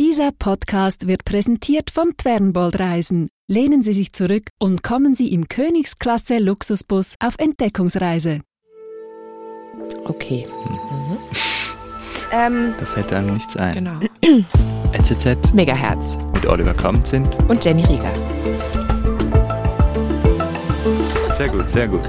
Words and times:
Dieser 0.00 0.32
Podcast 0.32 1.06
wird 1.08 1.26
präsentiert 1.26 1.90
von 1.90 2.16
Twernbold 2.16 2.80
Reisen. 2.80 3.28
Lehnen 3.48 3.82
Sie 3.82 3.92
sich 3.92 4.14
zurück 4.14 4.44
und 4.58 4.82
kommen 4.82 5.14
Sie 5.14 5.30
im 5.30 5.46
Königsklasse 5.46 6.38
Luxusbus 6.38 7.16
auf 7.22 7.34
Entdeckungsreise. 7.36 8.40
Okay. 10.04 10.46
Ähm, 12.32 12.72
Da 12.78 12.86
fällt 12.86 13.12
einem 13.12 13.34
nichts 13.34 13.54
ein. 13.58 13.74
Genau. 13.74 14.00
NZZ 14.92 15.52
Megahertz 15.52 16.16
mit 16.32 16.46
Oliver 16.46 16.72
Kamp 16.72 17.06
sind. 17.06 17.28
und 17.50 17.62
Jenny 17.62 17.84
Rieger. 17.84 18.14
Sehr 21.36 21.50
gut, 21.50 21.68
sehr 21.68 21.88
gut. 21.88 22.08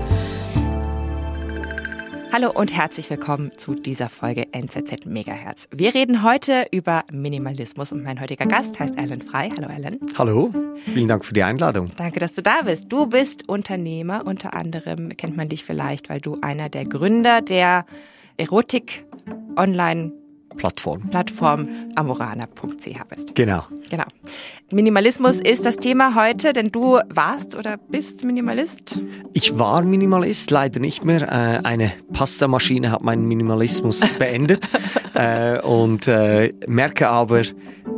Hallo 2.34 2.50
und 2.50 2.74
herzlich 2.74 3.10
willkommen 3.10 3.52
zu 3.58 3.76
dieser 3.76 4.08
Folge 4.08 4.54
NZZ 4.54 5.06
Megahertz. 5.06 5.68
Wir 5.70 5.94
reden 5.94 6.24
heute 6.24 6.66
über 6.72 7.04
Minimalismus 7.12 7.92
und 7.92 8.04
mein 8.04 8.22
heutiger 8.22 8.46
Gast 8.46 8.80
heißt 8.80 8.98
Alan 8.98 9.22
Frei. 9.22 9.50
Hallo 9.58 9.68
Alan. 9.68 10.00
Hallo, 10.18 10.54
vielen 10.86 11.10
Dank 11.10 11.26
für 11.26 11.34
die 11.34 11.44
Einladung. 11.44 11.92
Danke, 11.98 12.22
dass 12.22 12.32
du 12.32 12.42
da 12.42 12.62
bist. 12.64 12.86
Du 12.90 13.08
bist 13.08 13.50
Unternehmer. 13.50 14.26
Unter 14.26 14.54
anderem 14.54 15.10
kennt 15.18 15.36
man 15.36 15.50
dich 15.50 15.66
vielleicht, 15.66 16.10
weil 16.10 16.22
du 16.22 16.38
einer 16.42 16.70
der 16.70 16.86
Gründer 16.86 17.42
der 17.42 17.86
Erotik-Online- 18.38 20.21
Plattform. 20.58 21.10
Plattform 21.10 21.68
amorana.ch 21.96 23.04
bist. 23.10 23.36
Genau. 23.36 23.64
Genau. 23.90 24.06
Minimalismus 24.72 25.40
ist 25.40 25.66
das 25.66 25.76
Thema 25.78 26.16
heute, 26.16 26.54
denn 26.54 26.72
du 26.72 27.00
warst 27.10 27.56
oder 27.56 27.78
bist 27.78 28.24
Minimalist. 28.24 29.00
Ich 29.34 29.58
war 29.60 29.82
Minimalist, 29.84 30.50
leider 30.50 30.80
nicht 30.80 31.04
mehr. 31.04 31.24
Äh, 31.24 31.66
eine 31.66 31.92
Pastamaschine 32.14 32.92
hat 32.92 33.02
meinen 33.02 33.28
Minimalismus 33.28 34.00
beendet 34.20 34.70
äh, 35.14 35.60
und 35.62 36.08
äh, 36.08 36.54
merke 36.68 37.10
aber 37.10 37.44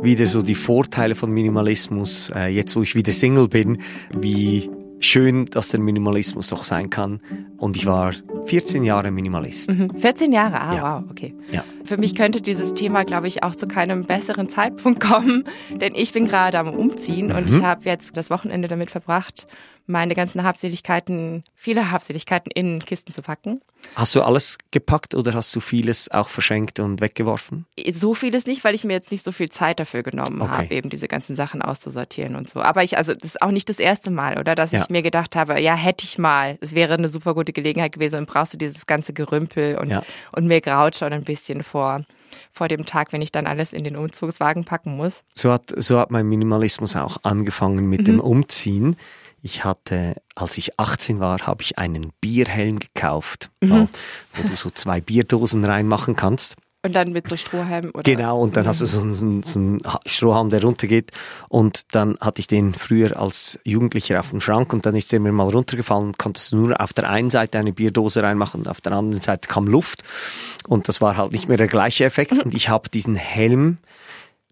wieder 0.02 0.26
so 0.26 0.42
die 0.42 0.54
Vorteile 0.54 1.14
von 1.14 1.30
Minimalismus, 1.30 2.30
jetzt 2.48 2.76
wo 2.76 2.82
ich 2.82 2.94
wieder 2.94 3.12
Single 3.12 3.48
bin, 3.48 3.78
wie 4.10 4.68
schön, 5.04 5.46
dass 5.46 5.68
der 5.68 5.80
Minimalismus 5.80 6.48
doch 6.48 6.64
sein 6.64 6.90
kann. 6.90 7.20
Und 7.58 7.76
ich 7.76 7.86
war 7.86 8.12
14 8.46 8.84
Jahre 8.84 9.10
Minimalist. 9.10 9.70
Mhm. 9.70 9.90
14 9.98 10.32
Jahre, 10.32 10.60
ah, 10.60 10.74
Ja. 10.74 10.82
wow, 11.02 11.10
okay. 11.10 11.34
Ja. 11.52 11.64
Für 11.84 11.96
mich 11.96 12.14
könnte 12.14 12.40
dieses 12.40 12.74
Thema, 12.74 13.04
glaube 13.04 13.28
ich, 13.28 13.42
auch 13.42 13.54
zu 13.54 13.66
keinem 13.66 14.04
besseren 14.04 14.48
Zeitpunkt 14.48 15.00
kommen, 15.00 15.44
denn 15.70 15.94
ich 15.94 16.12
bin 16.12 16.26
gerade 16.26 16.58
am 16.58 16.68
Umziehen 16.68 17.32
und 17.32 17.48
Mhm. 17.50 17.56
ich 17.58 17.62
habe 17.62 17.82
jetzt 17.84 18.16
das 18.16 18.30
Wochenende 18.30 18.68
damit 18.68 18.90
verbracht, 18.90 19.46
meine 19.86 20.14
ganzen 20.14 20.42
Habseligkeiten, 20.44 21.44
viele 21.54 21.90
Habseligkeiten 21.90 22.50
in 22.50 22.84
Kisten 22.84 23.12
zu 23.12 23.22
packen. 23.22 23.60
Hast 23.96 24.14
du 24.14 24.22
alles 24.22 24.56
gepackt 24.70 25.14
oder 25.14 25.34
hast 25.34 25.54
du 25.54 25.60
vieles 25.60 26.10
auch 26.10 26.28
verschenkt 26.30 26.80
und 26.80 27.02
weggeworfen? 27.02 27.66
So 27.92 28.14
vieles 28.14 28.46
nicht, 28.46 28.64
weil 28.64 28.74
ich 28.74 28.82
mir 28.84 28.94
jetzt 28.94 29.12
nicht 29.12 29.22
so 29.22 29.30
viel 29.30 29.50
Zeit 29.50 29.78
dafür 29.78 30.02
genommen 30.02 30.40
Okay. 30.40 30.50
habe, 30.52 30.74
eben 30.74 30.88
diese 30.88 31.06
ganzen 31.06 31.36
Sachen 31.36 31.60
auszusortieren 31.60 32.34
und 32.34 32.48
so. 32.48 32.62
Aber 32.62 32.82
ich, 32.82 32.96
also 32.96 33.12
das 33.12 33.22
ist 33.34 33.42
auch 33.42 33.50
nicht 33.50 33.68
das 33.68 33.78
erste 33.78 34.10
Mal, 34.10 34.38
oder? 34.38 34.54
Dass 34.54 34.72
Ja. 34.72 34.82
ich 34.82 34.88
mir 34.88 35.02
gedacht 35.02 35.36
habe, 35.36 35.60
ja, 35.60 35.74
hätte 35.74 36.04
ich 36.04 36.16
mal, 36.16 36.56
es 36.62 36.74
wäre 36.74 36.94
eine 36.94 37.10
super 37.10 37.34
gute 37.34 37.52
Gelegenheit 37.52 37.92
gewesen 37.92 38.16
und 38.20 38.26
brauchst 38.26 38.54
du 38.54 38.58
dieses 38.58 38.86
ganze 38.86 39.12
Gerümpel 39.12 39.76
und, 39.76 39.90
Ja. 39.90 40.02
und 40.32 40.46
mir 40.46 40.62
graut 40.62 40.96
schon 40.96 41.12
ein 41.12 41.24
bisschen 41.24 41.62
vor, 41.62 42.04
vor 42.50 42.68
dem 42.68 42.86
Tag, 42.86 43.12
wenn 43.12 43.20
ich 43.20 43.32
dann 43.32 43.46
alles 43.46 43.74
in 43.74 43.84
den 43.84 43.96
Umzugswagen 43.96 44.64
packen 44.64 44.96
muss. 44.96 45.24
So 45.34 45.52
hat, 45.52 45.72
so 45.76 45.98
hat 45.98 46.10
mein 46.10 46.26
Minimalismus 46.26 46.96
auch 46.96 47.18
angefangen 47.22 47.86
mit 47.86 48.06
dem 48.06 48.18
Umziehen. 48.18 48.96
Ich 49.46 49.62
hatte, 49.62 50.16
als 50.34 50.56
ich 50.56 50.80
18 50.80 51.20
war, 51.20 51.38
habe 51.46 51.60
ich 51.62 51.76
einen 51.76 52.12
Bierhelm 52.22 52.78
gekauft, 52.78 53.50
mal, 53.60 53.86
wo 54.32 54.48
du 54.48 54.56
so 54.56 54.70
zwei 54.70 55.02
Bierdosen 55.02 55.62
reinmachen 55.66 56.16
kannst. 56.16 56.56
Und 56.82 56.94
dann 56.94 57.12
mit 57.12 57.28
so 57.28 57.36
Strohhalmen 57.36 57.90
oder. 57.90 58.02
Genau, 58.02 58.40
und 58.40 58.56
dann 58.56 58.66
hast 58.66 58.80
du 58.80 58.86
so 58.86 59.00
einen, 59.00 59.12
so 59.14 59.26
einen- 59.26 59.42
so 59.42 59.58
einen 59.58 59.80
Strohhalm, 60.06 60.48
der 60.48 60.62
runtergeht. 60.62 61.10
Und 61.50 61.82
dann 61.92 62.16
hatte 62.22 62.40
ich 62.40 62.46
den 62.46 62.72
früher 62.72 63.18
als 63.20 63.58
Jugendlicher 63.64 64.18
auf 64.18 64.30
dem 64.30 64.40
Schrank 64.40 64.72
und 64.72 64.86
dann 64.86 64.96
ist 64.96 65.12
der 65.12 65.20
mir 65.20 65.30
mal 65.32 65.48
runtergefallen 65.50 66.06
und 66.06 66.18
konntest 66.18 66.52
du 66.52 66.56
nur 66.56 66.80
auf 66.80 66.94
der 66.94 67.10
einen 67.10 67.28
Seite 67.28 67.58
eine 67.58 67.74
Bierdose 67.74 68.22
reinmachen 68.22 68.60
und 68.60 68.68
auf 68.68 68.80
der 68.80 68.92
anderen 68.92 69.20
Seite 69.22 69.46
kam 69.48 69.66
Luft. 69.66 70.02
Und 70.66 70.88
das 70.88 71.02
war 71.02 71.18
halt 71.18 71.32
nicht 71.32 71.48
mehr 71.48 71.58
der 71.58 71.68
gleiche 71.68 72.04
Effekt. 72.06 72.32
Und 72.44 72.54
ich 72.54 72.70
habe 72.70 72.88
diesen 72.88 73.14
Helm 73.16 73.76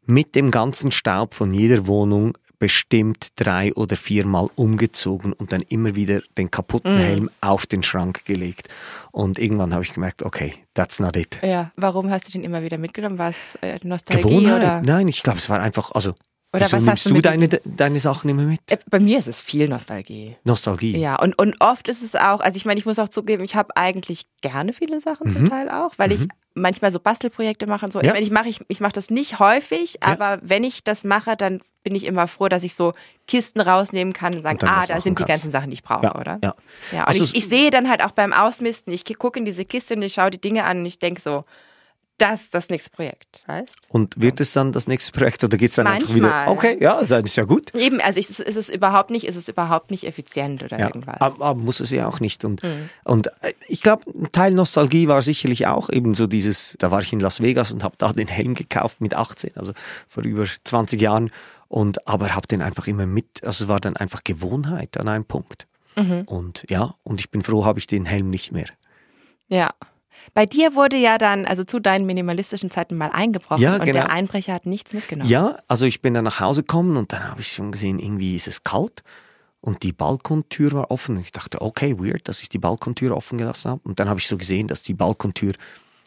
mit 0.04 0.34
dem 0.34 0.50
ganzen 0.50 0.90
Staub 0.90 1.32
von 1.34 1.54
jeder 1.54 1.86
Wohnung 1.86 2.36
bestimmt 2.62 3.32
drei 3.34 3.74
oder 3.74 3.96
viermal 3.96 4.48
umgezogen 4.54 5.32
und 5.32 5.50
dann 5.50 5.62
immer 5.62 5.96
wieder 5.96 6.22
den 6.38 6.48
kaputten 6.48 6.96
Helm 6.96 7.28
auf 7.40 7.66
den 7.66 7.82
Schrank 7.82 8.24
gelegt. 8.24 8.68
Und 9.10 9.40
irgendwann 9.40 9.74
habe 9.74 9.82
ich 9.82 9.92
gemerkt, 9.92 10.22
okay, 10.22 10.54
that's 10.72 11.00
not 11.00 11.16
it. 11.16 11.40
Ja, 11.42 11.72
warum 11.74 12.08
hast 12.08 12.28
du 12.28 12.30
den 12.30 12.44
immer 12.44 12.62
wieder 12.62 12.78
mitgenommen? 12.78 13.18
War 13.18 13.30
es 13.30 13.58
äh, 13.62 13.80
Nostalgie 13.82 14.22
Gewohnheit? 14.22 14.58
oder? 14.58 14.82
Nein, 14.84 15.08
ich 15.08 15.24
glaube, 15.24 15.38
es 15.38 15.50
war 15.50 15.58
einfach, 15.60 15.90
also, 15.90 16.10
Oder 16.52 16.66
wieso 16.66 16.76
was 16.76 16.86
hast 16.86 16.86
nimmst 16.86 17.06
du 17.06 17.14
du 17.14 17.20
deine, 17.20 17.48
deine 17.48 17.98
Sachen 17.98 18.30
immer 18.30 18.44
mit? 18.44 18.60
Äh, 18.70 18.78
Bei 18.88 19.00
mir 19.00 19.18
ist 19.18 19.26
es 19.26 19.40
viel 19.40 19.66
Nostalgie. 19.66 20.36
Nostalgie. 20.44 20.96
Ja, 20.96 21.16
und, 21.16 21.36
und 21.36 21.56
oft 21.58 21.88
ist 21.88 22.04
es 22.04 22.14
auch, 22.14 22.38
also 22.38 22.56
ich 22.56 22.64
meine, 22.64 22.78
ich 22.78 22.86
muss 22.86 23.00
auch 23.00 23.08
zugeben, 23.08 23.42
ich 23.42 23.56
habe 23.56 23.76
eigentlich 23.76 24.26
gerne 24.40 24.72
viele 24.72 25.00
Sachen 25.00 25.28
zum 25.30 25.48
Teil 25.48 25.68
auch, 25.68 25.94
weil 25.96 26.12
ich 26.12 26.28
manchmal 26.54 26.90
so 26.92 27.00
Bastelprojekte 27.00 27.66
mache 27.66 27.86
und 27.86 27.92
so. 27.92 28.00
Ich. 28.00 28.06
Ja. 28.06 28.14
ich 28.16 28.30
mache 28.30 28.48
ich, 28.48 28.60
ich 28.68 28.80
mach 28.80 28.92
das 28.92 29.10
nicht 29.10 29.38
häufig, 29.38 29.98
Ja. 30.02 30.12
aber 30.12 30.38
wenn 30.42 30.64
ich 30.64 30.84
das 30.84 31.04
mache, 31.04 31.36
dann 31.36 31.60
bin 31.82 31.94
ich 31.94 32.04
immer 32.04 32.28
froh, 32.28 32.48
dass 32.48 32.62
ich 32.62 32.74
so 32.74 32.92
Kisten 33.26 33.60
rausnehmen 33.60 34.12
kann 34.12 34.34
und 34.34 34.42
sagen, 34.42 34.58
Und 34.60 34.68
ah, 34.68 34.82
da 34.86 34.94
machen 34.94 35.00
sind 35.02 35.18
die 35.18 35.24
kannst. 35.24 35.42
ganzen 35.44 35.52
Sachen, 35.52 35.70
die 35.70 35.74
ich 35.74 35.82
brauche, 35.82 36.04
Ja, 36.06 36.14
oder? 36.14 36.38
ja. 36.42 36.54
Ja, 36.92 37.00
und 37.02 37.08
Also 37.08 37.24
ich, 37.24 37.34
ich 37.34 37.48
sehe 37.48 37.70
dann 37.70 37.88
halt 37.88 38.04
auch 38.04 38.12
beim 38.12 38.32
Ausmisten, 38.32 38.92
ich 38.92 39.04
gucke 39.18 39.38
in 39.38 39.44
diese 39.44 39.64
Kiste 39.64 39.94
und 39.94 40.02
ich 40.02 40.14
schaue 40.14 40.30
die 40.30 40.40
Dinge 40.40 40.64
an 40.64 40.80
und 40.80 40.86
ich 40.86 40.98
denke 40.98 41.20
so, 41.20 41.44
das 42.22 42.50
das 42.50 42.68
nächste 42.68 42.90
Projekt, 42.90 43.42
weißt? 43.46 43.88
Und 43.88 44.20
wird 44.20 44.40
es 44.40 44.52
dann 44.52 44.72
das 44.72 44.86
nächste 44.86 45.12
Projekt 45.12 45.42
oder 45.44 45.56
geht's 45.56 45.74
dann 45.74 45.86
einfach 45.86 46.14
wieder? 46.14 46.28
Manchmal. 46.28 46.48
Okay, 46.56 46.78
ja, 46.80 47.02
dann 47.04 47.24
ist 47.24 47.36
ja 47.36 47.44
gut. 47.44 47.74
Eben, 47.74 48.00
also 48.00 48.18
ich, 48.20 48.30
ist 48.30 48.56
es 48.56 48.68
überhaupt 48.68 49.10
nicht, 49.10 49.26
ist 49.26 49.36
es 49.36 49.48
überhaupt 49.48 49.90
nicht 49.90 50.04
effizient 50.04 50.62
oder 50.62 50.78
Ja, 50.78 50.86
irgendwas. 50.86 51.20
aber, 51.20 51.44
aber 51.44 51.60
muss 51.60 51.80
es 51.80 51.90
ja 51.90 52.06
auch 52.06 52.20
nicht. 52.20 52.44
Und, 52.44 52.62
Mhm. 52.62 52.88
und 53.04 53.26
äh, 53.42 53.52
ich 53.68 53.82
glaube, 53.82 54.04
ein 54.10 54.30
Teil 54.32 54.52
Nostalgie 54.52 55.08
war 55.08 55.22
sicherlich 55.22 55.66
auch 55.66 55.90
eben 55.90 56.14
so 56.14 56.26
dieses, 56.26 56.76
da 56.78 56.90
war 56.90 57.00
ich 57.00 57.12
in 57.12 57.20
Las 57.20 57.40
Vegas 57.42 57.72
und 57.72 57.82
habe 57.84 57.96
da 57.98 58.12
den 58.12 58.28
Helm 58.28 58.54
gekauft 58.54 59.00
mit 59.00 59.14
18, 59.14 59.52
also 59.56 59.72
vor 60.08 60.22
über 60.24 60.46
20 60.64 61.00
Jahren. 61.00 61.30
Und 61.68 62.06
aber 62.06 62.34
habe 62.34 62.46
den 62.46 62.60
einfach 62.60 62.86
immer 62.86 63.06
mit, 63.06 63.42
also 63.44 63.64
es 63.64 63.68
war 63.68 63.80
dann 63.80 63.96
einfach 63.96 64.24
Gewohnheit 64.24 64.98
an 65.00 65.08
einem 65.08 65.24
Punkt. 65.24 65.66
Mhm. 65.96 66.22
Und 66.26 66.64
ja, 66.68 66.94
und 67.02 67.18
ich 67.20 67.30
bin 67.30 67.42
froh, 67.42 67.64
habe 67.64 67.78
ich 67.78 67.86
den 67.86 68.04
Helm 68.04 68.28
nicht 68.30 68.52
mehr. 68.52 68.68
Ja. 69.48 69.70
Bei 70.34 70.46
dir 70.46 70.74
wurde 70.74 70.96
ja 70.96 71.18
dann, 71.18 71.46
also 71.46 71.64
zu 71.64 71.80
deinen 71.80 72.06
minimalistischen 72.06 72.70
Zeiten 72.70 72.96
mal 72.96 73.10
eingebrochen 73.10 73.62
Ja, 73.62 73.74
und 73.74 73.80
genau. 73.84 73.92
der 73.92 74.10
Einbrecher 74.10 74.52
hat 74.52 74.66
nichts 74.66 74.92
mitgenommen. 74.92 75.28
Ja, 75.28 75.58
also 75.68 75.86
ich 75.86 76.02
bin 76.02 76.14
dann 76.14 76.24
nach 76.24 76.40
Hause 76.40 76.62
gekommen 76.62 76.96
und 76.96 77.12
dann 77.12 77.28
habe 77.28 77.40
ich 77.40 77.48
schon 77.48 77.72
gesehen, 77.72 77.98
irgendwie 77.98 78.36
ist 78.36 78.48
es 78.48 78.62
kalt 78.62 79.02
und 79.60 79.82
die 79.84 79.92
Balkontür 79.92 80.72
war 80.72 80.90
offen. 80.90 81.18
Ich 81.20 81.32
dachte, 81.32 81.62
okay, 81.62 81.98
weird, 81.98 82.28
dass 82.28 82.42
ich 82.42 82.48
die 82.48 82.58
Balkontür 82.58 83.16
offen 83.16 83.38
gelassen 83.38 83.70
habe. 83.70 83.80
Und 83.84 84.00
dann 84.00 84.08
habe 84.08 84.18
ich 84.18 84.26
so 84.26 84.36
gesehen, 84.36 84.66
dass 84.66 84.82
die 84.82 84.94
Balkontür 84.94 85.52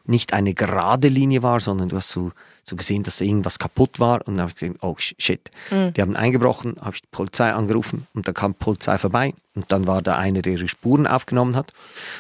nicht 0.08 0.34
eine 0.34 0.54
gerade 0.54 1.08
Linie 1.08 1.44
war, 1.44 1.60
sondern 1.60 1.90
du 1.90 1.98
hast 1.98 2.10
so, 2.10 2.32
so 2.64 2.76
gesehen, 2.76 3.04
dass 3.04 3.22
irgendwas 3.22 3.60
kaputt 3.60 4.00
war. 4.00 4.28
Und 4.28 4.36
dann 4.36 4.42
habe 4.42 4.50
ich 4.52 4.56
gesehen, 4.56 4.76
oh 4.82 4.96
shit. 4.98 5.50
Die 5.96 6.02
haben 6.02 6.16
eingebrochen, 6.16 6.76
habe 6.80 6.96
ich 6.96 7.02
die 7.02 7.08
Polizei 7.12 7.52
angerufen 7.52 8.08
und 8.14 8.28
dann 8.28 8.34
kam 8.34 8.54
die 8.54 8.60
Polizei 8.60 8.98
vorbei. 8.98 9.34
Und 9.56 9.72
dann 9.72 9.88
war 9.88 10.02
da 10.02 10.18
einer, 10.18 10.42
der 10.42 10.54
ihre 10.54 10.68
Spuren 10.68 11.08
aufgenommen 11.08 11.56
hat. 11.56 11.74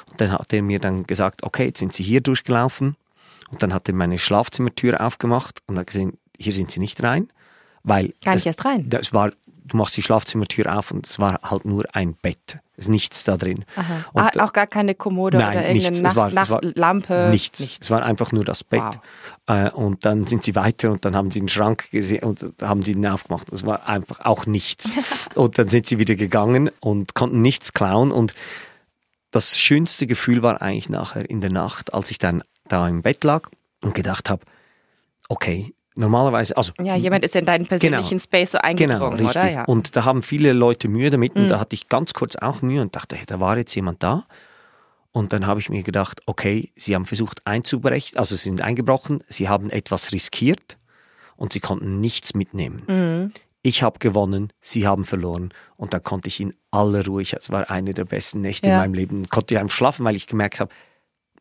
Und 0.09 0.21
dann 0.21 0.31
hat 0.31 0.51
er 0.53 0.61
mir 0.61 0.79
dann 0.79 1.05
gesagt, 1.05 1.43
okay, 1.43 1.65
jetzt 1.65 1.79
sind 1.79 1.93
sie 1.93 2.03
hier 2.03 2.21
durchgelaufen. 2.21 2.95
Und 3.51 3.61
dann 3.61 3.73
hat 3.73 3.87
er 3.87 3.93
meine 3.93 4.17
Schlafzimmertür 4.17 5.01
aufgemacht 5.05 5.61
und 5.67 5.77
hat 5.77 5.87
gesehen, 5.87 6.17
hier 6.37 6.53
sind 6.53 6.71
sie 6.71 6.79
nicht 6.79 7.01
rein. 7.03 7.29
Weil 7.83 8.13
Gar 8.23 8.33
nicht 8.33 8.41
es, 8.41 8.45
erst 8.47 8.65
rein? 8.65 8.89
Das 8.89 9.13
war, 9.13 9.31
du 9.67 9.77
machst 9.77 9.97
die 9.97 10.03
Schlafzimmertür 10.03 10.77
auf 10.77 10.91
und 10.91 11.07
es 11.07 11.19
war 11.19 11.39
halt 11.43 11.65
nur 11.65 11.83
ein 11.93 12.13
Bett. 12.13 12.59
Es 12.77 12.85
ist 12.85 12.89
nichts 12.89 13.23
da 13.23 13.37
drin. 13.37 13.65
Ah, 14.13 14.29
auch 14.43 14.53
gar 14.53 14.67
keine 14.67 14.95
Kommode 14.95 15.37
Nein, 15.37 15.57
oder 15.57 15.67
irgendeine 15.67 15.89
nichts. 15.91 16.01
Nacht, 16.01 16.11
Es 16.11 16.15
war- 16.17 16.27
es 16.43 16.49
war 16.49 16.61
Nachtlampe. 16.63 17.27
nichts. 17.31 17.69
Es 17.81 17.89
war 17.89 18.03
einfach 18.03 18.31
nur 18.31 18.43
das 18.45 18.63
Bett. 18.63 18.83
Äh, 19.47 19.69
und 19.71 20.03
dann 20.05 20.27
sind 20.27 20.43
sie 20.43 20.55
weiter 20.55 20.91
und 20.91 21.05
dann 21.05 21.15
haben 21.15 21.31
sie 21.31 21.39
den 21.39 21.47
Schrank 21.49 21.89
gesehen 21.91 22.23
und 22.23 22.45
haben 22.61 22.83
sie 22.83 22.91
ihn 22.91 23.05
aufgemacht. 23.07 23.49
Es 23.51 23.65
war 23.65 23.87
einfach 23.87 24.19
auch 24.25 24.45
nichts. 24.45 24.97
und 25.35 25.57
dann 25.57 25.67
sind 25.69 25.87
sie 25.87 25.99
wieder 25.99 26.15
gegangen 26.15 26.69
und 26.81 27.13
konnten 27.15 27.41
nichts 27.41 27.71
klauen. 27.73 28.11
Und 28.11 28.33
das 29.31 29.57
schönste 29.59 30.05
Gefühl 30.05 30.43
war 30.43 30.61
eigentlich 30.61 30.89
nachher 30.89 31.29
in 31.29 31.41
der 31.41 31.51
Nacht, 31.51 31.93
als 31.93 32.11
ich 32.11 32.17
dann 32.19 32.43
da 32.67 32.87
im 32.87 33.01
Bett 33.01 33.23
lag 33.23 33.49
und 33.81 33.95
gedacht 33.95 34.29
habe, 34.29 34.43
okay, 35.29 35.73
normalerweise, 35.95 36.55
also 36.57 36.71
Ja, 36.81 36.95
jemand 36.95 37.23
ist 37.25 37.35
in 37.35 37.45
deinen 37.45 37.65
persönlichen 37.65 38.09
Genau. 38.09 38.19
Space 38.23 38.51
so 38.51 38.57
Genau, 38.57 38.67
eingedrungen, 38.67 39.13
richtig. 39.19 39.29
oder? 39.41 39.49
Ja. 39.51 39.59
Mhm. 39.61 39.65
Und 39.67 39.95
da 39.95 40.05
haben 40.05 40.21
viele 40.21 40.53
Leute 40.53 40.87
Mühe 40.87 41.09
damit 41.09 41.35
und 41.35 41.49
da 41.49 41.59
hatte 41.59 41.73
ich 41.75 41.87
ganz 41.89 42.13
kurz 42.13 42.35
auch 42.35 42.61
Mühe 42.61 42.81
und 42.81 42.95
dachte, 42.95 43.15
hey, 43.15 43.25
da 43.25 43.39
war 43.39 43.57
jetzt 43.57 43.73
jemand 43.75 44.03
da. 44.03 44.25
Und 45.11 45.31
dann 45.31 45.47
habe 45.47 45.61
ich 45.61 45.69
mir 45.69 45.81
gedacht, 45.83 46.21
okay, 46.25 46.71
sie 46.75 46.93
haben 46.93 47.05
versucht 47.05 47.41
einzubrechen, 47.45 48.17
also 48.17 48.35
sie 48.35 48.43
sind 48.43 48.61
eingebrochen, 48.61 49.23
sie 49.29 49.47
haben 49.47 49.69
etwas 49.69 50.11
riskiert 50.11 50.77
und 51.37 51.53
sie 51.53 51.61
konnten 51.61 52.01
nichts 52.01 52.33
mitnehmen. 52.33 52.83
Mhm. 52.87 53.31
Ich 53.61 53.81
habe 53.81 53.97
gewonnen, 53.99 54.51
sie 54.61 54.85
haben 54.85 55.05
verloren 55.05 55.51
und 55.77 55.93
dann 55.93 56.03
konnte 56.03 56.27
ich 56.27 56.39
in 56.39 56.53
aller 56.69 57.05
Ruhe, 57.05 57.23
es 57.23 57.49
war 57.49 57.71
eine 57.71 57.93
der 57.93 58.05
besten 58.05 58.41
Nächte 58.41 58.67
Ja. 58.67 58.73
in 58.73 58.79
meinem 58.79 58.93
Leben, 58.93 59.27
konnte 59.29 59.53
ich 59.55 59.59
einfach 59.59 59.75
schlafen, 59.75 60.05
weil 60.05 60.15
ich 60.15 60.27
gemerkt 60.27 60.59
habe, 60.59 60.71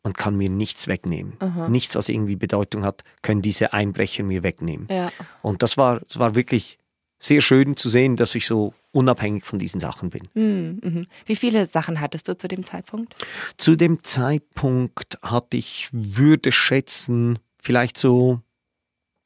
man 0.05 0.12
kann 0.12 0.37
mir 0.37 0.51
nichts 0.51 0.87
wegnehmen. 0.87 1.39
Nichts, 1.69 1.97
was 1.97 2.09
irgendwie 2.09 2.37
Bedeutung 2.37 2.85
hat, 2.85 3.03
können 3.23 3.43
diese 3.43 3.73
Einbrecher 3.73 4.23
mir 4.23 4.43
wegnehmen. 4.43 4.87
Ja. 4.91 5.11
Und 5.43 5.62
das 5.62 5.77
war, 5.77 6.01
das 6.01 6.19
war 6.19 6.35
wirklich 6.35 6.79
sehr 7.19 7.41
schön 7.41 7.77
zu 7.77 7.89
sehen, 7.89 8.17
dass 8.17 8.35
ich 8.35 8.47
so 8.47 8.75
unabhängig 8.93 9.45
von 9.45 9.59
diesen 9.59 9.81
Sachen 9.81 10.11
bin. 10.11 10.29
Mhm, 10.35 10.81
mhm. 10.83 11.06
Wie 11.25 11.37
viele 11.37 11.67
Sachen 11.67 12.01
hattest 12.01 12.29
du 12.29 12.37
zu 12.37 12.49
dem 12.49 12.65
Zeitpunkt? 12.67 13.15
Zu 13.56 13.77
dem 13.77 14.05
Zeitpunkt 14.05 15.19
hatte 15.23 15.56
ich, 15.56 15.89
würde 15.91 16.53
schätzen, 16.53 17.39
vielleicht 17.61 17.97
so 17.97 18.41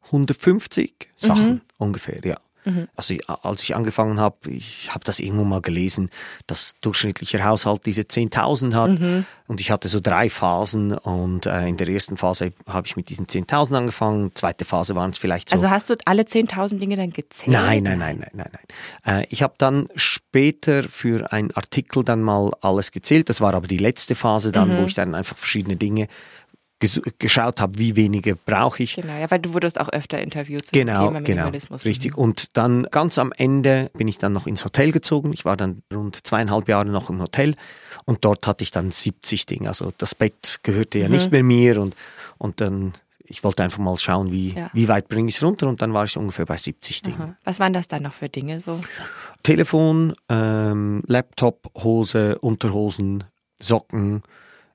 150 0.06 1.10
Sachen 1.16 1.60
ungefähr, 1.76 2.20
ja. 2.24 2.38
Also 2.96 3.14
ich- 3.14 3.28
als 3.30 3.62
ich 3.62 3.74
angefangen 3.74 4.20
habe, 4.20 4.50
ich 4.50 4.90
habe 4.92 5.02
das 5.04 5.20
irgendwo 5.20 5.44
mal 5.44 5.62
gelesen, 5.62 6.10
dass 6.46 6.74
durchschnittlicher 6.82 7.42
Haushalt 7.42 7.86
diese 7.86 8.02
10.000 8.02 8.74
hat 8.74 8.90
und 9.46 9.60
ich 9.60 9.70
hatte 9.70 9.88
so 9.88 10.00
drei 10.00 10.28
Phasen 10.28 10.92
und 10.92 11.46
äh, 11.46 11.66
in 11.66 11.78
der 11.78 11.88
ersten 11.88 12.16
Phase 12.18 12.52
habe 12.66 12.86
ich 12.86 12.96
mit 12.96 13.08
diesen 13.08 13.26
10.000 13.26 13.74
angefangen, 13.76 14.32
zweite 14.34 14.64
Phase 14.66 14.94
waren 14.94 15.10
es 15.12 15.18
vielleicht 15.18 15.48
so 15.48 15.56
Also 15.56 15.70
hast 15.70 15.88
du 15.88 15.94
alle 16.04 16.22
10.000 16.24 16.78
Dinge 16.78 16.96
dann 16.98 17.10
gezählt? 17.10 17.52
Nein, 17.52 17.84
nein, 17.84 17.98
nein, 18.00 18.18
nein, 18.18 18.30
nein, 18.34 18.50
nein. 19.04 19.22
Äh, 19.22 19.26
ich 19.30 19.42
habe 19.42 19.54
dann 19.56 19.88
später 19.94 20.82
für 20.84 21.32
einen 21.32 21.50
Artikel 21.52 22.04
dann 22.04 22.20
mal 22.20 22.52
alles 22.60 22.92
gezählt. 22.92 23.28
Das 23.30 23.40
war 23.40 23.54
aber 23.54 23.66
die 23.66 23.78
letzte 23.78 24.14
Phase 24.14 24.52
dann, 24.52 24.68
Mhm. 24.74 24.76
wo 24.82 24.84
ich 24.86 24.94
dann 24.94 25.14
einfach 25.14 25.36
verschiedene 25.38 25.76
Dinge 25.76 26.08
geschaut 26.80 27.60
habe, 27.60 27.78
wie 27.78 27.96
wenige 27.96 28.36
brauche 28.36 28.82
ich. 28.82 28.94
Genau, 28.96 29.18
ja, 29.18 29.30
weil 29.30 29.40
du 29.40 29.52
wurdest 29.52 29.80
auch 29.80 29.88
öfter 29.88 30.20
interviewt 30.20 30.66
zu 30.66 30.72
dem 30.72 30.86
Genau, 30.86 31.06
Thema 31.08 31.20
genau, 31.20 31.28
Minimalismus. 31.42 31.84
richtig. 31.84 32.16
Und 32.16 32.56
dann 32.56 32.84
ganz 32.90 33.18
am 33.18 33.32
Ende 33.36 33.90
bin 33.94 34.06
ich 34.06 34.18
dann 34.18 34.32
noch 34.32 34.46
ins 34.46 34.64
Hotel 34.64 34.92
gezogen. 34.92 35.32
Ich 35.32 35.44
war 35.44 35.56
dann 35.56 35.82
rund 35.92 36.24
zweieinhalb 36.26 36.68
Jahre 36.68 36.86
noch 36.88 37.10
im 37.10 37.20
Hotel 37.20 37.56
und 38.04 38.24
dort 38.24 38.46
hatte 38.46 38.62
ich 38.62 38.70
dann 38.70 38.90
70 38.92 39.46
Dinge. 39.46 39.68
Also 39.68 39.92
das 39.98 40.14
Bett 40.14 40.60
gehörte 40.62 40.98
ja 40.98 41.06
Mhm. 41.08 41.14
nicht 41.14 41.32
mehr 41.32 41.42
mir 41.42 41.80
und, 41.80 41.96
und 42.38 42.60
dann, 42.60 42.92
ich 43.26 43.42
wollte 43.42 43.64
einfach 43.64 43.78
mal 43.78 43.98
schauen, 43.98 44.30
wie, 44.30 44.54
Ja. 44.54 44.70
wie 44.72 44.86
weit 44.86 45.08
bringe 45.08 45.28
ich 45.28 45.36
es 45.36 45.42
runter 45.42 45.66
und 45.68 45.82
dann 45.82 45.92
war 45.92 46.04
ich 46.04 46.16
ungefähr 46.16 46.46
bei 46.46 46.56
70 46.56 47.02
Dingen. 47.02 47.18
Mhm. 47.18 47.34
Was 47.44 47.58
waren 47.58 47.72
das 47.72 47.88
dann 47.88 48.04
noch 48.04 48.12
für 48.12 48.28
Dinge 48.28 48.60
so? 48.60 48.78
Telefon, 49.42 50.14
ähm, 50.28 51.02
Laptop, 51.06 51.70
Hose, 51.82 52.38
Unterhosen, 52.38 53.24
Socken, 53.60 54.22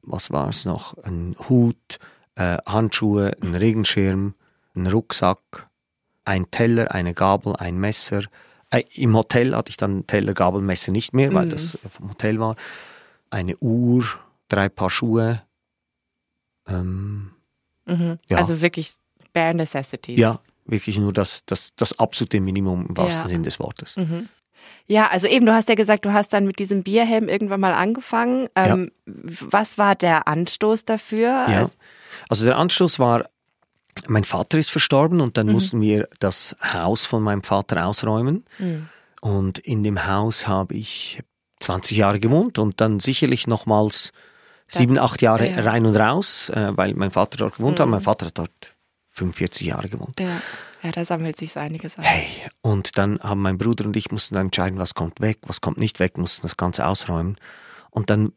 was 0.04 0.32
war 0.32 0.50
es 0.50 0.66
noch? 0.66 0.98
Ein 1.04 1.36
Hut, 1.50 1.98
äh, 2.36 2.58
Handschuhe, 2.66 3.36
ein 3.42 3.56
Regenschirm, 3.56 4.36
ein 4.76 4.88
Rucksack, 4.88 5.66
ein 6.26 6.50
Teller, 6.52 6.92
eine 6.92 7.14
Gabel, 7.14 7.56
ein 7.56 7.78
Messer. 7.78 8.24
Äh, 8.70 8.84
Im 8.94 9.16
Hotel 9.16 9.56
hatte 9.56 9.70
ich 9.70 9.78
dann 9.78 10.06
Teller, 10.08 10.34
Gabel, 10.34 10.62
Messer 10.62 10.92
nicht 10.92 11.14
mehr, 11.14 11.34
weil 11.34 11.50
das 11.50 11.78
vom 11.90 12.10
Hotel 12.10 12.40
war. 12.40 12.56
Eine 13.30 13.58
Uhr, 13.58 14.06
drei 14.50 14.70
Paar 14.70 14.90
Schuhe. 14.90 15.42
Ähm, 16.68 17.32
Mhm. 17.86 18.18
Ja. 18.30 18.38
Also 18.38 18.62
wirklich 18.62 18.94
bare 19.34 19.54
necessities. 19.54 20.18
ja, 20.18 20.40
wirklich 20.66 20.98
nur 20.98 21.12
das, 21.12 21.44
das, 21.46 21.76
das 21.76 22.00
absolute 22.00 22.40
Minimum 22.40 22.86
im 22.88 22.96
wahrsten 22.96 23.24
Ja. 23.24 23.28
Sinn 23.28 23.44
des 23.44 23.60
Wortes. 23.60 23.98
Ja, 24.86 25.08
also 25.12 25.28
eben, 25.28 25.46
du 25.46 25.54
hast 25.54 25.70
ja 25.70 25.76
gesagt, 25.76 26.06
du 26.06 26.14
hast 26.14 26.34
dann 26.34 26.46
mit 26.46 26.60
diesem 26.60 26.84
Bierhelm 26.84 27.30
irgendwann 27.30 27.60
mal 27.62 27.74
angefangen. 27.74 28.48
Ähm, 28.56 28.92
Was 29.06 29.78
war 29.78 29.96
der 29.96 30.28
Anstoß 30.28 30.86
dafür? 30.86 31.28
Ja. 31.28 31.46
Also- 31.60 31.76
Also 32.30 32.46
der 32.46 32.58
Anschluss 32.58 33.00
war, 33.00 33.26
mein 34.08 34.24
Vater 34.24 34.58
ist 34.58 34.72
verstorben 34.72 35.22
und 35.22 35.30
Mhm. 35.30 35.34
dann 35.34 35.52
mussten 35.52 35.82
wir 35.82 36.08
das 36.20 36.56
Haus 36.62 37.06
von 37.06 37.22
meinem 37.24 37.44
Vater 37.44 37.86
ausräumen. 37.86 38.46
Mhm. 38.60 38.90
Und 39.22 39.60
in 39.60 39.84
dem 39.84 40.06
Haus 40.08 40.48
habe 40.48 40.74
ich 40.76 41.22
20 41.60 41.98
Jahre 41.98 42.20
gewohnt 42.20 42.60
und 42.60 42.82
dann 42.82 43.00
sicherlich 43.00 43.48
nochmals 43.48 44.12
sieben, 44.68 44.98
acht 44.98 45.22
Jahre 45.22 45.48
ja. 45.50 45.62
Mhm. 45.62 45.68
rein 45.68 45.86
und 45.86 45.96
raus, 45.96 46.50
äh, 46.50 46.72
weil 46.76 46.94
mein 46.96 47.12
Vater 47.12 47.38
dort 47.38 47.56
gewohnt 47.58 47.80
hat. 47.80 47.88
Mein 47.88 48.02
Vater 48.02 48.26
hat 48.26 48.38
dort 48.38 48.76
45 49.14 49.68
Jahre 49.68 49.88
gewohnt. 49.88 50.20
ja. 50.20 50.28
Ja, 50.84 50.92
da 50.92 51.06
sammelt 51.06 51.38
sich 51.38 51.54
so 51.54 51.60
einiges 51.60 51.98
an. 51.98 52.04
Hey, 52.04 52.28
und 52.62 52.98
dann 52.98 53.20
haben 53.22 53.42
mein 53.42 53.58
Bruder 53.58 53.86
und 53.86 53.96
ich 53.96 54.12
mussten 54.12 54.36
dann 54.36 54.48
entscheiden, 54.48 54.80
was 54.80 54.94
kommt 54.94 55.22
weg, 55.22 55.40
was 55.44 55.62
kommt 55.62 55.78
nicht 55.78 56.00
weg, 56.00 56.18
mussten 56.18 56.44
das 56.44 56.58
Ganze 56.58 56.86
ausräumen. 56.86 57.38
Und 57.90 58.10
dann, 58.10 58.34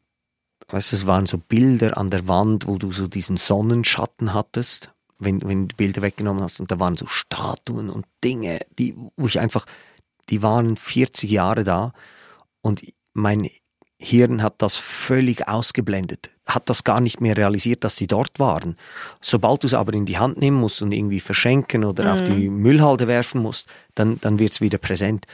weißt 0.68 0.92
du, 0.92 0.96
es 0.96 1.06
waren 1.06 1.26
so 1.26 1.38
Bilder 1.38 1.98
an 1.98 2.10
der 2.10 2.28
Wand, 2.28 2.66
wo 2.66 2.78
du 2.78 2.92
so 2.92 3.08
diesen 3.08 3.36
Sonnenschatten 3.36 4.32
hattest, 4.32 4.92
wenn, 5.18 5.40
wenn 5.42 5.68
du 5.68 5.76
Bilder 5.76 6.02
weggenommen 6.02 6.42
hast. 6.42 6.60
Und 6.60 6.70
da 6.70 6.78
waren 6.78 6.96
so 6.96 7.06
Statuen 7.06 7.90
und 7.90 8.06
Dinge, 8.22 8.60
die, 8.78 8.96
wo 9.16 9.26
ich 9.26 9.40
einfach, 9.40 9.66
die 10.28 10.42
waren 10.42 10.76
40 10.76 11.30
Jahre 11.30 11.64
da 11.64 11.92
und 12.60 12.82
mein 13.12 13.48
Hirn 13.98 14.42
hat 14.42 14.56
das 14.58 14.76
völlig 14.76 15.48
ausgeblendet, 15.48 16.30
hat 16.46 16.68
das 16.68 16.84
gar 16.84 17.00
nicht 17.00 17.20
mehr 17.20 17.36
realisiert, 17.36 17.82
dass 17.82 17.96
sie 17.96 18.06
dort 18.06 18.38
waren. 18.38 18.76
Sobald 19.20 19.62
du 19.62 19.66
es 19.66 19.74
aber 19.74 19.94
in 19.94 20.04
die 20.04 20.18
Hand 20.18 20.38
nehmen 20.38 20.58
musst 20.58 20.82
und 20.82 20.92
irgendwie 20.92 21.20
verschenken 21.20 21.84
oder 21.84 22.12
auf 22.12 22.22
die 22.22 22.48
Müllhalde 22.48 23.08
werfen 23.08 23.40
musst, 23.40 23.68
dann, 23.94 24.20
dann 24.20 24.38
wird 24.38 24.52
es 24.52 24.60
wieder 24.60 24.78
präsent. 24.78 25.26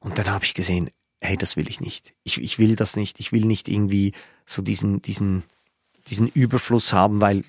Und 0.00 0.18
dann 0.18 0.28
habe 0.28 0.44
ich 0.44 0.54
gesehen, 0.54 0.90
hey, 1.20 1.36
das 1.36 1.56
will 1.56 1.68
ich 1.68 1.80
nicht. 1.80 2.14
Ich, 2.24 2.40
ich 2.40 2.58
will 2.58 2.74
das 2.74 2.96
nicht. 2.96 3.20
Ich 3.20 3.30
will 3.32 3.44
nicht 3.44 3.68
irgendwie 3.68 4.12
so 4.44 4.60
diesen, 4.62 5.02
diesen, 5.02 5.44
diesen 6.08 6.26
Überfluss 6.28 6.92
haben, 6.92 7.20
weil, 7.20 7.44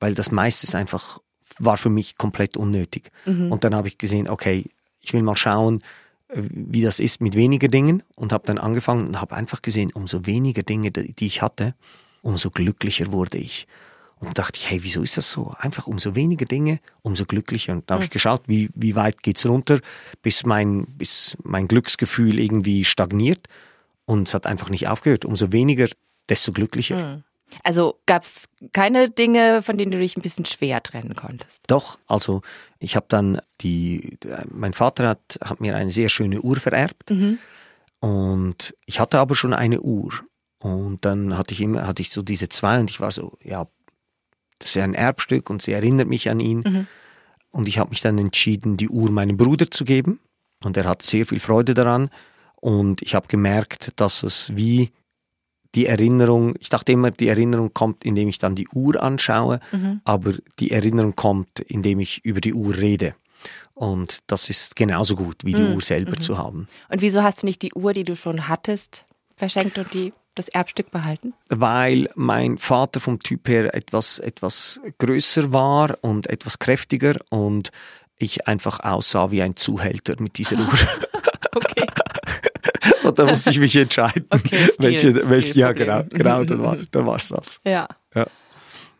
weil 0.00 0.14
das 0.14 0.30
meiste 0.30 0.66
ist 0.66 0.74
einfach, 0.74 1.20
war 1.58 1.76
für 1.76 1.90
mich 1.90 2.16
komplett 2.16 2.56
unnötig. 2.56 3.10
Und 3.50 3.64
dann 3.64 3.74
habe 3.74 3.88
ich 3.88 3.98
gesehen, 3.98 4.28
okay, 4.28 4.64
ich 5.00 5.12
will 5.12 5.22
mal 5.22 5.36
schauen, 5.36 5.82
wie 6.34 6.82
das 6.82 7.00
ist 7.00 7.20
mit 7.20 7.34
weniger 7.34 7.68
Dingen 7.68 8.02
und 8.14 8.32
habe 8.32 8.46
dann 8.46 8.58
angefangen 8.58 9.06
und 9.06 9.20
habe 9.20 9.34
einfach 9.36 9.62
gesehen, 9.62 9.90
umso 9.92 10.26
weniger 10.26 10.62
Dinge, 10.62 10.90
die 10.90 11.26
ich 11.26 11.42
hatte, 11.42 11.74
umso 12.22 12.50
glücklicher 12.50 13.12
wurde 13.12 13.38
ich. 13.38 13.66
Und 14.20 14.38
dachte 14.38 14.58
ich, 14.58 14.70
hey, 14.70 14.82
wieso 14.82 15.02
ist 15.02 15.16
das 15.16 15.30
so? 15.30 15.54
Einfach 15.58 15.86
umso 15.86 16.14
weniger 16.14 16.46
Dinge, 16.46 16.80
umso 17.02 17.24
glücklicher. 17.24 17.72
Und 17.72 17.90
dann 17.90 17.96
habe 17.96 18.04
ich 18.04 18.10
geschaut, 18.10 18.42
wie, 18.46 18.70
wie 18.74 18.94
weit 18.94 19.22
geht's 19.22 19.44
runter, 19.44 19.80
bis 20.22 20.46
mein, 20.46 20.86
bis 20.86 21.36
mein 21.42 21.68
Glücksgefühl 21.68 22.38
irgendwie 22.38 22.84
stagniert. 22.84 23.48
Und 24.06 24.28
es 24.28 24.34
hat 24.34 24.46
einfach 24.46 24.70
nicht 24.70 24.88
aufgehört. 24.88 25.24
Umso 25.24 25.52
weniger, 25.52 25.88
desto 26.28 26.52
glücklicher. 26.52 27.22
Also 27.62 28.00
gab 28.06 28.24
es 28.24 28.46
keine 28.72 29.10
Dinge, 29.10 29.62
von 29.62 29.78
denen 29.78 29.90
du 29.90 29.98
dich 29.98 30.16
ein 30.16 30.22
bisschen 30.22 30.44
schwer 30.44 30.82
trennen 30.82 31.14
konntest. 31.14 31.62
Doch, 31.66 31.98
also 32.08 32.42
ich 32.78 32.96
habe 32.96 33.06
dann 33.08 33.40
die, 33.60 34.18
mein 34.50 34.72
Vater 34.72 35.08
hat, 35.08 35.38
hat 35.42 35.60
mir 35.60 35.76
eine 35.76 35.90
sehr 35.90 36.08
schöne 36.08 36.40
Uhr 36.40 36.56
vererbt 36.56 37.10
und 38.00 38.74
ich 38.86 38.98
hatte 39.00 39.18
aber 39.18 39.36
schon 39.36 39.54
eine 39.54 39.80
Uhr. 39.80 40.12
Und 40.58 41.04
dann 41.04 41.36
hatte 41.36 41.52
ich 41.52 41.60
immer, 41.60 41.86
hatte 41.86 42.02
ich 42.02 42.10
so 42.10 42.22
diese 42.22 42.48
zwei 42.48 42.80
und 42.80 42.90
ich 42.90 42.98
war 43.00 43.10
so, 43.12 43.36
ja, 43.42 43.66
das 44.58 44.70
ist 44.70 44.74
ja 44.76 44.84
ein 44.84 44.94
Erbstück 44.94 45.50
und 45.50 45.62
sie 45.62 45.72
erinnert 45.72 46.08
mich 46.08 46.30
an 46.30 46.40
ihn. 46.40 46.62
Und 47.50 47.68
ich 47.68 47.78
habe 47.78 47.90
mich 47.90 48.00
dann 48.00 48.18
entschieden, 48.18 48.76
die 48.76 48.88
Uhr 48.88 49.10
meinem 49.10 49.36
Bruder 49.36 49.70
zu 49.70 49.84
geben. 49.84 50.20
Und 50.64 50.76
er 50.76 50.84
hat 50.86 51.02
sehr 51.02 51.26
viel 51.26 51.38
Freude 51.38 51.74
daran. 51.74 52.08
Und 52.60 53.02
ich 53.02 53.14
habe 53.14 53.28
gemerkt, 53.28 53.92
dass 53.96 54.22
es 54.22 54.56
wie 54.56 54.90
die 55.74 55.86
Erinnerung, 55.86 56.54
ich 56.60 56.68
dachte 56.68 56.92
immer, 56.92 57.10
die 57.10 57.28
Erinnerung 57.28 57.72
kommt, 57.74 58.04
indem 58.04 58.28
ich 58.28 58.38
dann 58.38 58.54
die 58.54 58.68
Uhr 58.68 59.02
anschaue, 59.02 59.60
aber 60.04 60.34
die 60.60 60.70
Erinnerung 60.70 61.16
kommt, 61.16 61.60
indem 61.60 62.00
ich 62.00 62.24
über 62.24 62.40
die 62.40 62.54
Uhr 62.54 62.76
rede. 62.76 63.14
Und 63.74 64.20
das 64.28 64.50
ist 64.50 64.76
genauso 64.76 65.16
gut, 65.16 65.44
wie 65.44 65.52
die 65.52 65.62
Uhr 65.62 65.82
selber 65.82 66.16
zu 66.16 66.38
haben. 66.38 66.68
Und 66.88 67.02
wieso 67.02 67.22
hast 67.22 67.42
du 67.42 67.46
nicht 67.46 67.62
die 67.62 67.72
Uhr, 67.74 67.92
die 67.92 68.04
du 68.04 68.16
schon 68.16 68.48
hattest, 68.48 69.04
verschenkt 69.36 69.78
und 69.78 69.92
die, 69.94 70.12
das 70.36 70.48
Erbstück 70.48 70.92
behalten? 70.92 71.34
Weil 71.48 72.08
mein 72.14 72.56
Vater 72.56 73.00
vom 73.00 73.18
Typ 73.18 73.48
her 73.48 73.74
etwas, 73.74 74.20
etwas 74.20 74.80
größer 74.98 75.52
war 75.52 75.98
und 76.02 76.28
etwas 76.28 76.60
kräftiger 76.60 77.16
und 77.30 77.70
ich 78.16 78.46
einfach 78.46 78.80
aussah 78.80 79.32
wie 79.32 79.42
ein 79.42 79.56
Zuhälter 79.56 80.14
mit 80.20 80.38
dieser 80.38 80.56
Uhr. 80.58 80.78
Okay. 81.52 81.86
Da 83.14 83.26
musste 83.26 83.50
ich 83.50 83.58
mich 83.58 83.74
entscheiden, 83.76 84.26
Okay, 84.30 84.68
Stil- 84.72 84.82
welche, 84.82 85.28
welche, 85.28 85.58
ja 85.58 85.72
genau, 85.72 86.02
genau, 86.10 86.44
dann 86.44 86.62
war, 86.62 86.76
dann 86.90 87.06
war's 87.06 87.28
das. 87.28 87.60
Ja. 87.64 87.88
Ja. 88.14 88.26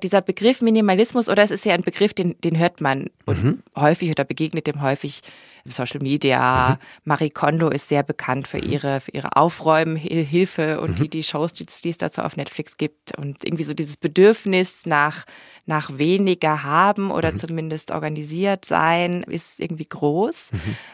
Dieser 0.03 0.21
Begriff 0.21 0.61
Minimalismus, 0.61 1.29
oder 1.29 1.43
es 1.45 1.51
ist 1.51 1.65
ja 1.65 1.75
ein 1.75 1.83
Begriff, 1.83 2.13
den, 2.15 2.35
den 2.43 2.59
hört 2.59 2.81
man 2.81 3.07
und 3.27 3.63
häufig 3.77 4.11
oder 4.11 4.25
begegnet 4.25 4.67
dem 4.67 4.83
häufig 4.83 5.21
im 5.65 5.73
Social 5.73 6.01
Media. 6.01 6.79
Marie 7.05 7.31
Kondo 7.31 7.69
ist 7.69 7.89
sehr 7.89 8.03
bekannt 8.03 8.49
für 8.49 8.59
ihre, 8.59 9.01
für 9.01 9.11
ihre 9.13 9.37
Aufräumhilfe 9.37 10.81
und 10.81 10.99
die, 10.99 11.09
die 11.09 11.23
Shows, 11.23 11.53
die, 11.53 11.67
die 11.67 11.89
es 11.89 11.99
dazu 11.99 12.21
auf 12.23 12.37
Netflix 12.37 12.77
gibt. 12.77 13.17
Und 13.17 13.45
irgendwie 13.45 13.65
so 13.65 13.75
dieses 13.75 13.97
Bedürfnis 13.97 14.87
nach, 14.87 15.25
nach 15.67 15.99
weniger 15.99 16.63
haben 16.63 17.11
oder 17.11 17.35
zumindest 17.37 17.91
organisiert 17.91 18.65
sein, 18.65 19.23
ist 19.25 19.61
irgendwie 19.61 19.87
groß. 19.87 20.51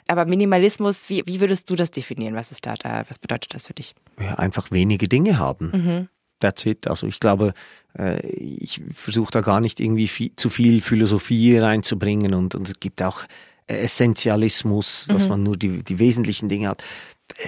Aber 0.08 0.24
Minimalismus, 0.24 1.08
wie, 1.08 1.26
wie 1.26 1.40
würdest 1.40 1.68
du 1.68 1.76
das 1.76 1.90
definieren? 1.90 2.34
Was 2.34 2.52
ist 2.52 2.66
da, 2.66 2.74
da, 2.74 3.04
was 3.08 3.18
bedeutet 3.18 3.54
das 3.54 3.66
für 3.66 3.74
dich? 3.74 3.94
ja, 4.20 4.34
einfach 4.36 4.70
wenige 4.70 5.08
Dinge 5.08 5.38
haben. 5.38 6.08
That's 6.40 6.64
it. 6.64 6.88
Also 6.88 7.06
ich 7.06 7.20
glaube, 7.20 7.52
äh, 7.98 8.26
ich 8.26 8.80
versuche 8.92 9.30
da 9.30 9.42
gar 9.42 9.60
nicht 9.60 9.78
irgendwie 9.78 10.08
viel, 10.08 10.34
zu 10.36 10.48
viel 10.48 10.80
Philosophie 10.80 11.58
reinzubringen 11.58 12.34
und, 12.34 12.54
und 12.54 12.68
es 12.68 12.80
gibt 12.80 13.02
auch 13.02 13.24
Essentialismus, 13.70 15.06
dass 15.08 15.28
man 15.28 15.42
nur 15.42 15.56
die, 15.56 15.82
die 15.82 15.98
wesentlichen 15.98 16.48
Dinge 16.48 16.68
hat. 16.68 16.82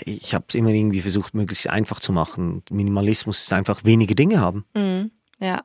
Ich 0.04 0.34
habe 0.34 0.44
es 0.48 0.54
immer 0.54 0.70
irgendwie 0.70 1.00
versucht, 1.00 1.34
möglichst 1.34 1.68
einfach 1.68 2.00
zu 2.00 2.12
machen. 2.12 2.62
Minimalismus 2.70 3.42
ist 3.42 3.52
einfach 3.52 3.84
wenige 3.84 4.14
Dinge 4.14 4.40
haben. 4.40 4.64
Ja. 5.40 5.64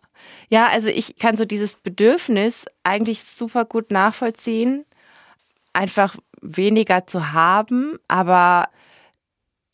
Ja, 0.49 0.67
also 0.67 0.89
ich 0.89 1.17
kann 1.17 1.37
so 1.37 1.45
dieses 1.45 1.75
Bedürfnis 1.75 2.65
eigentlich 2.83 3.23
super 3.23 3.65
gut 3.65 3.91
nachvollziehen, 3.91 4.85
einfach 5.73 6.15
weniger 6.41 7.05
zu 7.05 7.31
haben, 7.33 7.97
aber 8.07 8.69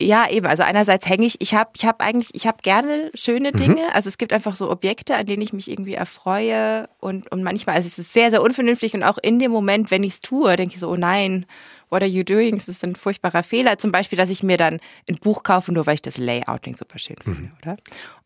ja, 0.00 0.28
eben. 0.28 0.46
Also 0.46 0.62
einerseits 0.64 1.08
hänge 1.08 1.24
ich, 1.24 1.40
ich 1.40 1.54
habe 1.54 1.70
ich 1.76 1.84
hab 1.86 2.02
eigentlich, 2.02 2.30
ich 2.34 2.46
habe 2.46 2.58
gerne 2.62 3.10
schöne 3.14 3.52
Mhm. 3.52 3.56
Dinge. 3.56 3.94
Also 3.94 4.08
es 4.08 4.18
gibt 4.18 4.32
einfach 4.32 4.56
so 4.56 4.70
Objekte, 4.70 5.14
an 5.14 5.26
denen 5.26 5.42
ich 5.42 5.52
mich 5.52 5.70
irgendwie 5.70 5.94
erfreue 5.94 6.88
und, 6.98 7.30
und 7.30 7.42
manchmal, 7.42 7.76
also 7.76 7.86
es 7.86 7.98
ist 7.98 8.12
sehr, 8.12 8.30
sehr 8.30 8.42
unvernünftig 8.42 8.94
und 8.94 9.02
auch 9.04 9.18
in 9.22 9.38
dem 9.38 9.50
Moment, 9.52 9.90
wenn 9.90 10.02
ich 10.04 10.14
es 10.14 10.20
tue, 10.20 10.56
denke 10.56 10.74
ich 10.74 10.80
so, 10.80 10.88
oh 10.90 10.96
nein, 10.96 11.46
what 11.90 12.02
are 12.02 12.10
you 12.10 12.24
doing? 12.24 12.56
Das 12.56 12.68
ist 12.68 12.82
ein 12.82 12.96
furchtbarer 12.96 13.44
Fehler. 13.44 13.78
Zum 13.78 13.92
Beispiel, 13.92 14.16
dass 14.18 14.30
ich 14.30 14.42
mir 14.42 14.56
dann 14.56 14.80
ein 15.08 15.16
Buch 15.16 15.42
kaufe, 15.44 15.70
nur 15.72 15.86
weil 15.86 15.94
ich 15.94 16.02
das 16.02 16.18
Layouting 16.18 16.76
super 16.76 16.98
schön 16.98 17.16
finde, 17.22 17.52
oder? 17.62 17.76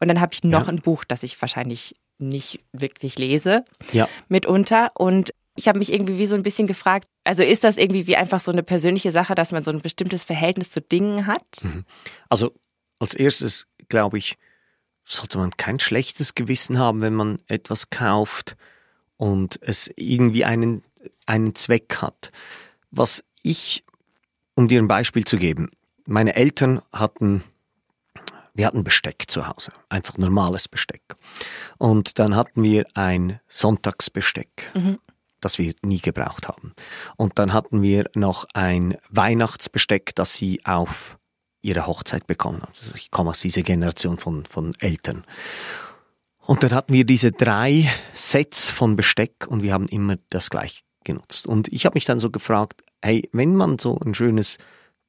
Und 0.00 0.08
dann 0.08 0.20
habe 0.20 0.32
ich 0.32 0.42
noch 0.44 0.60
Mhm. 0.60 0.66
Ja. 0.66 0.72
ein 0.72 0.80
Buch, 0.80 1.04
das 1.04 1.22
ich 1.22 1.40
wahrscheinlich 1.40 1.96
nicht 2.20 2.60
wirklich 2.72 3.18
lese 3.18 3.64
Ja. 3.92 4.08
mitunter. 4.28 4.90
Und 4.94 5.32
ich 5.58 5.66
habe 5.66 5.78
mich 5.78 5.92
irgendwie 5.92 6.18
wie 6.18 6.26
so 6.26 6.36
ein 6.36 6.44
bisschen 6.44 6.68
gefragt, 6.68 7.08
also 7.24 7.42
ist 7.42 7.64
das 7.64 7.76
irgendwie 7.76 8.06
wie 8.06 8.16
einfach 8.16 8.38
so 8.38 8.52
eine 8.52 8.62
persönliche 8.62 9.10
Sache, 9.10 9.34
dass 9.34 9.50
man 9.50 9.64
so 9.64 9.72
ein 9.72 9.80
bestimmtes 9.80 10.22
Verhältnis 10.22 10.70
zu 10.70 10.80
Dingen 10.80 11.26
hat? 11.26 11.44
Also 12.28 12.54
als 13.00 13.14
erstes 13.14 13.66
glaube 13.88 14.18
ich, 14.18 14.36
sollte 15.04 15.38
man 15.38 15.56
kein 15.56 15.80
schlechtes 15.80 16.34
Gewissen 16.34 16.78
haben, 16.78 17.00
wenn 17.00 17.14
man 17.14 17.40
etwas 17.48 17.90
kauft 17.90 18.56
und 19.16 19.58
es 19.62 19.90
irgendwie 19.96 20.44
einen, 20.44 20.84
einen 21.26 21.54
Zweck 21.54 21.96
hat. 22.02 22.30
Was 22.90 23.24
ich, 23.42 23.84
um 24.54 24.68
dir 24.68 24.80
ein 24.80 24.88
Beispiel 24.88 25.24
zu 25.24 25.38
geben, 25.38 25.70
meine 26.06 26.36
Eltern 26.36 26.82
hatten, 26.92 27.42
wir 28.54 28.66
hatten 28.66 28.84
Besteck 28.84 29.24
zu 29.28 29.48
Hause, 29.48 29.72
einfach 29.88 30.18
normales 30.18 30.68
Besteck. 30.68 31.02
Und 31.78 32.18
dann 32.18 32.36
hatten 32.36 32.62
wir 32.62 32.86
ein 32.94 33.40
Sonntagsbesteck, 33.48 34.72
das 35.40 35.58
wir 35.58 35.74
nie 35.82 36.00
gebraucht 36.00 36.48
haben. 36.48 36.72
Und 37.16 37.38
dann 37.38 37.52
hatten 37.52 37.82
wir 37.82 38.10
noch 38.14 38.46
ein 38.54 38.96
Weihnachtsbesteck, 39.10 40.14
das 40.14 40.34
sie 40.34 40.64
auf 40.64 41.18
ihre 41.62 41.86
Hochzeit 41.86 42.26
bekommen 42.26 42.62
hat. 42.62 42.78
Also 42.80 42.92
ich 42.94 43.10
komme 43.10 43.30
aus 43.30 43.40
dieser 43.40 43.62
Generation 43.62 44.18
von, 44.18 44.46
von 44.46 44.74
Eltern. 44.78 45.24
Und 46.46 46.62
dann 46.62 46.72
hatten 46.72 46.92
wir 46.92 47.04
diese 47.04 47.32
drei 47.32 47.90
Sets 48.14 48.70
von 48.70 48.96
Besteck 48.96 49.46
und 49.48 49.62
wir 49.62 49.72
haben 49.72 49.88
immer 49.88 50.16
das 50.30 50.50
gleich 50.50 50.82
genutzt. 51.04 51.46
Und 51.46 51.68
ich 51.68 51.84
habe 51.84 51.94
mich 51.94 52.04
dann 52.04 52.20
so 52.20 52.30
gefragt, 52.30 52.82
hey, 53.02 53.28
wenn 53.32 53.54
man 53.54 53.78
so 53.78 53.98
ein 53.98 54.14
schönes 54.14 54.58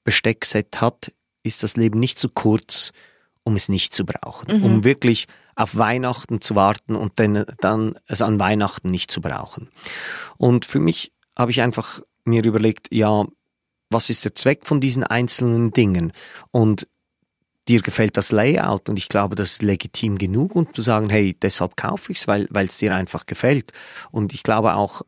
Besteckset 0.04 0.82
hat, 0.82 1.14
ist 1.44 1.64
das 1.64 1.78
Leben 1.78 2.00
nicht 2.00 2.20
zu 2.20 2.30
kurz, 2.30 2.92
um 3.44 3.56
es 3.56 3.70
nicht 3.70 3.94
zu 3.94 4.06
brauchen, 4.06 4.64
um 4.64 4.84
wirklich 4.84 5.28
auf 5.56 5.76
Weihnachten 5.76 6.42
zu 6.42 6.56
warten 6.56 6.96
und 6.96 7.20
dann, 7.20 7.46
dann 7.60 7.96
es 8.08 8.22
an 8.22 8.40
Weihnachten 8.40 8.90
nicht 8.90 9.12
zu 9.12 9.22
brauchen. 9.22 9.70
Und 10.38 10.66
für 10.66 10.80
mich 10.80 11.12
habe 11.38 11.52
ich 11.52 11.62
einfach 11.62 12.02
mir 12.24 12.44
überlegt, 12.46 12.88
ja, 12.92 13.26
was 13.90 14.10
ist 14.10 14.24
der 14.24 14.36
Zweck 14.36 14.66
von 14.66 14.80
diesen 14.80 15.04
einzelnen 15.04 15.72
Dingen? 15.72 16.14
Und 16.52 16.88
dir 17.68 17.82
gefällt 17.82 18.18
das 18.18 18.32
Layout 18.32 18.90
und 18.90 18.98
ich 18.98 19.10
glaube, 19.10 19.36
das 19.36 19.54
ist 19.54 19.62
legitim 19.62 20.18
genug, 20.18 20.56
um 20.56 20.74
zu 20.74 20.82
sagen, 20.82 21.10
hey, 21.10 21.36
deshalb 21.40 21.76
kaufe 21.76 22.12
ich 22.12 22.20
es, 22.20 22.28
weil 22.28 22.48
es 22.52 22.78
dir 22.78 22.96
einfach 22.96 23.26
gefällt. 23.26 23.74
Und 24.12 24.34
ich 24.34 24.44
glaube 24.44 24.76
auch, 24.76 25.04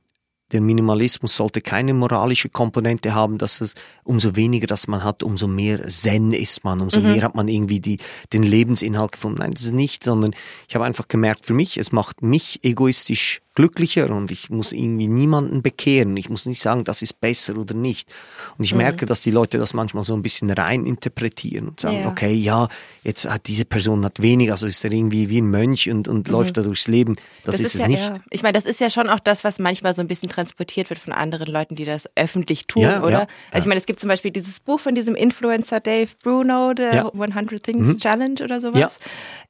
der 0.52 0.62
Minimalismus 0.62 1.36
sollte 1.36 1.62
keine 1.62 1.94
moralische 1.94 2.50
Komponente 2.50 3.14
haben, 3.14 3.38
dass 3.38 3.62
es 3.62 3.76
umso 4.04 4.36
weniger 4.36 4.68
das 4.68 4.88
man 4.88 5.04
hat, 5.04 5.24
umso 5.24 5.48
mehr 5.48 5.88
Zen 5.88 6.32
ist 6.32 6.64
man, 6.64 6.82
umso 6.82 7.02
mehr 7.02 7.24
hat 7.24 7.36
man 7.36 7.48
irgendwie 7.48 7.80
die, 7.80 7.98
den 8.34 8.44
Lebensinhalt 8.44 9.14
gefunden. 9.14 9.40
Nein, 9.40 9.52
das 9.52 9.64
ist 9.64 9.74
nicht, 9.74 10.04
sondern 10.04 10.34
ich 10.68 10.76
habe 10.76 10.86
einfach 10.86 11.08
gemerkt, 11.08 11.46
für 11.46 11.54
mich, 11.54 11.78
es 11.78 11.92
macht 11.92 12.22
mich 12.22 12.64
egoistisch 12.64 13.42
glücklicher 13.54 14.10
und 14.10 14.32
ich 14.32 14.50
muss 14.50 14.72
irgendwie 14.72 15.08
niemanden 15.08 15.62
bekehren. 15.62 16.16
Ich 16.16 16.30
muss 16.30 16.46
nicht 16.46 16.62
sagen, 16.62 16.84
das 16.86 17.02
ist 17.02 17.20
besser 17.20 17.58
oder 17.58 17.74
nicht. 17.74 18.10
Und 18.58 18.64
ich 18.64 18.74
merke, 18.74 19.06
dass 19.06 19.22
die 19.22 19.32
Leute 19.32 19.58
das 19.58 19.74
manchmal 19.74 20.04
so 20.06 20.14
ein 20.14 20.22
bisschen 20.22 20.50
rein 20.50 20.86
interpretieren 20.86 21.68
und 21.70 21.80
sagen, 21.80 22.02
Ja. 22.04 22.08
okay, 22.08 22.34
ja, 22.34 22.70
jetzt 23.04 23.30
hat 23.30 23.48
diese 23.48 23.66
Person 23.66 24.06
hat 24.06 24.22
wenig, 24.22 24.52
also 24.52 24.68
ist 24.68 24.84
er 24.86 24.92
irgendwie 24.92 25.30
wie 25.30 25.42
ein 25.42 25.50
Mönch 25.50 25.90
und, 25.90 26.08
und 26.08 26.30
läuft 26.30 26.56
da 26.58 26.62
durchs 26.62 26.88
Leben. 26.88 27.18
Das, 27.44 27.60
ist, 27.60 27.76
es 27.76 27.82
ja, 27.82 27.88
nicht. 27.88 28.00
Ja. 28.02 28.14
Ich 28.30 28.42
meine, 28.42 28.54
das 28.54 28.66
ist 28.66 28.80
ja 28.80 28.90
schon 28.90 29.10
auch 29.10 29.20
das, 29.20 29.44
was 29.44 29.60
manchmal 29.60 29.94
so 29.94 30.02
ein 30.02 30.08
bisschen 30.08 30.30
transportiert 30.30 30.90
wird 30.90 31.00
von 31.00 31.12
anderen 31.12 31.48
Leuten, 31.52 31.76
die 31.76 31.86
das 31.86 32.10
öffentlich 32.16 32.68
tun, 32.68 32.86
oder? 32.86 33.28
also 33.52 33.64
ich 33.64 33.66
meine, 33.66 33.80
es 33.80 33.86
gibt 33.86 34.00
zum 34.00 34.08
Beispiel 34.08 34.32
dieses 34.32 34.60
Buch 34.62 34.80
von 34.80 34.96
diesem 34.96 35.16
Influencer 35.16 35.80
Dave 35.82 36.10
Bruno, 36.24 36.72
The 36.78 36.84
Ja. 36.84 37.10
100 37.14 37.62
Things 37.62 37.98
Challenge 37.98 38.42
oder 38.44 38.62
sowas. 38.62 39.00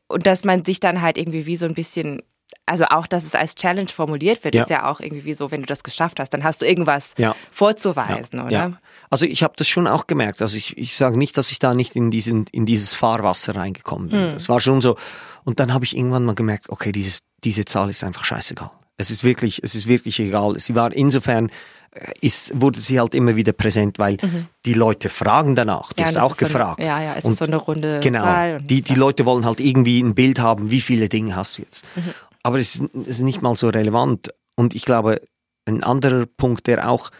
Und 0.07 0.25
dass 0.25 0.43
man 0.43 0.65
sich 0.65 0.79
dann 0.79 1.01
halt 1.01 1.17
irgendwie 1.17 1.45
wie 1.45 1.55
so 1.55 1.65
ein 1.65 1.73
bisschen 1.73 2.21
also 2.65 2.85
auch, 2.85 3.07
dass 3.07 3.23
es 3.25 3.35
als 3.35 3.55
Challenge 3.55 3.89
formuliert 3.89 4.43
wird, 4.43 4.55
Ja. 4.55 4.63
ist 4.63 4.69
ja 4.69 4.89
auch 4.89 4.99
irgendwie 4.99 5.25
wie 5.25 5.33
so, 5.33 5.51
wenn 5.51 5.61
du 5.61 5.65
das 5.67 5.83
geschafft 5.83 6.19
hast, 6.19 6.29
dann 6.31 6.43
hast 6.43 6.61
du 6.61 6.65
irgendwas 6.65 7.13
Ja. 7.17 7.35
vorzuweisen, 7.51 8.39
oder? 8.39 8.49
Ja. 8.51 8.71
Also 9.09 9.25
ich 9.25 9.43
habe 9.43 9.53
das 9.57 9.67
schon 9.67 9.87
auch 9.87 10.07
gemerkt. 10.07 10.41
Also 10.41 10.57
ich, 10.57 10.77
ich 10.77 10.95
sage 10.95 11.17
nicht, 11.17 11.37
dass 11.37 11.51
ich 11.51 11.59
da 11.59 11.73
nicht 11.73 11.95
in, 11.95 12.11
diesen, 12.11 12.45
in 12.51 12.65
dieses 12.65 12.93
Fahrwasser 12.93 13.55
reingekommen 13.55 14.09
bin. 14.09 14.19
Es 14.19 14.49
war 14.49 14.61
schon 14.61 14.81
so. 14.81 14.97
Und 15.43 15.59
dann 15.59 15.73
habe 15.73 15.85
ich 15.85 15.95
irgendwann 15.97 16.23
mal 16.25 16.35
gemerkt, 16.35 16.69
okay, 16.69 16.91
dieses, 16.91 17.23
diese 17.43 17.65
Zahl 17.65 17.89
ist 17.89 18.03
einfach 18.03 18.23
scheißegal. 18.23 18.71
Es 18.97 19.09
ist 19.09 19.23
wirklich, 19.23 19.61
es 19.63 19.73
ist 19.75 19.87
wirklich 19.87 20.19
egal. 20.19 20.59
Sie 20.59 20.75
war 20.75 20.93
insofern 20.93 21.49
äh, 21.93 22.11
ist, 22.21 22.51
wurde 22.61 22.79
sie 22.79 22.99
halt 22.99 23.15
immer 23.15 23.35
wieder 23.35 23.51
präsent, 23.51 23.97
weil 23.99 24.17
die 24.65 24.73
Leute 24.75 25.09
fragen 25.09 25.55
danach. 25.55 25.91
Du 25.93 26.01
Ja, 26.01 26.07
hast 26.07 26.17
auch 26.17 26.31
ist 26.33 26.39
so 26.39 26.45
gefragt. 26.45 26.79
ja, 26.79 27.01
ja, 27.01 27.11
es 27.13 27.17
ist 27.19 27.25
Und 27.25 27.39
so 27.39 27.45
eine 27.45 27.57
runde 27.57 27.99
genau, 28.01 28.21
Zahl 28.23 28.57
und- 28.57 28.69
die, 28.69 28.81
die 28.83 28.93
ja. 28.93 28.99
Leute 28.99 29.25
wollen 29.25 29.43
halt 29.45 29.59
irgendwie 29.59 29.99
ein 30.01 30.13
Bild 30.15 30.39
haben, 30.39 30.69
wie 30.71 30.79
viele 30.81 31.09
Dinge 31.09 31.35
hast 31.35 31.57
du 31.57 31.63
jetzt. 31.63 31.83
Mhm. 31.95 32.13
Aber 32.43 32.59
es 32.59 32.81
ist, 33.05 33.21
nicht 33.21 33.41
mal 33.41 33.55
so 33.55 33.69
relevant. 33.69 34.33
Und 34.55 34.75
ich 34.75 34.85
glaube, 34.85 35.21
ein 35.65 35.83
anderer 35.83 36.25
Punkt, 36.25 36.67
der 36.67 36.89
auch 36.89 37.11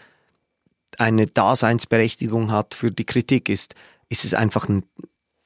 eine 0.98 1.26
Daseinsberechtigung 1.26 2.50
hat 2.50 2.74
für 2.74 2.90
die 2.90 3.04
Kritik, 3.04 3.48
ist, 3.48 3.74
ist 4.08 4.24
es 4.24 4.34
einfach 4.34 4.68
ein, 4.68 4.84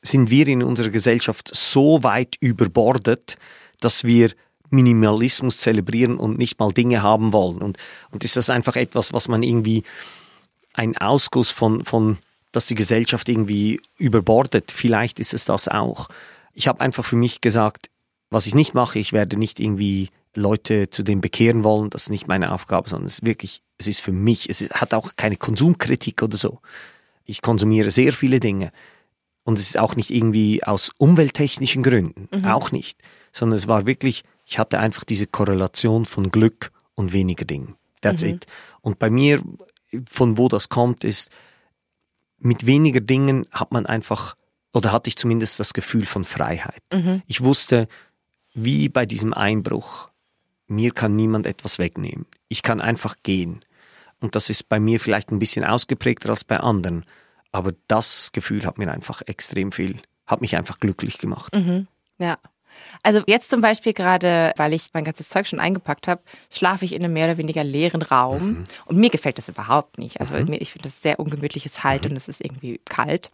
sind 0.03 0.31
wir 0.31 0.49
in 0.49 0.63
unserer 0.63 0.91
Gesellschaft 0.91 1.51
so 1.55 2.03
weit 2.03 2.37
überbordet, 2.41 3.37
dass 3.81 4.05
wir 4.05 4.33
Minimalismus 4.71 5.59
zelebrieren 5.59 6.17
und 6.17 6.39
nicht 6.39 6.59
mal 6.59 6.73
Dinge 6.73 7.03
haben 7.03 7.33
wollen. 7.33 7.59
Und, 7.59 7.79
und 8.11 8.25
ist 8.25 8.37
das 8.37 8.51
einfach 8.51 8.77
etwas, 8.77 9.13
was 9.13 9.29
man 9.29 9.43
irgendwie 9.43 9.85
ein 10.75 10.97
Ausguss 10.97 11.51
von, 11.51 11.85
von, 11.85 12.19
dass 12.53 12.67
die 12.67 12.75
Gesellschaft 12.75 13.29
irgendwie 13.29 13.81
überbordet. 13.99 14.73
Vielleicht 14.73 15.21
ist 15.21 15.35
es 15.35 15.45
das 15.45 15.69
auch. 15.69 16.09
Ich 16.53 16.69
habe 16.69 16.81
einfach 16.81 17.05
für 17.05 17.17
mich 17.17 17.41
gesagt, 17.41 17.89
was 18.37 18.47
ich 18.47 18.55
nicht 18.55 18.75
mache, 18.75 18.99
ich 18.99 19.15
werde 19.15 19.39
nicht 19.39 19.59
irgendwie 19.59 20.11
Leute 20.35 20.91
zu 20.91 21.03
dem 21.03 21.23
bekehren 21.23 21.65
wollen. 21.65 21.89
Das 21.89 22.03
ist 22.03 22.11
nicht 22.11 22.29
meine 22.29 22.53
Aufgabe, 22.53 22.91
sondern 22.91 23.07
es 23.07 23.21
ist 23.21 23.27
wirklich, 23.27 23.63
es 23.79 23.87
ist 23.87 24.03
für 24.03 24.13
mich, 24.13 24.51
es 24.51 24.69
hat 24.71 24.93
auch 24.93 25.17
keine 25.17 25.37
Konsumkritik 25.37 26.23
oder 26.23 26.37
so. 26.37 26.61
Ich 27.25 27.41
konsumiere 27.41 27.91
sehr 27.91 28.13
viele 28.13 28.39
Dinge. 28.39 28.73
Und 29.43 29.59
es 29.59 29.69
ist 29.69 29.79
auch 29.79 29.97
nicht 29.97 30.11
irgendwie 30.11 30.63
aus 30.65 30.91
umwelttechnischen 30.99 31.83
Gründen, 31.83 32.45
auch 32.45 32.73
nicht, 32.73 33.01
sondern 33.33 33.57
es 33.57 33.69
war 33.69 33.87
wirklich, 33.87 34.23
ich 34.45 34.59
hatte 34.59 34.81
einfach 34.81 35.05
diese 35.05 35.27
Korrelation 35.27 36.05
von 36.05 36.31
Glück 36.31 36.73
und 36.95 37.15
weniger 37.15 37.47
Dingen. 37.47 37.77
That's 38.03 38.23
it. 38.23 38.47
Und 38.83 38.99
bei 38.99 39.09
mir, 39.09 39.41
von 40.07 40.37
wo 40.37 40.49
das 40.49 40.69
kommt, 40.69 41.05
ist, 41.05 41.31
mit 42.39 42.67
weniger 42.67 43.01
Dingen 43.01 43.47
hat 43.51 43.73
man 43.73 43.87
einfach, 43.87 44.37
oder 44.75 44.93
hatte 44.93 45.09
ich 45.09 45.17
zumindest 45.17 45.59
das 45.59 45.73
Gefühl 45.73 46.05
von 46.05 46.25
Freiheit. 46.25 46.83
Ich 47.27 47.41
wusste, 47.43 47.89
wie 48.57 48.89
bei 48.89 49.05
diesem 49.05 49.35
Einbruch, 49.35 50.11
mir 50.67 50.93
kann 50.93 51.15
niemand 51.15 51.47
etwas 51.47 51.79
wegnehmen. 51.79 52.27
Ich 52.49 52.63
kann 52.63 52.81
einfach 52.81 53.17
gehen. 53.23 53.61
Und 54.19 54.35
das 54.35 54.49
ist 54.51 54.69
bei 54.69 54.81
mir 54.81 54.99
vielleicht 54.99 55.31
ein 55.31 55.39
bisschen 55.39 55.65
ausgeprägter 55.65 56.31
als 56.31 56.43
bei 56.43 56.59
anderen. 56.59 57.05
Aber 57.53 57.73
das 57.87 58.33
Gefühl 58.33 58.65
hat 58.65 58.79
mir 58.79 58.91
einfach 58.91 59.23
extrem 59.27 59.73
viel, 59.73 59.99
hat 60.27 60.41
mich 60.41 60.57
einfach 60.57 60.81
glücklich 60.81 61.19
gemacht. 61.19 61.55
Ja. 62.19 62.39
Also 63.03 63.23
jetzt 63.27 63.51
zum 63.51 63.61
Beispiel 63.61 63.93
gerade, 63.93 64.53
weil 64.57 64.73
ich 64.73 64.89
mein 64.93 65.05
ganzes 65.05 65.29
Zeug 65.29 65.47
schon 65.47 65.61
eingepackt 65.61 66.09
habe, 66.09 66.21
schlafe 66.51 66.85
ich 66.85 66.93
in 66.95 67.03
einem 67.05 67.13
mehr 67.13 67.27
oder 67.27 67.37
weniger 67.39 67.63
leeren 67.65 68.03
Raum. 68.03 68.43
Mhm. 68.49 68.65
Und 68.87 68.97
mir 68.99 69.11
gefällt 69.11 69.39
das 69.39 69.49
überhaupt 69.49 69.99
nicht. 69.99 70.21
Also 70.21 70.35
mir, 70.35 70.61
ich 70.61 70.73
finde 70.73 70.89
das 70.89 71.03
sehr 71.03 71.19
ungemütliches 71.21 71.85
Halt 71.85 72.05
Mhm. 72.05 72.11
und 72.13 72.17
es 72.17 72.29
ist 72.29 72.41
irgendwie 72.45 72.81
kalt. 72.85 73.31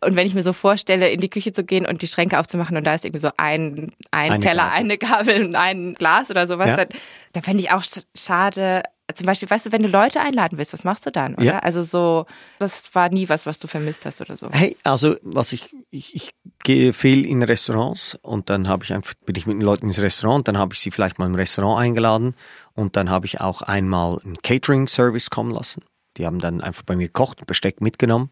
Und 0.00 0.16
wenn 0.16 0.26
ich 0.26 0.34
mir 0.34 0.42
so 0.42 0.54
vorstelle, 0.54 1.10
in 1.10 1.20
die 1.20 1.28
Küche 1.28 1.52
zu 1.52 1.64
gehen 1.64 1.84
und 1.84 2.00
die 2.00 2.06
Schränke 2.08 2.38
aufzumachen 2.38 2.76
und 2.78 2.84
da 2.84 2.94
ist 2.94 3.04
irgendwie 3.04 3.20
so 3.20 3.30
ein, 3.36 3.92
ein 4.10 4.32
Eine 4.32 4.40
Teller, 4.40 4.62
Gabel. 4.62 4.78
eine 4.78 4.98
Gabel 4.98 5.44
und 5.44 5.54
ein 5.54 5.94
Glas 5.94 6.30
oder 6.30 6.46
sowas, 6.46 6.68
Ja. 6.68 6.76
dann, 6.76 6.88
dann 7.32 7.42
fände 7.42 7.62
ich 7.62 7.70
auch 7.70 7.82
sch- 7.82 8.04
schade. 8.16 8.82
Zum 9.14 9.26
Beispiel, 9.26 9.50
weißt 9.50 9.66
du, 9.66 9.72
wenn 9.72 9.82
du 9.82 9.88
Leute 9.88 10.20
einladen 10.20 10.56
willst, 10.56 10.72
was 10.72 10.84
machst 10.84 11.04
du 11.04 11.10
dann? 11.10 11.34
Oder? 11.34 11.44
Ja. 11.44 11.58
Also 11.58 11.82
so, 11.82 12.26
das 12.60 12.94
war 12.94 13.08
nie 13.08 13.28
was, 13.28 13.44
was 13.44 13.58
du 13.58 13.66
vermisst 13.66 14.06
hast 14.06 14.20
oder 14.20 14.36
so. 14.36 14.48
Hey, 14.52 14.76
also 14.84 15.16
was 15.22 15.52
ich, 15.52 15.74
ich, 15.90 16.14
ich 16.14 16.30
gehe 16.62 16.92
viel 16.92 17.24
in 17.26 17.42
Restaurants 17.42 18.16
und 18.22 18.50
dann 18.50 18.68
habe 18.68 18.84
ich 18.84 18.92
einfach, 18.92 19.14
bin 19.26 19.34
ich 19.34 19.46
mit 19.46 19.56
den 19.56 19.62
Leuten 19.62 19.86
ins 19.86 20.00
Restaurant, 20.00 20.46
dann 20.46 20.58
habe 20.58 20.74
ich 20.74 20.80
sie 20.80 20.92
vielleicht 20.92 21.18
mal 21.18 21.26
im 21.26 21.34
Restaurant 21.34 21.80
eingeladen 21.82 22.36
und 22.74 22.94
dann 22.96 23.10
habe 23.10 23.26
ich 23.26 23.40
auch 23.40 23.62
einmal 23.62 24.20
einen 24.24 24.36
Catering-Service 24.42 25.30
kommen 25.30 25.50
lassen. 25.50 25.82
Die 26.20 26.26
haben 26.26 26.38
dann 26.38 26.60
einfach 26.60 26.82
bei 26.82 26.96
mir 26.96 27.06
gekocht 27.06 27.40
und 27.40 27.46
Besteck 27.46 27.80
mitgenommen. 27.80 28.28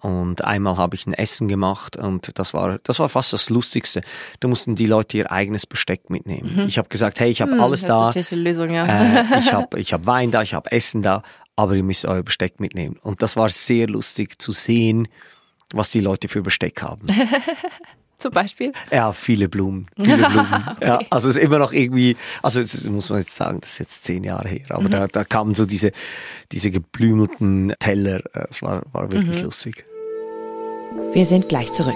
Und 0.00 0.44
einmal 0.44 0.76
habe 0.76 0.96
ich 0.96 1.06
ein 1.06 1.14
Essen 1.14 1.46
gemacht 1.46 1.96
und 1.96 2.36
das 2.36 2.52
war, 2.52 2.78
das 2.82 2.98
war 2.98 3.08
fast 3.08 3.32
das 3.32 3.48
Lustigste. 3.48 4.02
Da 4.40 4.48
mussten 4.48 4.74
die 4.74 4.86
Leute 4.86 5.18
ihr 5.18 5.30
eigenes 5.30 5.64
Besteck 5.66 6.10
mitnehmen. 6.10 6.66
Ich 6.66 6.78
habe 6.78 6.88
gesagt, 6.88 7.20
hey, 7.20 7.30
ich 7.30 7.40
habe 7.40 7.52
Hm, 7.52 7.60
alles 7.60 7.82
da. 7.84 8.12
Lösung, 8.32 8.70
ja. 8.70 8.86
Äh, 8.86 9.24
ich 9.38 9.52
habe 9.52 9.78
ich 9.78 9.92
hab 9.92 10.06
Wein 10.06 10.30
da, 10.32 10.42
ich 10.42 10.52
habe 10.54 10.72
Essen 10.72 11.00
da, 11.02 11.22
aber 11.54 11.74
ihr 11.74 11.84
müsst 11.84 12.04
euer 12.04 12.22
Besteck 12.24 12.58
mitnehmen. 12.58 12.96
Und 13.02 13.22
das 13.22 13.36
war 13.36 13.48
sehr 13.48 13.86
lustig 13.86 14.42
zu 14.42 14.50
sehen, 14.52 15.06
was 15.72 15.90
die 15.90 16.00
Leute 16.00 16.28
für 16.28 16.42
Besteck 16.42 16.82
haben. 16.82 17.06
Zum 18.18 18.32
Beispiel. 18.32 18.72
Ja, 18.90 19.12
viele 19.12 19.48
Blumen. 19.48 19.86
Viele 19.96 20.16
Blumen. 20.28 20.64
ja, 20.82 21.00
also 21.08 21.28
es 21.28 21.36
ist 21.36 21.42
immer 21.42 21.58
noch 21.58 21.72
irgendwie, 21.72 22.16
also 22.42 22.60
das 22.60 22.84
muss 22.88 23.10
man 23.10 23.20
jetzt 23.20 23.34
sagen, 23.34 23.60
das 23.60 23.72
ist 23.72 23.78
jetzt 23.78 24.04
zehn 24.04 24.24
Jahre 24.24 24.48
her, 24.48 24.66
aber 24.70 24.88
da, 24.88 25.06
da 25.06 25.22
kamen 25.24 25.54
so 25.54 25.64
diese, 25.66 25.92
diese 26.50 26.70
geblümelten 26.72 27.74
Teller. 27.78 28.20
äh, 28.34 28.46
Es 28.50 28.60
war, 28.62 28.82
war 28.92 29.10
wirklich 29.12 29.42
lustig. 29.42 29.84
Wir 31.12 31.24
sind 31.26 31.48
gleich 31.48 31.72
zurück. 31.72 31.94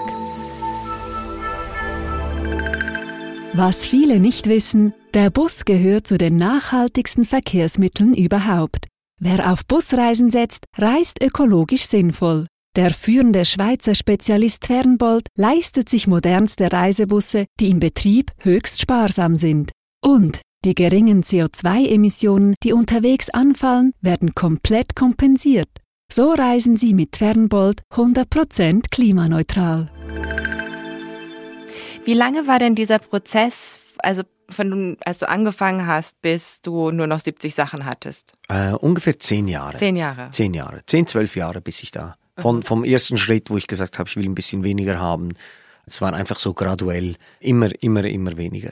Was 3.54 3.84
viele 3.84 4.18
nicht 4.20 4.46
wissen, 4.46 4.94
der 5.14 5.28
Bus 5.30 5.64
gehört 5.64 6.06
zu 6.06 6.16
den 6.16 6.36
nachhaltigsten 6.36 7.24
Verkehrsmitteln 7.24 8.14
überhaupt. 8.14 8.86
Wer 9.20 9.52
auf 9.52 9.64
Busreisen 9.66 10.30
setzt, 10.30 10.64
reist 10.78 11.22
ökologisch 11.22 11.86
sinnvoll. 11.86 12.46
Der 12.74 12.94
führende 12.94 13.44
Schweizer 13.44 13.94
Spezialist 13.94 14.66
Fernbold 14.66 15.26
leistet 15.36 15.90
sich 15.90 16.06
modernste 16.06 16.72
Reisebusse, 16.72 17.44
die 17.60 17.68
im 17.68 17.80
Betrieb 17.80 18.32
höchst 18.38 18.80
sparsam 18.80 19.36
sind. 19.36 19.72
Und 20.02 20.40
die 20.64 20.74
geringen 20.74 21.22
CO2-Emissionen, 21.22 22.54
die 22.62 22.72
unterwegs 22.72 23.28
anfallen, 23.28 23.92
werden 24.00 24.34
komplett 24.34 24.96
kompensiert. 24.96 25.68
So 26.10 26.30
reisen 26.30 26.78
Sie 26.78 26.94
mit 26.94 27.18
Fernbold 27.18 27.82
100% 27.92 28.84
klimaneutral. 28.90 29.90
Wie 32.06 32.14
lange 32.14 32.46
war 32.46 32.58
denn 32.58 32.74
dieser 32.74 33.00
Prozess, 33.00 33.80
also 33.98 34.22
von 34.48 34.96
als 35.04 35.18
du 35.18 35.28
angefangen 35.28 35.86
hast, 35.86 36.22
bis 36.22 36.62
du 36.62 36.90
nur 36.90 37.06
noch 37.06 37.20
70 37.20 37.54
Sachen 37.54 37.84
hattest? 37.84 38.32
Äh, 38.48 38.72
ungefähr 38.72 39.20
zehn 39.20 39.46
Jahre. 39.46 39.76
Zehn 39.76 39.96
Jahre. 39.96 40.30
Zehn 40.30 40.54
Jahre. 40.54 40.80
Zehn, 40.86 41.06
zwölf 41.06 41.36
Jahre, 41.36 41.60
bis 41.60 41.82
ich 41.82 41.90
da. 41.90 42.16
Von, 42.38 42.62
Vom 42.62 42.84
ersten 42.84 43.18
Schritt, 43.18 43.50
wo 43.50 43.56
ich 43.58 43.66
gesagt 43.66 43.98
habe, 43.98 44.08
ich 44.08 44.16
will 44.16 44.24
ein 44.24 44.34
bisschen 44.34 44.64
weniger 44.64 44.98
haben. 44.98 45.30
Es 45.84 46.00
war 46.00 46.14
einfach 46.14 46.38
so 46.38 46.54
graduell. 46.54 47.16
Immer, 47.40 47.70
immer, 47.82 48.04
immer 48.04 48.36
weniger. 48.38 48.70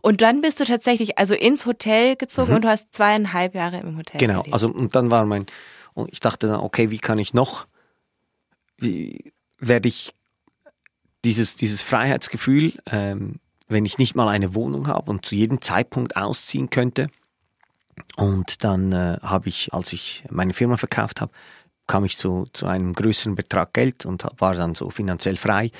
Und 0.00 0.20
dann 0.22 0.40
bist 0.40 0.60
du 0.60 0.64
tatsächlich 0.64 1.18
also 1.18 1.34
ins 1.34 1.66
Hotel 1.66 2.16
gezogen 2.16 2.54
und 2.54 2.62
du 2.64 2.68
hast 2.68 2.94
zweieinhalb 2.94 3.54
Jahre 3.54 3.80
im 3.80 3.98
Hotel 3.98 4.18
Genau, 4.18 4.40
gelebt. 4.40 4.54
also 4.54 4.68
und 4.68 4.94
dann 4.94 5.10
war 5.10 5.26
mein, 5.26 5.46
und 5.94 6.10
ich 6.12 6.20
dachte 6.20 6.46
dann, 6.46 6.60
okay, 6.60 6.90
wie 6.90 6.98
kann 6.98 7.18
ich 7.18 7.34
noch, 7.34 7.66
wie 8.78 9.32
werde 9.58 9.88
ich 9.88 10.14
dieses, 11.24 11.56
dieses 11.56 11.82
Freiheitsgefühl, 11.82 12.72
ähm, 12.90 13.40
wenn 13.68 13.84
ich 13.84 13.98
nicht 13.98 14.14
mal 14.14 14.28
eine 14.28 14.54
Wohnung 14.54 14.86
habe 14.86 15.10
und 15.10 15.26
zu 15.26 15.34
jedem 15.34 15.60
Zeitpunkt 15.60 16.16
ausziehen 16.16 16.70
könnte. 16.70 17.08
Und 18.16 18.62
dann 18.64 18.92
äh, 18.92 19.18
habe 19.22 19.48
ich, 19.48 19.74
als 19.74 19.92
ich 19.92 20.24
meine 20.30 20.52
Firma 20.54 20.76
verkauft 20.76 21.20
habe, 21.20 21.32
kam 21.86 22.04
ich 22.04 22.18
zu, 22.18 22.46
zu 22.52 22.66
einem 22.66 22.92
größeren 22.94 23.34
Betrag 23.34 23.72
Geld 23.72 24.06
und 24.06 24.26
war 24.38 24.54
dann 24.54 24.74
so 24.74 24.90
finanziell 24.90 25.36
frei. 25.36 25.70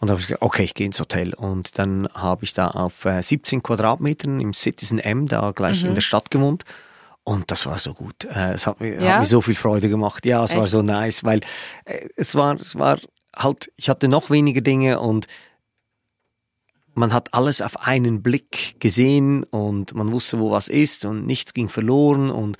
Und 0.00 0.10
habe 0.10 0.20
ich 0.20 0.26
gesagt, 0.26 0.42
okay, 0.42 0.64
ich 0.64 0.74
gehe 0.74 0.86
ins 0.86 1.00
Hotel. 1.00 1.32
Und 1.34 1.78
dann 1.78 2.08
habe 2.12 2.44
ich 2.44 2.52
da 2.52 2.68
auf 2.68 3.04
äh, 3.04 3.22
17 3.22 3.62
Quadratmetern 3.62 4.40
im 4.40 4.52
Citizen 4.52 4.98
M, 4.98 5.26
da 5.26 5.52
gleich 5.52 5.84
in 5.84 5.94
der 5.94 6.02
Stadt 6.02 6.30
gewohnt. 6.30 6.64
Und 7.22 7.50
das 7.50 7.64
war 7.64 7.78
so 7.78 7.94
gut. 7.94 8.24
Äh, 8.24 8.52
es 8.52 8.66
hat 8.66 8.80
mir, 8.80 9.00
Ja? 9.00 9.14
hat 9.14 9.20
mir 9.20 9.26
so 9.26 9.40
viel 9.40 9.54
Freude 9.54 9.88
gemacht. 9.88 10.26
Ja, 10.26 10.44
es 10.44 10.54
war 10.54 10.64
Echt? 10.64 10.72
so 10.72 10.82
nice, 10.82 11.24
weil 11.24 11.40
äh, 11.86 12.08
es 12.16 12.34
war, 12.34 12.60
es 12.60 12.76
war 12.76 12.98
halt, 13.34 13.72
ich 13.76 13.88
hatte 13.88 14.08
noch 14.08 14.30
weniger 14.30 14.60
Dinge 14.60 15.00
und 15.00 15.26
man 16.94 17.12
hat 17.12 17.32
alles 17.32 17.62
auf 17.62 17.80
einen 17.86 18.22
Blick 18.22 18.78
gesehen 18.78 19.42
und 19.44 19.94
man 19.94 20.12
wusste, 20.12 20.38
wo 20.38 20.50
was 20.50 20.68
ist 20.68 21.04
und 21.04 21.26
nichts 21.26 21.54
ging 21.54 21.68
verloren 21.68 22.30
und 22.30 22.56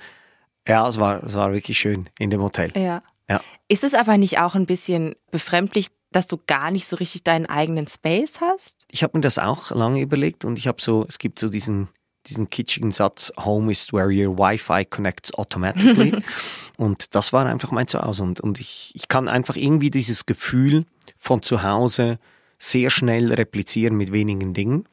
ja, 0.67 0.87
es 0.87 0.97
war, 0.97 1.23
es 1.23 1.35
war 1.35 1.53
wirklich 1.53 1.77
schön 1.77 2.09
in 2.19 2.29
dem 2.29 2.41
Hotel. 2.41 2.71
ja. 2.75 3.01
Ja. 3.29 3.41
Ist 3.67 3.83
es 3.83 3.93
aber 3.93 4.17
nicht 4.17 4.39
auch 4.39 4.55
ein 4.55 4.65
bisschen 4.67 5.15
befremdlich, 5.31 5.87
dass 6.11 6.27
du 6.27 6.39
gar 6.45 6.71
nicht 6.71 6.87
so 6.87 6.95
richtig 6.95 7.23
deinen 7.23 7.47
eigenen 7.47 7.87
Space 7.87 8.39
hast? 8.39 8.85
Ich 8.91 9.01
habe 9.03 9.17
mir 9.17 9.21
das 9.21 9.39
auch 9.39 9.71
lange 9.71 9.99
überlegt 10.01 10.45
und 10.45 10.59
ich 10.59 10.67
habe 10.67 10.81
so, 10.81 11.05
es 11.09 11.17
gibt 11.17 11.39
so 11.39 11.49
diesen, 11.49 11.87
diesen 12.27 12.49
kitschigen 12.49 12.91
Satz, 12.91 13.33
Home 13.43 13.71
is 13.71 13.91
where 13.91 14.09
your 14.09 14.37
Wi-Fi 14.37 14.85
connects 14.85 15.33
automatically. 15.33 16.15
und 16.77 17.15
das 17.15 17.33
war 17.33 17.47
einfach 17.47 17.71
mein 17.71 17.87
Zuhause. 17.87 18.21
Und, 18.21 18.41
und 18.41 18.59
ich, 18.59 18.91
ich 18.93 19.07
kann 19.07 19.27
einfach 19.27 19.55
irgendwie 19.55 19.89
dieses 19.89 20.27
Gefühl 20.27 20.85
von 21.17 21.41
zu 21.41 21.63
Hause 21.63 22.19
sehr 22.59 22.91
schnell 22.91 23.33
replizieren 23.33 23.97
mit 23.97 24.11
wenigen 24.11 24.53
Dingen. 24.53 24.87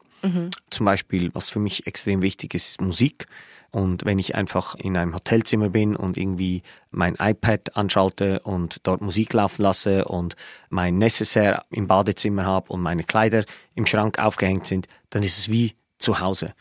Zum 0.69 0.85
Beispiel, 0.85 1.31
was 1.33 1.49
für 1.49 1.59
mich 1.59 1.85
extrem 1.85 2.21
wichtig 2.21 2.53
ist, 2.53 2.69
ist 2.69 2.81
Musik. 2.81 3.27
Und 3.73 4.05
wenn 4.05 4.19
ich 4.19 4.35
einfach 4.35 4.75
in 4.75 4.95
einem 4.95 5.15
Hotelzimmer 5.15 5.69
bin 5.69 5.95
und 5.95 6.15
irgendwie 6.15 6.61
mein 6.91 7.15
iPad 7.15 7.75
anschalte 7.75 8.39
und 8.41 8.77
dort 8.83 9.01
Musik 9.01 9.33
laufen 9.33 9.63
lasse 9.63 10.05
und 10.05 10.35
mein 10.69 10.99
Necessaire 10.99 11.63
im 11.71 11.87
Badezimmer 11.87 12.45
habe 12.45 12.71
und 12.71 12.81
meine 12.81 13.03
Kleider 13.03 13.45
im 13.73 13.87
Schrank 13.87 14.19
aufgehängt 14.19 14.67
sind, 14.67 14.87
dann 15.09 15.23
ist 15.23 15.39
es 15.39 15.49
wie 15.49 15.73
zu 15.97 16.19
Hause. 16.19 16.53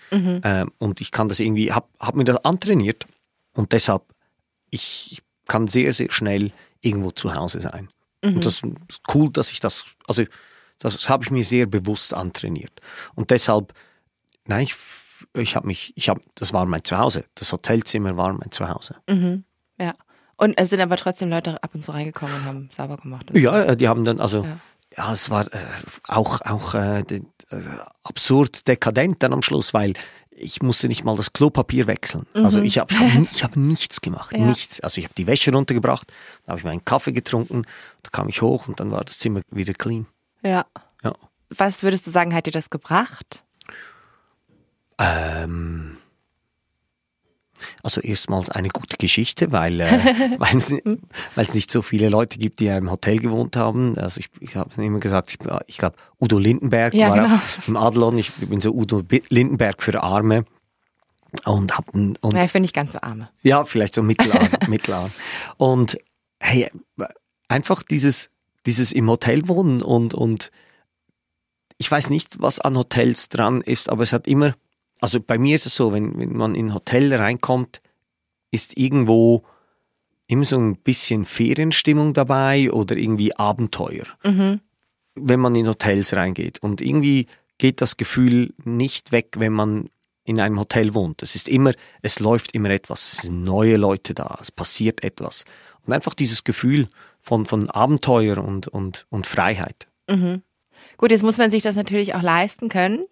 Ähm, 0.43 0.73
und 0.79 1.03
ich 1.03 1.11
kann 1.11 1.29
das 1.29 1.39
irgendwie, 1.39 1.71
hab, 1.71 1.91
hab 2.01 2.15
mir 2.15 2.25
das 2.25 2.43
antrainiert 2.47 3.05
und 3.53 3.73
deshalb, 3.73 4.05
ich 4.71 5.21
kann 5.47 5.69
sehr, 5.69 5.93
sehr 5.93 6.11
schnell 6.11 6.51
irgendwo 6.81 7.11
zu 7.11 7.35
Hause 7.35 7.61
sein. 7.61 7.91
Und 8.37 8.47
das 8.47 8.63
ist 8.89 9.03
cool, 9.15 9.31
dass 9.31 9.51
ich 9.51 9.61
das, 9.61 9.85
also 10.07 10.25
das, 10.79 10.95
das 10.95 11.11
habe 11.11 11.25
ich 11.25 11.31
mir 11.31 11.45
sehr 11.45 11.67
bewusst 11.67 12.15
antrainiert. 12.15 12.73
Und 13.15 13.31
deshalb, 13.31 13.75
nein, 14.47 14.63
ich, 14.63 14.75
ich 15.35 15.57
habe 15.57 15.67
mich, 15.67 15.93
ich 15.97 16.09
habe, 16.09 16.21
das 16.35 16.53
war 16.53 16.67
mein 16.67 16.85
Zuhause. 16.85 17.25
Das 17.35 17.53
Hotelzimmer 17.53 18.17
war 18.17 18.33
mein 18.33 18.51
Zuhause. 18.51 18.97
Ja. 19.79 19.93
Und 20.37 20.59
es 20.59 20.71
sind 20.71 20.81
aber 20.81 20.97
trotzdem 20.97 21.29
Leute 21.31 21.63
ab 21.63 21.71
und 21.75 21.85
zu 21.85 21.93
reingekommen 21.93 22.35
und 22.35 22.45
haben 22.45 22.71
sauber 22.77 22.97
gemacht. 22.97 23.31
Ja, 23.35 23.63
äh, 23.63 23.77
die 23.77 23.89
haben 23.89 24.05
dann, 24.05 24.21
also, 24.21 24.45
Ja. 24.45 24.59
ja, 24.97 25.13
es 25.13 25.31
war 25.31 25.47
äh, 25.53 25.59
auch, 26.09 26.41
auch 26.43 26.75
äh, 26.75 27.01
äh, 27.01 27.23
absurd 28.03 28.67
dekadent 28.67 29.23
dann 29.23 29.33
am 29.33 29.43
Schluss, 29.43 29.73
weil 29.75 29.93
ich 30.31 30.63
musste 30.63 30.89
nicht 30.89 31.05
mal 31.05 31.15
das 31.17 31.33
Klopapier 31.33 31.87
wechseln. 31.87 32.27
Also 32.35 32.61
ich 32.63 32.79
habe 32.79 32.93
ich 32.93 32.99
hab, 33.01 33.33
ich 33.33 33.45
hab 33.45 33.57
nichts 33.57 34.01
gemacht, 34.01 34.33
Ja. 34.37 34.45
nichts. 34.45 34.81
Also 34.81 34.99
ich 34.99 35.05
habe 35.05 35.15
die 35.15 35.27
Wäsche 35.27 35.53
runtergebracht, 35.53 36.11
dann 36.45 36.53
habe 36.53 36.59
ich 36.59 36.65
meinen 36.65 36.85
Kaffee 36.85 37.13
getrunken, 37.13 37.63
da 38.03 38.11
kam 38.11 38.29
ich 38.29 38.43
hoch 38.43 38.67
und 38.67 38.81
dann 38.81 38.91
war 38.91 39.05
das 39.05 39.19
Zimmer 39.19 39.43
wieder 39.51 39.75
clean. 39.75 40.07
Ja. 40.43 40.65
Ja. 41.05 41.15
Was 41.51 41.83
würdest 41.83 42.07
du 42.07 42.11
sagen, 42.11 42.35
hat 42.35 42.47
dir 42.47 42.51
das 42.53 42.71
gebracht? 42.71 43.45
Ähm, 45.03 45.97
also 47.83 48.01
erstmals 48.01 48.49
eine 48.51 48.69
gute 48.69 48.97
Geschichte, 48.97 49.53
weil 49.53 49.81
äh, 49.81 49.89
es 51.37 51.55
nicht 51.55 51.71
so 51.71 51.83
viele 51.83 52.09
Leute 52.09 52.39
gibt, 52.39 52.61
die 52.61 52.67
ja 52.67 52.77
im 52.77 52.91
Hotel 52.91 53.19
gewohnt 53.19 53.57
haben. 53.57 53.97
Also 53.99 54.21
ich, 54.21 54.31
ich 54.41 54.57
habe 54.57 54.83
immer 54.83 55.01
gesagt, 55.01 55.31
ich, 55.31 55.39
ich 55.67 55.77
glaube 55.79 55.97
Udo 56.21 56.39
Lindenberg 56.39 56.95
Ja, 56.95 57.11
war 57.11 57.23
genau. 57.23 57.41
im 57.67 57.77
Adlon. 57.77 58.19
Ich 58.19 58.33
bin 58.35 58.61
so 58.61 58.73
Udo 58.73 59.03
Lindenberg 59.29 59.83
für 59.83 60.03
Arme 60.03 60.45
und 61.45 61.77
hab 61.77 61.95
und 61.95 62.19
Ja, 62.33 62.45
ich 62.45 62.51
finde 62.53 62.65
nicht 62.65 62.75
ganz 62.75 62.93
so 62.93 63.01
arme. 63.01 63.29
ja, 63.43 63.65
vielleicht 63.65 63.95
so 63.95 64.03
mittelarm, 64.03 64.49
mittelarm. 64.69 65.11
Und 65.57 65.99
hey, 66.41 66.69
einfach 67.49 67.83
dieses, 67.83 68.29
dieses 68.67 68.93
im 68.93 69.09
Hotel 69.09 69.49
wohnen 69.49 69.83
und, 69.83 70.15
und 70.15 70.51
ich 71.79 71.91
weiß 71.91 72.11
nicht, 72.11 72.41
was 72.41 72.61
an 72.61 72.77
Hotels 72.77 73.29
dran 73.29 73.61
ist, 73.61 73.89
aber 73.89 74.03
es 74.03 74.13
hat 74.13 74.27
immer, 74.27 74.55
also 75.03 75.21
bei 75.21 75.37
mir 75.37 75.57
ist 75.57 75.67
es 75.67 75.75
so, 75.75 75.93
wenn, 75.93 76.17
wenn 76.19 76.37
man 76.37 76.55
in 76.55 76.67
ein 76.67 76.75
Hotel 76.75 77.13
reinkommt, 77.13 77.81
ist 78.53 78.79
irgendwo 78.79 79.43
immer 80.29 80.45
so 80.45 80.57
ein 80.57 80.77
bisschen 80.77 81.25
Ferienstimmung 81.25 82.15
dabei 82.15 82.71
oder 82.71 82.97
irgendwie 82.97 83.37
Abenteuer, 83.37 84.05
wenn 85.17 85.41
man 85.41 85.57
in 85.57 85.67
Hotels 85.67 86.15
reingeht. 86.15 86.63
Und 86.63 86.81
irgendwie 86.81 87.27
geht 87.59 87.81
das 87.81 87.97
Gefühl 87.97 88.55
nicht 88.65 89.11
weg, 89.11 89.35
wenn 89.39 89.53
man 89.53 89.91
in 90.25 90.39
einem 90.39 90.61
Hotel 90.61 90.95
wohnt. 90.95 91.23
Es 91.23 91.35
ist 91.35 91.49
immer, 91.49 91.73
es 92.03 92.21
läuft 92.21 92.55
immer 92.55 92.71
etwas, 92.71 93.13
es 93.13 93.19
sind 93.23 93.43
neue 93.43 93.77
Leute 93.77 94.15
da, 94.15 94.39
es 94.41 94.53
passiert 94.53 95.03
etwas. 95.03 95.45
Und 95.85 95.93
einfach 95.93 96.15
dieses 96.15 96.45
Gefühl 96.45 96.89
von, 97.19 97.45
von 97.45 97.69
Abenteuer 97.69 98.39
und, 98.39 98.69
und, 98.69 99.07
und 99.11 99.27
Freiheit. 99.27 99.89
Gut, 100.97 101.11
jetzt 101.11 101.25
muss 101.25 101.39
man 101.39 101.51
sich 101.51 101.65
das 101.65 101.75
natürlich 101.75 102.15
auch 102.15 102.23
leisten 102.23 102.69
können. 102.69 103.05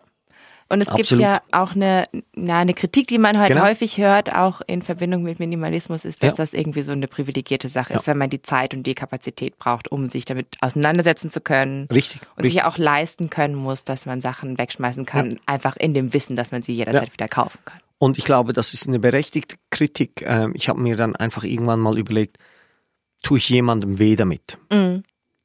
Und 0.72 0.80
es 0.80 0.86
gibt 0.88 1.00
Absolut. 1.00 1.24
ja 1.24 1.42
auch 1.50 1.74
eine, 1.74 2.04
na, 2.34 2.60
eine 2.60 2.74
Kritik, 2.74 3.08
die 3.08 3.18
man 3.18 3.38
heute 3.40 3.54
Genau. 3.54 3.64
häufig 3.66 3.98
hört, 3.98 4.32
auch 4.32 4.60
in 4.68 4.82
Verbindung 4.82 5.24
mit 5.24 5.40
Minimalismus, 5.40 6.04
ist, 6.04 6.22
dass 6.22 6.38
Ja. 6.38 6.44
das 6.44 6.54
irgendwie 6.54 6.82
so 6.82 6.92
eine 6.92 7.08
privilegierte 7.08 7.68
Sache 7.68 7.92
Ja. 7.92 7.98
ist, 7.98 8.06
wenn 8.06 8.16
man 8.16 8.30
die 8.30 8.40
Zeit 8.40 8.72
und 8.72 8.84
die 8.84 8.94
Kapazität 8.94 9.58
braucht, 9.58 9.90
um 9.90 10.08
sich 10.08 10.24
damit 10.26 10.46
auseinandersetzen 10.60 11.30
zu 11.32 11.40
können. 11.40 11.88
Richtig, 11.92 12.22
Und 12.36 12.44
richtig. 12.44 12.52
sich 12.52 12.62
auch 12.62 12.78
leisten 12.78 13.30
können 13.30 13.56
muss, 13.56 13.82
dass 13.82 14.06
man 14.06 14.20
Sachen 14.20 14.58
wegschmeißen 14.58 15.04
kann, 15.06 15.40
einfach 15.44 15.76
in 15.76 15.92
dem 15.92 16.12
Wissen, 16.14 16.36
dass 16.36 16.52
man 16.52 16.62
sie 16.62 16.72
jederzeit 16.72 17.08
Ja. 17.08 17.12
wieder 17.12 17.28
kaufen 17.28 17.58
kann. 17.64 17.78
Und 17.98 18.16
ich 18.16 18.24
glaube, 18.24 18.52
das 18.52 18.72
ist 18.72 18.86
eine 18.86 19.00
berechtigte 19.00 19.56
Kritik. 19.70 20.22
Ähm, 20.24 20.52
Ich 20.54 20.68
habe 20.68 20.80
mir 20.80 20.94
dann 20.96 21.16
einfach 21.16 21.42
irgendwann 21.42 21.80
mal 21.80 21.98
überlegt, 21.98 22.38
tue 23.24 23.38
ich 23.38 23.48
jemandem 23.48 23.98
weh 23.98 24.14
damit? 24.14 24.56
Mhm. 24.72 25.02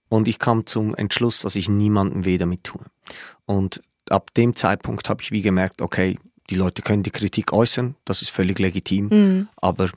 Und 0.07 0.27
ich 0.27 0.38
kam 0.38 0.67
zum 0.67 0.93
Entschluss, 0.95 1.41
dass 1.41 1.55
ich 1.55 1.67
niemandem 1.67 2.25
weh 2.25 2.38
damit 2.38 2.63
tue. 2.63 2.81
Und 3.45 3.81
ab 4.10 4.34
dem 4.36 4.56
Zeitpunkt 4.56 5.10
habe 5.10 5.22
ich 5.22 5.32
wie 5.32 5.41
gemerkt, 5.41 5.82
okay, 5.82 6.18
die 6.50 6.56
Leute 6.56 6.82
können 6.82 7.04
die 7.04 7.12
Kritik 7.12 7.52
äußern, 7.54 7.96
das 8.06 8.22
ist 8.22 8.30
völlig 8.30 8.60
legitim, 8.60 9.08
Mhm. 9.12 9.48
aber 9.58 9.89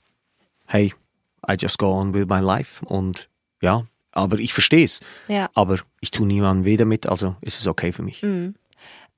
hey, 0.67 0.95
I 1.49 1.55
just 1.59 1.79
go 1.79 1.93
on 1.93 2.15
with 2.15 2.27
my 2.29 2.41
life 2.41 2.85
und 2.87 3.29
ja, 3.61 3.85
aber 4.13 4.39
ich 4.39 4.53
verstehe 4.55 4.85
es. 4.85 5.01
Ja. 5.29 5.49
Aber 5.55 5.79
ich 6.01 6.11
tue 6.11 6.27
niemandem 6.27 6.65
weh 6.65 6.77
damit, 6.77 7.07
also 7.07 7.37
ist 7.41 7.61
es 7.61 7.67
okay 7.67 7.93
für 7.93 8.03
mich. 8.03 8.25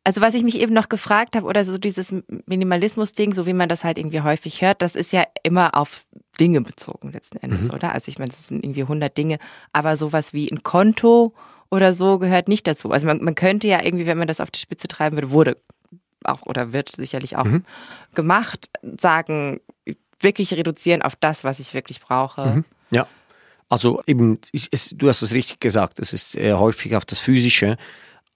Also 0.04 0.20
was 0.20 0.34
ich 0.34 0.42
mich 0.42 0.56
eben 0.58 0.72
noch 0.72 0.88
gefragt 0.88 1.36
habe, 1.36 1.46
oder 1.46 1.64
so 1.64 1.76
dieses 1.78 2.14
Minimalismus-Ding, 2.46 3.32
so 3.34 3.46
wie 3.46 3.52
man 3.52 3.68
das 3.68 3.84
halt 3.84 3.98
irgendwie 3.98 4.20
häufig 4.22 4.62
hört, 4.62 4.82
das 4.82 4.96
ist 4.96 5.12
ja 5.12 5.24
immer 5.42 5.74
auf 5.76 6.04
Dinge 6.38 6.60
bezogen 6.62 7.12
letzten 7.12 7.36
Endes, 7.38 7.68
Mhm. 7.68 7.74
oder? 7.74 7.92
Also 7.92 8.08
ich 8.08 8.18
meine, 8.18 8.30
es 8.32 8.48
sind 8.48 8.64
irgendwie 8.64 8.82
100 8.84 9.16
Dinge, 9.16 9.38
aber 9.72 9.96
sowas 9.96 10.32
wie 10.32 10.50
ein 10.50 10.62
Konto 10.62 11.32
oder 11.70 11.94
so 11.94 12.18
gehört 12.18 12.48
nicht 12.48 12.66
dazu. 12.66 12.90
Also 12.90 13.06
man, 13.06 13.22
man 13.22 13.34
könnte 13.34 13.68
ja 13.68 13.82
irgendwie, 13.82 14.06
wenn 14.06 14.18
man 14.18 14.28
das 14.28 14.40
auf 14.40 14.50
die 14.50 14.60
Spitze 14.60 14.88
treiben 14.88 15.16
würde, 15.16 15.30
wurde 15.30 15.56
auch 16.24 16.42
oder 16.42 16.72
wird 16.72 16.90
sicherlich 16.90 17.36
auch 17.36 17.44
Mhm. 17.44 17.64
gemacht, 18.14 18.68
sagen, 19.00 19.60
wirklich 20.20 20.52
reduzieren 20.54 21.02
auf 21.02 21.16
das, 21.16 21.44
was 21.44 21.58
ich 21.60 21.72
wirklich 21.72 22.00
brauche. 22.00 22.46
Mhm. 22.46 22.64
Ja. 22.90 23.06
Also 23.68 24.02
eben, 24.06 24.38
es, 24.52 24.90
du 24.94 25.08
hast 25.08 25.22
es 25.22 25.32
richtig 25.32 25.60
gesagt, 25.60 25.98
es 26.00 26.12
ist 26.12 26.34
häufig 26.36 26.96
auf 26.96 27.04
das 27.04 27.20
Physische, 27.20 27.76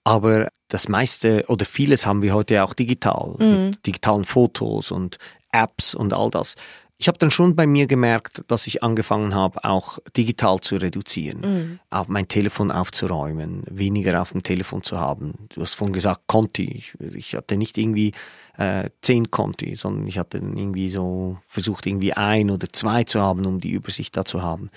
aber 0.03 0.49
das 0.69 0.87
meiste 0.87 1.43
oder 1.47 1.65
vieles 1.65 2.05
haben 2.05 2.21
wir 2.21 2.33
heute 2.33 2.63
auch 2.63 2.73
digital, 2.73 3.35
mit 3.37 3.85
digitalen 3.85 4.23
Fotos 4.23 4.91
und 4.91 5.17
Apps 5.51 5.93
und 5.93 6.13
all 6.13 6.29
das. 6.31 6.55
Ich 6.97 7.09
habe 7.09 7.17
dann 7.17 7.29
schon 7.29 7.57
bei 7.57 7.67
mir 7.67 7.87
gemerkt, 7.87 8.43
dass 8.47 8.67
ich 8.67 8.81
angefangen 8.81 9.35
habe, 9.35 9.65
auch 9.65 9.99
digital 10.15 10.61
zu 10.61 10.77
reduzieren, 10.77 11.79
auch 11.89 12.07
mein 12.07 12.29
Telefon 12.29 12.71
aufzuräumen, 12.71 13.63
weniger 13.69 14.21
auf 14.21 14.31
dem 14.31 14.43
Telefon 14.43 14.81
zu 14.81 14.97
haben. 14.97 15.33
Du 15.49 15.61
hast 15.61 15.73
vorhin 15.73 15.93
gesagt, 15.93 16.21
Conti. 16.27 16.71
Ich, 16.71 16.93
ich 17.13 17.35
hatte 17.35 17.57
nicht 17.57 17.77
irgendwie 17.77 18.13
äh, 18.57 18.89
zehn 19.01 19.29
Conti, 19.29 19.75
sondern 19.75 20.07
ich 20.07 20.17
hatte 20.17 20.37
irgendwie 20.37 20.89
so 20.89 21.37
versucht, 21.47 21.85
irgendwie 21.85 22.13
ein 22.13 22.49
oder 22.49 22.71
zwei 22.71 23.03
zu 23.03 23.21
haben, 23.21 23.45
um 23.45 23.59
die 23.59 23.71
Übersicht 23.71 24.15
da 24.15 24.23
zu 24.23 24.41
haben. 24.41 24.69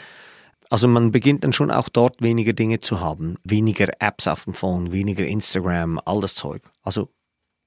Also 0.70 0.88
man 0.88 1.12
beginnt 1.12 1.44
dann 1.44 1.52
schon 1.52 1.70
auch 1.70 1.88
dort 1.88 2.20
weniger 2.20 2.52
Dinge 2.52 2.81
zu 2.81 3.00
haben, 3.00 3.37
weniger 3.44 3.88
Apps 4.00 4.26
auf 4.26 4.44
dem 4.44 4.54
Phone, 4.54 4.90
weniger 4.90 5.24
Instagram, 5.24 6.00
all 6.04 6.20
das 6.20 6.35
Zeug. 6.35 6.62
Also 6.83 7.09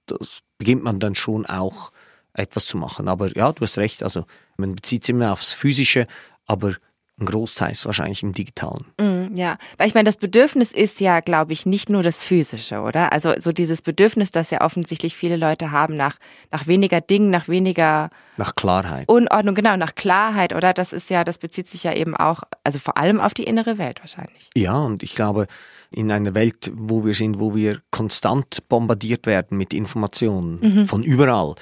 das 0.05 0.41
beginnt 0.57 0.83
man 0.83 0.99
dann 0.99 1.15
schon 1.15 1.45
auch 1.45 1.91
etwas 2.33 2.65
zu 2.65 2.77
machen. 2.77 3.07
Aber 3.07 3.35
ja, 3.35 3.51
du 3.51 3.61
hast 3.61 3.77
recht, 3.77 4.03
also 4.03 4.25
man 4.57 4.75
bezieht 4.75 5.03
es 5.03 5.09
immer 5.09 5.31
aufs 5.33 5.53
Physische, 5.53 6.07
aber 6.45 6.75
ein 7.19 7.25
Großteil 7.25 7.71
ist 7.71 7.85
wahrscheinlich 7.85 8.23
im 8.23 8.33
Digitalen. 8.33 8.85
Mm, 8.99 9.35
Ja, 9.35 9.57
weil 9.77 9.87
ich 9.87 9.93
meine, 9.93 10.07
das 10.07 10.17
Bedürfnis 10.17 10.71
ist 10.71 10.99
ja, 10.99 11.19
glaube 11.19 11.53
ich, 11.53 11.65
nicht 11.65 11.89
nur 11.89 12.03
das 12.03 12.23
Physische, 12.23 12.81
oder? 12.81 13.13
Also 13.13 13.33
so 13.39 13.51
dieses 13.51 13.81
Bedürfnis, 13.81 14.31
das 14.31 14.49
ja 14.49 14.61
offensichtlich 14.61 15.15
viele 15.15 15.37
Leute 15.37 15.71
haben 15.71 15.95
nach, 15.95 16.17
nach 16.51 16.67
weniger 16.67 16.99
Dingen, 16.99 17.29
nach 17.29 17.47
weniger 17.47 18.09
Nach 18.37 18.55
Klarheit. 18.55 19.07
Unordnung, 19.07 19.53
genau, 19.55 19.77
nach 19.77 19.93
Klarheit, 19.93 20.53
oder? 20.53 20.73
Das 20.73 20.93
ist 20.93 21.09
ja, 21.09 21.23
das 21.23 21.37
bezieht 21.37 21.67
sich 21.67 21.83
ja 21.83 21.93
eben 21.93 22.15
auch, 22.15 22.41
also 22.63 22.79
vor 22.79 22.97
allem 22.97 23.19
auf 23.19 23.33
die 23.35 23.43
innere 23.43 23.77
Welt 23.77 23.99
wahrscheinlich. 24.01 24.49
Ja, 24.55 24.79
und 24.79 25.03
ich 25.03 25.13
glaube, 25.15 25.45
in 25.91 26.11
einer 26.11 26.33
Welt, 26.33 26.71
wo 26.73 27.05
wir 27.05 27.13
sind, 27.13 27.39
wo 27.39 27.53
wir 27.53 27.81
konstant 27.91 28.67
bombardiert 28.67 29.27
werden 29.27 29.57
mit 29.57 29.73
Informationen 29.73 30.87
von 30.87 31.03
überall, 31.03 31.55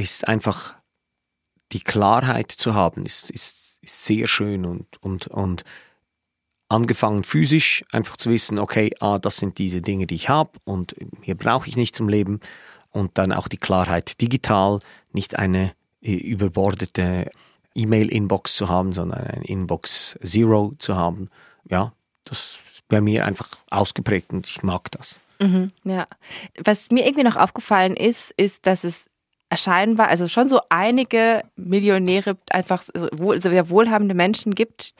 ist 0.00 0.26
einfach 0.26 0.74
die 1.72 1.80
Klarheit 1.80 2.50
zu 2.50 2.74
haben, 2.74 3.06
ist, 3.06 3.30
ist, 3.30 3.78
ist 3.82 4.04
sehr 4.04 4.26
schön 4.26 4.64
und, 4.64 4.86
und, 5.02 5.28
und 5.28 5.64
angefangen 6.68 7.24
physisch, 7.24 7.84
einfach 7.92 8.16
zu 8.16 8.30
wissen, 8.30 8.58
okay, 8.58 8.92
ah, 9.00 9.18
das 9.18 9.36
sind 9.36 9.58
diese 9.58 9.82
Dinge, 9.82 10.06
die 10.06 10.14
ich 10.14 10.28
habe 10.28 10.58
und 10.64 10.96
hier 11.20 11.36
brauche 11.36 11.68
ich 11.68 11.76
nicht 11.76 11.94
zum 11.94 12.08
Leben. 12.08 12.40
Und 12.92 13.18
dann 13.18 13.32
auch 13.32 13.46
die 13.46 13.56
Klarheit 13.56 14.20
digital, 14.20 14.80
nicht 15.12 15.38
eine 15.38 15.74
äh, 16.00 16.14
überbordete 16.14 17.30
E-Mail-Inbox 17.76 18.56
zu 18.56 18.68
haben, 18.68 18.92
sondern 18.92 19.22
eine 19.22 19.44
Inbox 19.44 20.18
Zero 20.24 20.74
zu 20.80 20.96
haben. 20.96 21.28
Ja, 21.68 21.92
das 22.24 22.38
ist 22.38 22.88
bei 22.88 23.00
mir 23.00 23.26
einfach 23.26 23.48
ausgeprägt 23.70 24.32
und 24.32 24.48
ich 24.48 24.64
mag 24.64 24.90
das. 24.90 25.20
Mhm, 25.40 25.72
ja. 25.84 26.06
Was 26.64 26.90
mir 26.90 27.06
irgendwie 27.06 27.24
noch 27.24 27.36
aufgefallen 27.36 27.96
ist, 27.96 28.32
ist, 28.36 28.66
dass 28.66 28.82
es 28.84 29.09
scheinbar, 29.56 30.08
also 30.08 30.28
schon 30.28 30.48
so 30.48 30.60
einige 30.68 31.42
Millionäre, 31.56 32.36
einfach 32.50 32.84
wohl, 33.12 33.40
sehr 33.40 33.68
wohlhabende 33.68 34.14
Menschen 34.14 34.54
gibt, 34.54 34.94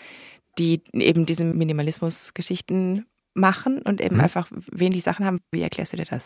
die 0.59 0.83
eben 0.93 1.27
diese 1.27 1.45
Minimalismus-Geschichten 1.45 3.07
machen 3.35 3.83
und 3.83 4.01
eben 4.01 4.21
einfach 4.21 4.49
wenig 4.73 5.05
Sachen 5.05 5.25
haben. 5.25 5.41
Wie 5.53 5.63
erklärst 5.63 5.93
du 5.93 5.97
dir 5.97 6.05
das? 6.05 6.25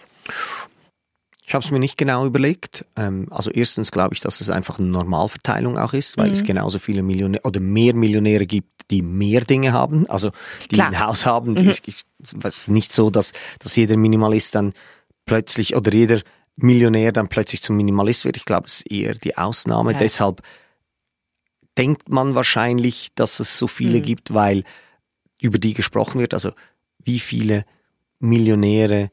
Ich 1.46 1.52
habe 1.52 1.62
es 1.62 1.70
mir 1.70 1.78
nicht 1.78 1.98
genau 1.98 2.24
überlegt. 2.24 2.86
Ähm, 2.96 3.28
also 3.30 3.50
erstens 3.50 3.90
glaube 3.90 4.14
ich, 4.14 4.20
dass 4.20 4.40
es 4.40 4.48
einfach 4.48 4.78
eine 4.78 4.88
Normalverteilung 4.88 5.76
auch 5.76 5.92
ist, 5.92 6.16
weil 6.16 6.30
es 6.30 6.42
genauso 6.42 6.78
viele 6.78 7.02
Millionäre 7.02 7.44
oder 7.44 7.60
mehr 7.60 7.94
Millionäre 7.94 8.46
gibt, 8.46 8.90
die 8.90 9.02
mehr 9.02 9.42
Dinge 9.42 9.72
haben, 9.72 10.08
also 10.08 10.30
die 10.70 10.76
Klar. 10.76 10.88
ein 10.88 11.00
Haus 11.00 11.26
haben. 11.26 11.56
Ich, 11.68 11.82
ich, 11.86 12.04
es 12.42 12.58
ist 12.58 12.68
nicht 12.68 12.92
so, 12.92 13.10
dass, 13.10 13.32
dass 13.58 13.76
jeder 13.76 13.98
Minimalist 13.98 14.54
dann 14.54 14.72
plötzlich 15.26 15.76
oder 15.76 15.92
jeder 15.92 16.22
Millionär 16.56 17.12
dann 17.12 17.28
plötzlich 17.28 17.62
zum 17.62 17.76
Minimalist 17.76 18.24
wird. 18.24 18.36
Ich 18.36 18.44
glaube, 18.44 18.66
es 18.66 18.78
ist 18.78 18.90
eher 18.90 19.14
die 19.14 19.36
Ausnahme. 19.36 19.92
Ja. 19.92 19.98
Deshalb 19.98 20.42
denkt 21.76 22.08
man 22.08 22.34
wahrscheinlich, 22.34 23.08
dass 23.14 23.40
es 23.40 23.58
so 23.58 23.66
viele 23.66 24.00
gibt, 24.00 24.32
weil 24.32 24.64
über 25.40 25.58
die 25.58 25.74
gesprochen 25.74 26.20
wird. 26.20 26.34
Also 26.34 26.52
wie 27.02 27.18
viele 27.18 27.64
Millionäre 28.20 29.10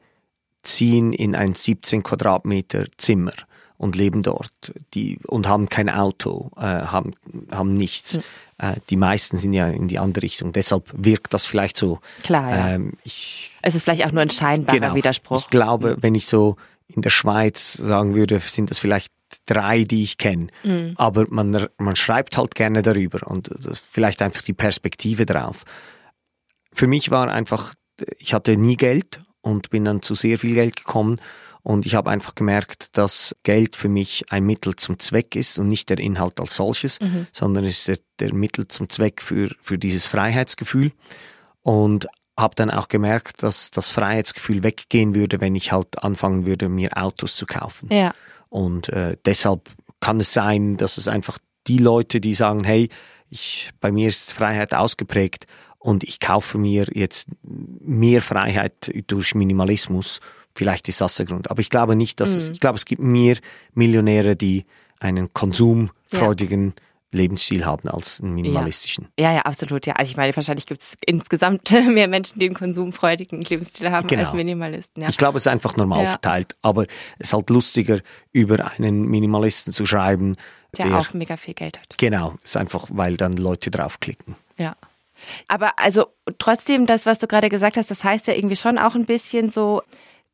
ziehen 0.62 1.12
in 1.12 1.34
ein 1.34 1.54
17 1.54 2.02
Quadratmeter 2.02 2.86
Zimmer 2.96 3.32
und 3.76 3.96
leben 3.96 4.22
dort 4.22 4.52
die, 4.94 5.18
und 5.26 5.48
haben 5.48 5.68
kein 5.68 5.90
Auto, 5.90 6.50
äh, 6.56 6.60
haben, 6.60 7.14
haben 7.50 7.74
nichts. 7.74 8.20
Äh, 8.58 8.76
die 8.90 8.96
meisten 8.96 9.36
sind 9.36 9.52
ja 9.54 9.66
in 9.68 9.88
die 9.88 9.98
andere 9.98 10.22
Richtung. 10.22 10.52
Deshalb 10.52 10.88
wirkt 10.94 11.34
das 11.34 11.46
vielleicht 11.46 11.76
so. 11.76 11.98
Klar, 12.22 12.50
ja. 12.50 12.68
Ähm, 12.74 12.92
ich, 13.02 13.52
Es 13.60 13.74
ist 13.74 13.82
vielleicht 13.82 14.06
auch 14.06 14.12
nur 14.12 14.22
ein 14.22 14.30
scheinbarer 14.30 14.78
genau. 14.78 14.94
Widerspruch. 14.94 15.40
Ich 15.40 15.50
glaube, 15.50 15.96
wenn 16.00 16.14
ich 16.14 16.26
so 16.26 16.56
in 16.94 17.02
der 17.02 17.10
Schweiz 17.10 17.72
sagen 17.72 18.14
würde, 18.14 18.38
sind 18.38 18.70
das 18.70 18.78
vielleicht 18.78 19.12
drei, 19.46 19.84
die 19.84 20.02
ich 20.02 20.18
kenne. 20.18 20.48
Mhm. 20.62 20.94
Aber 20.96 21.26
man, 21.30 21.66
man 21.78 21.96
schreibt 21.96 22.36
halt 22.36 22.54
gerne 22.54 22.82
darüber 22.82 23.26
und 23.26 23.50
vielleicht 23.90 24.22
einfach 24.22 24.42
die 24.42 24.52
Perspektive 24.52 25.26
drauf. 25.26 25.64
Für 26.72 26.86
mich 26.86 27.10
war 27.10 27.30
einfach, 27.30 27.74
ich 28.18 28.34
hatte 28.34 28.56
nie 28.56 28.76
Geld 28.76 29.20
und 29.40 29.70
bin 29.70 29.84
dann 29.84 30.02
zu 30.02 30.14
sehr 30.14 30.38
viel 30.38 30.54
Geld 30.54 30.76
gekommen 30.76 31.20
und 31.62 31.86
ich 31.86 31.94
habe 31.94 32.10
einfach 32.10 32.34
gemerkt, 32.34 32.96
dass 32.96 33.36
Geld 33.42 33.76
für 33.76 33.88
mich 33.88 34.24
ein 34.30 34.44
Mittel 34.44 34.74
zum 34.76 34.98
Zweck 34.98 35.36
ist 35.36 35.58
und 35.58 35.68
nicht 35.68 35.88
der 35.90 35.98
Inhalt 35.98 36.40
als 36.40 36.56
solches, 36.56 36.98
sondern 37.32 37.64
es 37.64 37.78
ist 37.78 37.88
der, 37.88 37.98
der 38.18 38.34
Mittel 38.34 38.66
zum 38.68 38.88
Zweck 38.88 39.22
für, 39.22 39.54
für 39.60 39.78
dieses 39.78 40.06
Freiheitsgefühl 40.06 40.92
und 41.62 42.06
habe 42.38 42.54
dann 42.54 42.70
auch 42.70 42.88
gemerkt, 42.88 43.42
dass 43.42 43.70
das 43.70 43.90
Freiheitsgefühl 43.90 44.62
weggehen 44.62 45.14
würde, 45.14 45.40
wenn 45.40 45.54
ich 45.54 45.72
halt 45.72 46.02
anfangen 46.02 46.46
würde, 46.46 46.68
mir 46.68 46.96
Autos 46.96 47.36
zu 47.36 47.46
kaufen. 47.46 47.88
Ja. 47.92 48.14
Und 48.48 48.88
äh, 48.88 49.16
deshalb 49.24 49.70
kann 50.00 50.20
es 50.20 50.32
sein, 50.32 50.76
dass 50.76 50.98
es 50.98 51.08
einfach 51.08 51.38
die 51.66 51.78
Leute, 51.78 52.20
die 52.20 52.34
sagen, 52.34 52.64
hey, 52.64 52.88
ich, 53.30 53.70
bei 53.80 53.92
mir 53.92 54.08
ist 54.08 54.32
Freiheit 54.32 54.74
ausgeprägt 54.74 55.46
und 55.78 56.04
ich 56.04 56.20
kaufe 56.20 56.58
mir 56.58 56.86
jetzt 56.92 57.28
mehr 57.42 58.20
Freiheit 58.20 58.92
durch 59.06 59.34
Minimalismus. 59.34 60.20
Vielleicht 60.54 60.88
ist 60.88 61.00
das 61.00 61.16
der 61.16 61.26
Grund. 61.26 61.50
Aber 61.50 61.60
ich 61.60 61.70
glaube 61.70 61.96
nicht, 61.96 62.20
dass 62.20 62.34
es, 62.34 62.48
ich 62.50 62.60
glaube, 62.60 62.76
es 62.76 62.84
gibt 62.84 63.02
mehr 63.02 63.36
Millionäre, 63.74 64.36
die 64.36 64.66
einen 65.00 65.32
konsumfreudigen 65.32 66.74
Lebensstil 67.12 67.64
haben 67.64 67.88
als 67.88 68.20
einen 68.20 68.34
minimalistischen. 68.34 69.08
Ja, 69.18 69.32
ja, 69.32 69.40
absolut. 69.42 69.86
Ja, 69.86 69.94
also 69.94 70.10
ich 70.10 70.16
meine, 70.16 70.34
wahrscheinlich 70.34 70.66
gibt 70.66 70.82
es 70.82 70.96
insgesamt 71.04 71.70
mehr 71.88 72.08
Menschen, 72.08 72.38
die 72.38 72.46
einen 72.46 72.54
konsumfreudigen 72.54 73.40
Lebensstil 73.42 73.90
haben 73.90 74.06
Genau. 74.08 74.24
als 74.24 74.32
Minimalisten. 74.32 75.02
Ja. 75.02 75.08
Ich 75.10 75.18
glaube, 75.18 75.38
es 75.38 75.44
ist 75.46 75.52
einfach 75.52 75.76
normal 75.76 76.04
Ja. 76.04 76.10
verteilt, 76.10 76.56
aber 76.62 76.82
es 77.18 77.28
ist 77.28 77.32
halt 77.34 77.50
lustiger, 77.50 78.00
über 78.32 78.72
einen 78.78 79.02
Minimalisten 79.06 79.72
zu 79.72 79.86
schreiben, 79.86 80.36
der, 80.76 80.86
der, 80.88 80.98
auch 80.98 81.12
mega 81.12 81.36
viel 81.36 81.52
Geld 81.54 81.78
hat. 81.78 81.98
genau, 81.98 82.34
ist 82.42 82.56
einfach, 82.56 82.86
weil 82.90 83.16
dann 83.18 83.34
Leute 83.34 83.70
draufklicken. 83.70 84.36
Ja. 84.56 84.74
Aber 85.46 85.78
also 85.78 86.06
trotzdem, 86.38 86.86
das, 86.86 87.04
was 87.06 87.18
du 87.18 87.26
gerade 87.26 87.48
gesagt 87.50 87.76
hast, 87.76 87.90
das 87.90 88.02
heißt 88.02 88.26
ja 88.26 88.34
irgendwie 88.34 88.56
schon 88.56 88.78
auch 88.78 88.94
ein 88.94 89.04
bisschen 89.04 89.50
so, 89.50 89.82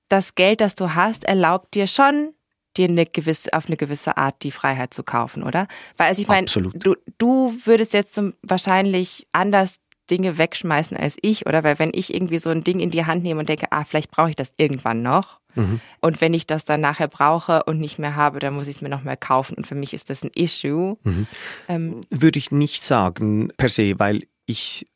das 0.09 0.35
Geld, 0.37 0.61
das 0.61 0.75
du 0.77 0.95
hast, 0.95 1.25
erlaubt 1.25 1.75
dir 1.75 1.87
schon, 1.87 2.33
dir 2.79 2.89
eine 2.89 3.07
gewisse, 3.07 3.53
auf 3.53 3.67
eine 3.67 3.77
gewisse 3.77 4.17
Art 4.17 4.43
die 4.43 4.51
Freiheit 4.51 4.95
zu 4.95 5.03
kaufen, 5.03 5.43
oder? 5.43 5.69
Weil 5.97 6.09
also 6.09 6.23
ich 6.23 6.29
meine, 6.29 6.47
du, 6.47 6.95
du 7.19 7.55
würdest 7.65 7.93
jetzt 7.93 8.21
wahrscheinlich 8.43 9.27
anders 9.33 9.81
Dinge 10.11 10.39
wegschmeißen 10.39 10.97
als 10.97 11.17
ich, 11.21 11.47
oder? 11.47 11.65
Weil 11.65 11.79
wenn 11.79 11.91
ich 11.93 12.15
irgendwie 12.15 12.39
so 12.39 12.49
ein 12.49 12.65
Ding 12.65 12.81
in 12.81 12.91
die 12.91 13.05
Hand 13.05 13.23
nehme 13.23 13.41
und 13.41 13.49
denke, 13.49 13.67
ah, 13.71 13.85
vielleicht 13.85 14.11
brauche 14.11 14.31
ich 14.31 14.37
das 14.37 14.55
irgendwann 14.57 15.03
noch. 15.03 15.41
Mhm. 15.55 15.81
Und 16.01 16.21
wenn 16.21 16.35
ich 16.35 16.47
das 16.47 16.65
dann 16.65 16.81
nachher 16.81 17.09
brauche 17.09 17.65
und 17.65 17.79
nicht 17.79 17.99
mehr 17.99 18.17
habe, 18.17 18.39
dann 18.39 18.55
muss 18.55 18.69
ich 18.69 18.77
es 18.77 18.83
mir 18.83 18.89
nochmal 18.89 19.17
kaufen. 19.17 19.55
Und 19.55 19.67
für 19.67 19.75
mich 19.75 19.93
ist 19.93 20.09
das 20.09 20.23
ein 20.23 20.31
Issue. 20.35 20.97
Mhm. 21.03 21.27
Ähm, 21.69 22.01
Würde 22.11 22.39
ich 22.39 22.51
nicht 22.51 22.85
sagen 22.85 23.53
per 23.57 23.69
se, 23.69 23.99
weil 23.99 24.27
ich, 24.47 24.87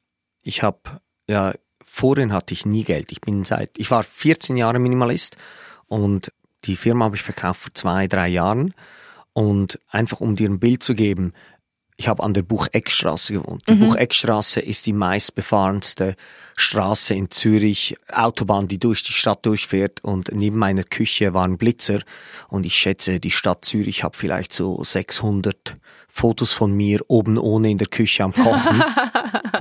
ich 0.42 0.62
habe, 0.62 1.00
ja, 1.28 1.52
vorhin 1.84 2.32
hatte 2.32 2.54
ich 2.54 2.64
nie 2.64 2.84
Geld. 2.84 3.12
Ich 3.12 3.20
bin 3.20 3.44
seit, 3.44 3.78
ich 3.78 3.90
war 3.90 4.02
14 4.02 4.56
Jahre 4.56 4.78
Minimalist 4.78 5.36
und 5.86 6.32
die 6.64 6.76
Firma 6.76 7.06
habe 7.06 7.16
ich 7.16 7.22
verkauft 7.22 7.60
vor 7.60 7.74
zwei, 7.74 8.06
drei 8.06 8.28
Jahren. 8.28 8.74
Und 9.34 9.78
einfach 9.88 10.20
um 10.20 10.36
dir 10.36 10.48
ein 10.50 10.60
Bild 10.60 10.82
zu 10.82 10.94
geben, 10.94 11.32
ich 11.96 12.08
habe 12.08 12.22
an 12.22 12.34
der 12.34 12.42
Bucheckstraße 12.42 13.34
gewohnt. 13.34 13.62
Die 13.68 13.74
Bucheckstraße 13.74 14.60
ist 14.60 14.86
die 14.86 14.92
meistbefahrenste 14.92 16.16
Straße 16.56 17.14
in 17.14 17.30
Zürich, 17.30 17.96
Autobahn, 18.10 18.66
die 18.66 18.78
durch 18.78 19.02
die 19.04 19.12
Stadt 19.12 19.46
durchfährt 19.46 20.02
und 20.02 20.30
neben 20.32 20.58
meiner 20.58 20.84
Küche 20.84 21.32
war 21.32 21.44
ein 21.44 21.58
Blitzer 21.58 22.00
und 22.48 22.66
ich 22.66 22.74
schätze, 22.74 23.20
die 23.20 23.30
Stadt 23.30 23.64
Zürich 23.64 24.02
hat 24.02 24.16
vielleicht 24.16 24.52
so 24.52 24.82
600 24.82 25.74
Fotos 26.14 26.52
von 26.52 26.72
mir 26.72 27.00
oben 27.08 27.38
ohne 27.38 27.70
in 27.70 27.78
der 27.78 27.86
Küche 27.86 28.22
am 28.22 28.32
Kochen. 28.32 28.84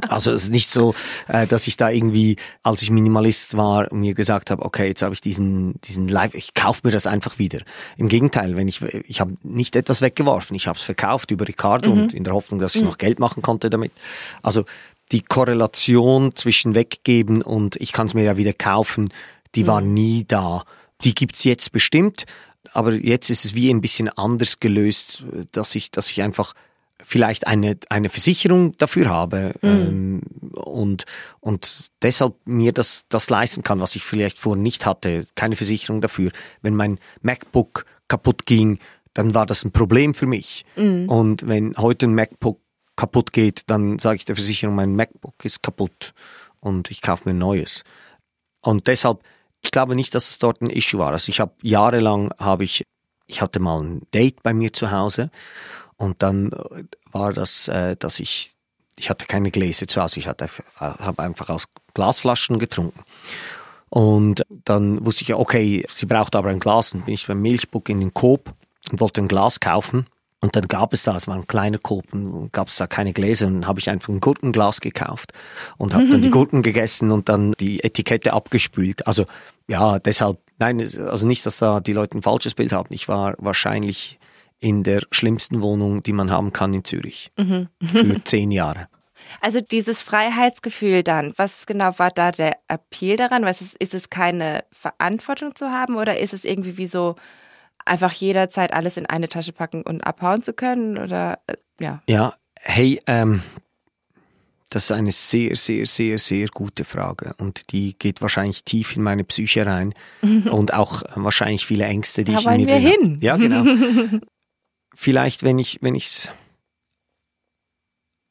Also 0.10 0.32
es 0.32 0.44
ist 0.44 0.50
nicht 0.50 0.70
so, 0.70 0.94
äh, 1.30 1.48
dass 1.48 1.68
ich 1.68 1.78
da 1.78 1.90
irgendwie, 1.90 2.36
als 2.64 2.82
ich 2.82 2.92
Minimalist 2.92 3.56
war, 3.56 3.88
mir 3.94 4.14
gesagt 4.14 4.52
habe, 4.52 4.64
okay, 4.66 4.88
jetzt 4.88 5.02
habe 5.02 5.14
ich 5.14 5.22
diesen 5.22 5.80
diesen 5.82 6.10
Live, 6.10 6.34
ich 6.34 6.54
kaufe 6.54 6.82
mir 6.84 6.92
das 6.92 7.08
einfach 7.08 7.40
wieder. 7.40 7.60
Im 7.96 8.10
Gegenteil, 8.10 8.58
wenn 8.58 8.68
ich 8.68 8.82
ich 8.82 9.22
habe 9.22 9.38
nicht 9.44 9.78
etwas 9.78 10.02
weggeworfen, 10.02 10.54
ich 10.56 10.68
habe 10.68 10.78
es 10.78 10.84
verkauft 10.84 11.32
über 11.32 11.48
Ricardo 11.48 11.92
und 11.92 12.14
in 12.14 12.26
der 12.26 12.34
Hoffnung, 12.34 12.60
dass 12.60 12.76
ich 12.76 12.82
noch 12.82 12.98
Geld 12.98 13.20
machen 13.20 13.42
konnte 13.42 13.70
damit. 13.70 13.94
Also 14.42 14.66
die 15.14 15.22
Korrelation 15.22 16.36
zwischen 16.36 16.76
weggeben 16.76 17.42
und 17.42 17.78
ich 17.78 17.94
kann 17.94 18.08
es 18.08 18.14
mir 18.14 18.24
ja 18.24 18.36
wieder 18.36 18.54
kaufen, 18.54 19.10
die 19.56 19.66
war 19.68 19.80
nie 19.80 20.26
da. 20.28 20.64
Die 21.06 21.14
gibt's 21.16 21.46
jetzt 21.46 21.72
bestimmt, 21.72 22.26
aber 22.74 22.94
jetzt 22.94 23.30
ist 23.30 23.46
es 23.46 23.56
wie 23.56 23.70
ein 23.70 23.82
bisschen 23.82 24.10
anders 24.10 24.60
gelöst, 24.60 25.24
dass 25.52 25.76
ich, 25.76 25.92
dass 25.92 26.10
ich 26.10 26.22
einfach 26.22 26.54
vielleicht 27.04 27.48
eine, 27.48 27.78
eine 27.90 28.10
Versicherung 28.10 28.78
dafür 28.78 29.10
habe 29.10 29.54
ähm, 29.64 30.22
und, 30.54 31.06
und 31.40 31.92
deshalb 32.02 32.36
mir 32.46 32.74
das, 32.74 33.06
das 33.10 33.30
leisten 33.30 33.64
kann, 33.64 33.80
was 33.80 33.96
ich 33.96 34.04
vielleicht 34.04 34.40
vorher 34.40 34.62
nicht 34.62 34.86
hatte. 34.86 35.26
Keine 35.36 35.56
Versicherung 35.56 36.02
dafür. 36.02 36.32
Wenn 36.62 36.76
mein 36.76 37.00
MacBook 37.22 37.86
kaputt 38.08 38.46
ging, 38.46 38.80
dann 39.14 39.34
war 39.34 39.46
das 39.46 39.66
ein 39.66 39.72
Problem 39.72 40.14
für 40.14 40.28
mich. 40.28 40.66
Und 41.08 41.48
wenn 41.48 41.76
heute 41.78 42.06
ein 42.06 42.16
MacBook 42.16 42.60
kaputt 42.96 43.34
geht, 43.34 43.64
dann 43.68 44.00
sage 44.00 44.18
ich 44.18 44.26
der 44.26 44.36
Versicherung, 44.36 44.76
mein 44.76 44.96
MacBook 44.96 45.44
ist 45.44 45.64
kaputt 45.64 46.14
und 46.60 46.92
ich 46.92 47.02
kaufe 47.02 47.28
mir 47.28 47.34
ein 47.34 47.40
neues. 47.40 47.84
Und 48.62 48.88
deshalb, 48.88 49.24
ich 49.62 49.72
glaube 49.72 49.96
nicht, 49.96 50.16
dass 50.16 50.30
es 50.30 50.40
dort 50.40 50.62
ein 50.62 50.70
Issue 50.70 51.00
war. 51.00 51.10
Also 51.10 51.30
ich 51.30 51.40
habe 51.40 51.54
jahrelang 51.62 52.32
habe 52.40 52.64
ich, 52.64 52.86
ich 53.28 53.42
hatte 53.42 53.60
mal 53.60 53.82
ein 53.82 54.02
Date 54.14 54.44
bei 54.44 54.54
mir 54.54 54.74
zu 54.74 54.92
Hause 54.92 55.32
und 55.98 56.24
dann 56.24 56.52
äh, 56.52 56.84
war 57.12 57.34
das, 57.34 57.68
äh, 57.68 57.96
dass 57.96 58.20
ich, 58.20 58.54
ich 58.96 59.10
hatte 59.10 59.26
keine 59.26 59.52
Gläser 59.52 59.88
zu 59.88 60.02
Hause, 60.02 60.20
ich 60.20 60.28
hatte, 60.28 60.50
habe 60.76 61.24
einfach 61.24 61.50
aus 61.50 61.66
Glasflaschen 61.94 62.60
getrunken. 62.60 63.02
Und 63.90 64.44
dann 64.64 65.06
wusste 65.06 65.24
ich 65.24 65.28
ja, 65.28 65.36
okay, 65.36 65.86
sie 65.94 66.06
braucht 66.06 66.36
aber 66.38 66.50
ein 66.50 66.62
Glas. 66.62 66.94
Und 66.94 67.06
bin 67.06 67.14
ich 67.14 67.28
beim 67.28 67.42
Milchbuck 67.42 67.90
in 67.90 68.00
den 68.00 68.14
Coop 68.14 68.54
und 68.90 69.02
wollte 69.02 69.20
ein 69.20 69.28
Glas 69.28 69.60
kaufen. 69.60 70.08
Und 70.44 70.56
dann 70.56 70.68
gab 70.68 70.92
es 70.94 71.04
da, 71.04 71.16
es 71.16 71.28
war 71.28 71.36
ein 71.36 71.46
kleiner 71.46 71.78
Coop, 71.78 72.14
und 72.14 72.52
gab 72.52 72.68
es 72.68 72.78
da 72.78 72.88
keine 72.88 73.14
Gläser. 73.14 73.46
Und 73.46 73.62
dann 73.62 73.68
habe 73.68 73.80
ich 73.80 73.90
einfach 73.90 74.10
ein 74.10 74.20
Gurkenglas 74.20 74.82
gekauft 74.82 75.34
und 75.78 75.94
habe 75.94 76.08
dann 76.08 76.24
die 76.24 76.30
Gurken 76.32 76.64
gegessen 76.64 77.12
und 77.12 77.30
dann 77.30 77.54
die 77.60 77.84
Etikette 77.84 78.34
abgespült. 78.34 79.06
Also 79.06 79.26
ja, 79.68 80.00
deshalb, 80.00 80.40
nein, 80.58 80.82
also 80.82 81.28
nicht, 81.28 81.46
dass 81.46 81.60
da 81.60 81.80
die 81.80 81.94
Leute 81.94 82.18
ein 82.18 82.24
falsches 82.24 82.56
Bild 82.56 82.74
haben. 82.74 82.92
Ich 82.92 83.08
war 83.08 83.36
wahrscheinlich 83.38 84.20
in 84.60 84.84
der 84.84 85.04
schlimmsten 85.12 85.62
Wohnung, 85.62 86.02
die 86.02 86.14
man 86.14 86.32
haben 86.32 86.52
kann 86.52 86.74
in 86.74 86.84
Zürich. 86.84 87.32
Für 87.38 88.24
zehn 88.24 88.52
Jahre. 88.52 88.88
Also 89.40 89.62
dieses 89.62 90.02
Freiheitsgefühl 90.02 91.04
dann, 91.04 91.34
was 91.38 91.68
genau 91.68 91.98
war 91.98 92.10
da 92.10 92.32
der 92.32 92.58
Appeal 92.68 93.16
daran? 93.18 93.46
Was 93.46 93.62
ist, 93.62 93.76
ist 93.76 93.94
es 93.94 94.10
keine 94.10 94.64
Verantwortung 94.72 95.56
zu 95.56 95.72
haben 95.72 95.96
oder 95.96 96.20
ist 96.20 96.34
es 96.34 96.44
irgendwie 96.44 96.78
wie 96.78 96.88
so 96.88 97.16
einfach 97.86 98.14
jederzeit 98.14 98.74
alles 98.74 98.98
in 98.98 99.06
eine 99.06 99.30
Tasche 99.30 99.54
packen 99.54 99.82
und 99.84 100.02
abhauen 100.02 100.44
zu 100.44 100.54
können? 100.54 100.98
Oder 100.98 101.40
äh, 101.48 101.56
ja. 101.80 102.02
Ja, 102.08 102.34
hey, 102.60 103.00
ähm, 103.08 103.42
das 104.70 104.86
ist 104.86 104.92
eine 104.92 105.12
sehr, 105.12 105.56
sehr, 105.56 105.86
sehr, 105.86 106.18
sehr 106.18 106.48
gute 106.48 106.86
Frage 106.86 107.36
und 107.38 107.72
die 107.74 107.98
geht 107.98 108.22
wahrscheinlich 108.22 108.64
tief 108.64 108.96
in 108.96 109.04
meine 109.04 109.26
Psyche 109.26 109.66
rein 109.66 109.94
und 110.22 110.74
auch 110.74 111.04
wahrscheinlich 111.16 111.66
viele 111.66 111.86
Ängste, 111.86 112.24
die 112.24 112.32
Da 112.32 112.40
ich 112.40 112.46
in 112.46 112.58
mir 112.58 112.68
wir 112.68 112.76
hin. 112.78 113.20
Ja, 113.22 113.36
genau. 113.36 113.66
vielleicht, 114.96 115.44
wenn 115.44 115.60
ich, 115.60 115.80
wenn 115.82 115.96
ich's 115.96 116.30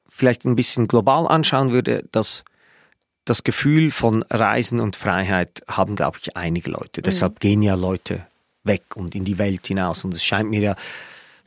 vielleicht 0.08 0.44
ein 0.44 0.56
bisschen 0.56 0.88
global 0.88 1.26
anschauen 1.26 1.72
würde, 1.72 2.08
dass 2.10 2.44
das 3.26 3.44
Gefühl 3.44 3.90
von 3.90 4.22
Reisen 4.30 4.80
und 4.80 4.96
Freiheit 4.96 5.62
haben, 5.68 5.94
glaube 5.94 6.18
ich, 6.20 6.36
einige 6.36 6.70
Leute. 6.70 7.02
Deshalb 7.02 7.38
gehen 7.40 7.62
ja 7.62 7.74
Leute 7.74 8.26
weg 8.64 8.96
und 8.96 9.14
in 9.14 9.25
die 9.25 9.38
Welt 9.38 9.66
hinaus. 9.66 10.05
Und 10.05 10.14
es 10.14 10.25
scheint 10.25 10.51
mir 10.51 10.61
ja, 10.61 10.77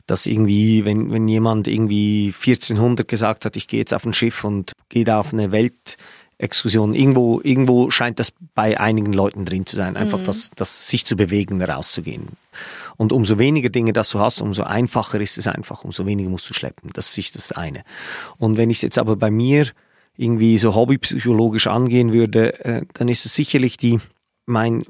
dass 0.06 0.26
irgendwie, 0.26 0.84
wenn, 0.84 1.10
wenn 1.12 1.28
jemand 1.28 1.66
irgendwie 1.66 2.34
1400 2.34 3.08
gesagt 3.08 3.44
hat, 3.44 3.56
ich 3.56 3.68
gehe 3.68 3.80
jetzt 3.80 3.94
auf 3.94 4.04
ein 4.04 4.12
Schiff 4.12 4.44
und 4.44 4.72
gehe 4.88 5.04
da 5.04 5.20
auf 5.20 5.32
eine 5.32 5.50
Weltexkursion, 5.50 6.94
irgendwo, 6.94 7.40
irgendwo 7.42 7.90
scheint 7.90 8.18
das 8.18 8.32
bei 8.54 8.78
einigen 8.78 9.12
Leuten 9.12 9.46
drin 9.46 9.64
zu 9.64 9.76
sein, 9.76 9.96
einfach 9.96 10.20
das, 10.20 10.50
das 10.56 10.88
sich 10.88 11.06
zu 11.06 11.16
bewegen, 11.16 11.62
rauszugehen. 11.62 12.28
Und 12.96 13.12
umso 13.12 13.38
weniger 13.38 13.70
Dinge 13.70 13.92
das 13.92 14.10
du 14.10 14.20
hast, 14.20 14.42
umso 14.42 14.62
einfacher 14.64 15.20
ist 15.20 15.38
es 15.38 15.46
einfach, 15.46 15.84
umso 15.84 16.06
weniger 16.06 16.28
musst 16.28 16.48
du 16.50 16.54
schleppen. 16.54 16.90
Das 16.92 17.16
ist 17.16 17.34
das 17.36 17.52
eine. 17.52 17.82
Und 18.36 18.56
wenn 18.56 18.70
ich 18.70 18.78
es 18.78 18.82
jetzt 18.82 18.98
aber 18.98 19.16
bei 19.16 19.30
mir 19.30 19.68
irgendwie 20.16 20.58
so 20.58 20.74
hobbypsychologisch 20.74 21.66
angehen 21.66 22.12
würde, 22.12 22.64
äh, 22.64 22.82
dann 22.92 23.08
ist 23.08 23.26
es 23.26 23.34
sicherlich 23.34 23.76
die, 23.76 24.00
mein, 24.46 24.84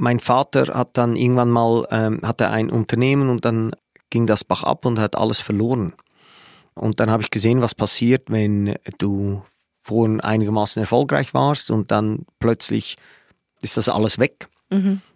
mein 0.00 0.18
Vater 0.18 0.74
hat 0.74 0.96
dann 0.96 1.14
irgendwann 1.14 1.50
mal, 1.50 1.86
ähm, 1.90 2.20
hatte 2.22 2.48
ein 2.48 2.70
Unternehmen 2.70 3.28
und 3.28 3.44
dann 3.44 3.70
ging 4.08 4.26
das 4.26 4.44
Bach 4.44 4.64
ab 4.64 4.86
und 4.86 4.98
hat 4.98 5.14
alles 5.14 5.40
verloren. 5.40 5.92
Und 6.74 7.00
dann 7.00 7.10
habe 7.10 7.22
ich 7.22 7.30
gesehen, 7.30 7.60
was 7.60 7.74
passiert, 7.74 8.30
wenn 8.30 8.76
du 8.98 9.42
vorhin 9.82 10.20
einigermaßen 10.20 10.80
erfolgreich 10.80 11.34
warst 11.34 11.70
und 11.70 11.90
dann 11.90 12.24
plötzlich 12.38 12.96
ist 13.60 13.76
das 13.76 13.88
alles 13.90 14.18
weg. 14.18 14.48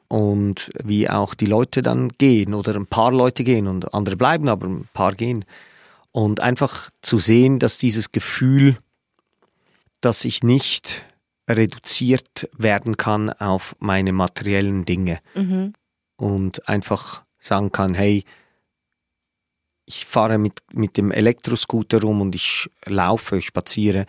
Und 0.08 0.70
wie 0.84 1.08
auch 1.08 1.34
die 1.34 1.46
Leute 1.46 1.80
dann 1.82 2.10
gehen 2.10 2.52
oder 2.52 2.74
ein 2.74 2.86
paar 2.86 3.10
Leute 3.10 3.42
gehen 3.42 3.66
und 3.66 3.94
andere 3.94 4.16
bleiben, 4.16 4.48
aber 4.48 4.66
ein 4.66 4.88
paar 4.92 5.14
gehen. 5.14 5.46
Und 6.12 6.40
einfach 6.40 6.90
zu 7.00 7.18
sehen, 7.18 7.58
dass 7.58 7.78
dieses 7.78 8.12
Gefühl, 8.12 8.76
dass 10.02 10.26
ich 10.26 10.42
nicht 10.42 11.06
reduziert 11.48 12.48
werden 12.56 12.96
kann 12.96 13.30
auf 13.30 13.76
meine 13.78 14.12
materiellen 14.12 14.84
Dinge 14.84 15.20
und 16.16 16.68
einfach 16.68 17.22
sagen 17.38 17.70
kann, 17.72 17.94
hey, 17.94 18.24
ich 19.86 20.06
fahre 20.06 20.38
mit, 20.38 20.62
mit 20.72 20.96
dem 20.96 21.10
Elektroscooter 21.10 22.00
rum 22.00 22.22
und 22.22 22.34
ich 22.34 22.70
laufe, 22.86 23.36
ich 23.36 23.46
spaziere 23.46 24.06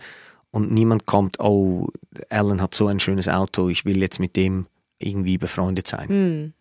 und 0.50 0.70
niemand 0.72 1.04
kommt, 1.04 1.38
oh, 1.40 1.88
Alan 2.30 2.62
hat 2.62 2.74
so 2.74 2.86
ein 2.86 2.98
schönes 3.00 3.28
Auto, 3.28 3.68
ich 3.68 3.84
will 3.84 3.98
jetzt 4.00 4.18
mit 4.18 4.36
dem 4.36 4.66
irgendwie 4.98 5.36
befreundet 5.36 5.86
sein. 5.86 6.52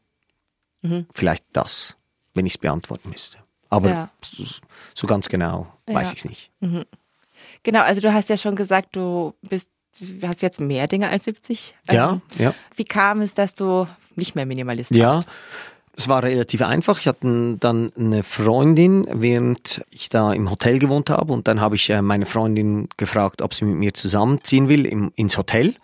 Hm. 0.84 1.06
Vielleicht 1.14 1.46
das, 1.54 1.98
wenn 2.34 2.46
ich 2.46 2.56
es 2.56 2.58
beantworten 2.58 3.10
müsste. 3.10 3.38
Aber 3.70 3.90
Ja. 3.90 4.12
so, 4.24 4.44
so 4.94 5.08
ganz 5.08 5.30
genau 5.30 5.74
weiß 5.88 6.10
Ja. 6.10 6.14
ich 6.14 6.20
es 6.20 6.26
nicht. 6.26 6.52
Genau, 7.64 7.82
also 7.82 8.02
du 8.02 8.14
hast 8.14 8.30
ja 8.30 8.38
schon 8.38 8.56
gesagt, 8.56 8.96
du 8.96 9.34
bist, 9.42 9.70
du 10.00 10.28
hast 10.28 10.42
jetzt 10.42 10.60
mehr 10.60 10.88
Dinge 10.88 11.10
als 11.10 11.26
70. 11.26 11.76
Ja, 11.92 12.14
Ähm, 12.14 12.22
ja. 12.38 12.54
Wie 12.76 12.86
kam 12.86 13.22
es, 13.22 13.34
dass 13.34 13.54
du 13.56 13.88
nicht 14.16 14.36
mehr 14.36 14.46
Minimalist 14.46 14.92
Ja, 14.92 15.16
warst? 15.16 15.28
es 15.98 16.08
war 16.10 16.24
relativ 16.24 16.62
einfach. 16.62 17.00
Ich 17.00 17.08
hatte 17.08 17.56
dann 17.60 17.92
eine 17.98 18.24
Freundin, 18.24 19.08
während 19.12 19.86
ich 19.92 20.10
da 20.10 20.34
im 20.34 20.50
Hotel 20.50 20.80
gewohnt 20.80 21.10
habe. 21.10 21.32
Und 21.32 21.48
dann 21.48 21.62
habe 21.62 21.76
ich 21.76 21.90
äh, 21.90 22.02
meine 22.02 22.26
Freundin 22.26 22.90
gefragt, 22.98 23.42
ob 23.42 23.54
sie 23.54 23.66
mit 23.66 23.76
mir 23.78 23.94
zusammenziehen 23.94 24.68
will 24.70 24.86
im, 24.86 25.12
ins 25.16 25.38
Hotel. 25.38 25.76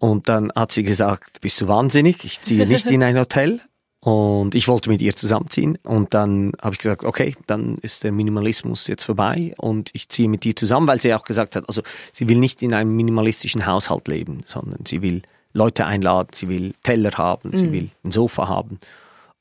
Und 0.00 0.28
dann 0.28 0.52
hat 0.54 0.70
sie 0.70 0.82
gesagt, 0.82 1.40
bist 1.40 1.58
du 1.62 1.66
wahnsinnig? 1.66 2.24
Ich 2.24 2.42
ziehe 2.42 2.66
nicht 2.66 2.90
in 2.90 3.02
ein 3.02 3.18
Hotel. 3.18 3.60
Und 4.04 4.56
ich 4.56 4.66
wollte 4.66 4.90
mit 4.90 5.00
ihr 5.00 5.14
zusammenziehen. 5.14 5.78
Und 5.84 6.12
dann 6.12 6.52
habe 6.60 6.74
ich 6.74 6.80
gesagt, 6.80 7.04
okay, 7.04 7.36
dann 7.46 7.76
ist 7.82 8.02
der 8.02 8.10
Minimalismus 8.10 8.88
jetzt 8.88 9.04
vorbei 9.04 9.54
und 9.58 9.90
ich 9.92 10.08
ziehe 10.08 10.28
mit 10.28 10.42
dir 10.42 10.56
zusammen, 10.56 10.88
weil 10.88 11.00
sie 11.00 11.14
auch 11.14 11.22
gesagt 11.22 11.54
hat, 11.54 11.68
also 11.68 11.82
sie 12.12 12.28
will 12.28 12.38
nicht 12.38 12.62
in 12.62 12.74
einem 12.74 12.96
minimalistischen 12.96 13.64
Haushalt 13.64 14.08
leben, 14.08 14.38
sondern 14.44 14.84
sie 14.86 15.02
will 15.02 15.22
Leute 15.52 15.86
einladen, 15.86 16.30
sie 16.32 16.48
will 16.48 16.74
Teller 16.82 17.12
haben, 17.12 17.56
sie 17.56 17.70
will 17.70 17.90
ein 18.02 18.10
Sofa 18.10 18.48
haben. 18.48 18.80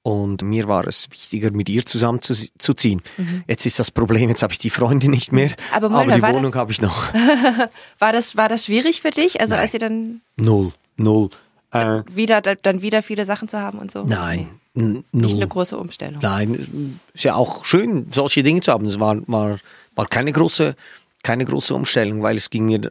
Und 0.04 0.44
mir 0.44 0.68
war 0.68 0.86
es 0.88 1.10
wichtiger, 1.12 1.52
mit 1.52 1.68
ihr 1.68 1.86
zusammenzuziehen. 1.86 3.02
Mhm. 3.18 3.44
Jetzt 3.48 3.66
ist 3.66 3.80
das 3.80 3.90
Problem, 3.90 4.30
jetzt 4.30 4.44
habe 4.44 4.54
ich 4.54 4.60
die 4.60 4.70
Freundin 4.72 5.10
nicht 5.10 5.32
mehr, 5.32 5.56
Aber 5.72 5.88
aber, 5.88 6.02
Moment, 6.02 6.18
die 6.18 6.22
war 6.22 6.34
Wohnung 6.34 6.54
habe 6.54 6.72
ich 6.72 6.82
noch. 6.82 7.14
War 8.00 8.12
das, 8.12 8.36
war 8.36 8.50
das 8.50 8.66
schwierig 8.66 9.02
für 9.02 9.12
dich? 9.12 9.42
Also 9.42 9.54
Nein. 9.54 9.64
als 9.64 9.74
ihr 9.74 9.80
dann 9.80 10.22
Null, 10.38 10.72
null. 10.98 11.30
Äh, 11.72 12.04
wieder, 12.10 12.42
dann 12.42 12.82
wieder 12.82 13.02
viele 13.04 13.26
Sachen 13.26 13.48
zu 13.48 13.60
haben 13.60 13.80
und 13.80 13.92
so? 13.92 14.04
nein, 14.04 14.50
n- 14.76 15.04
Nicht 15.12 15.36
eine 15.36 15.48
große 15.48 15.78
Umstellung. 15.78 16.20
Nein, 16.22 17.00
ist 17.14 17.24
ja 17.24 17.36
auch 17.36 17.64
schön, 17.66 18.08
solche 18.12 18.44
Dinge 18.44 18.62
zu 18.62 18.72
haben. 18.72 18.86
Es 18.86 19.00
war, 19.00 19.18
war, 19.28 19.58
war 19.96 20.06
keine 20.08 20.32
große, 20.32 20.76
keine 21.24 21.46
große 21.46 21.74
Umstellung, 21.74 22.22
weil 22.24 22.38
es 22.38 22.50
ging 22.50 22.66
mir, 22.66 22.82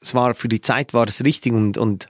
es 0.00 0.14
war 0.14 0.34
für 0.34 0.48
die 0.48 0.60
Zeit 0.60 0.94
war 0.94 1.06
es 1.06 1.22
richtig 1.24 1.52
und, 1.52 1.76
und 1.76 2.06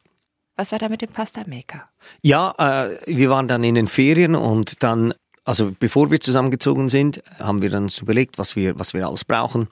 Was 0.57 0.71
war 0.73 0.79
da 0.79 0.88
mit 0.88 1.03
dem 1.03 1.11
Pasta 1.11 1.43
Maker? 1.47 1.88
Ja, 2.23 2.55
äh, 2.59 2.97
wir 3.07 3.31
waren 3.31 3.49
dann 3.49 3.64
in 3.64 3.75
den 3.75 3.87
Ferien 3.88 4.35
und 4.37 4.83
dann, 4.83 5.12
also 5.45 5.73
bevor 5.79 6.11
wir 6.11 6.21
zusammengezogen 6.21 6.88
sind, 6.88 7.23
haben 7.38 7.62
wir 7.62 7.71
dann 7.71 7.88
überlegt, 8.01 8.38
was 8.38 8.55
wir, 8.57 8.79
was 8.79 8.95
wir 8.95 9.07
alles 9.09 9.25
brauchen. 9.25 9.69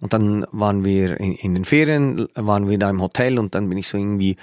Und 0.00 0.12
dann 0.12 0.44
waren 0.52 0.84
wir 0.84 1.18
in, 1.20 1.32
in 1.36 1.54
den 1.54 1.64
Ferien, 1.64 2.28
waren 2.34 2.68
wir 2.68 2.78
da 2.78 2.90
im 2.90 3.00
Hotel 3.00 3.38
und 3.38 3.54
dann 3.54 3.68
bin 3.68 3.78
ich 3.78 3.88
so 3.88 3.96
irgendwie 3.96 4.36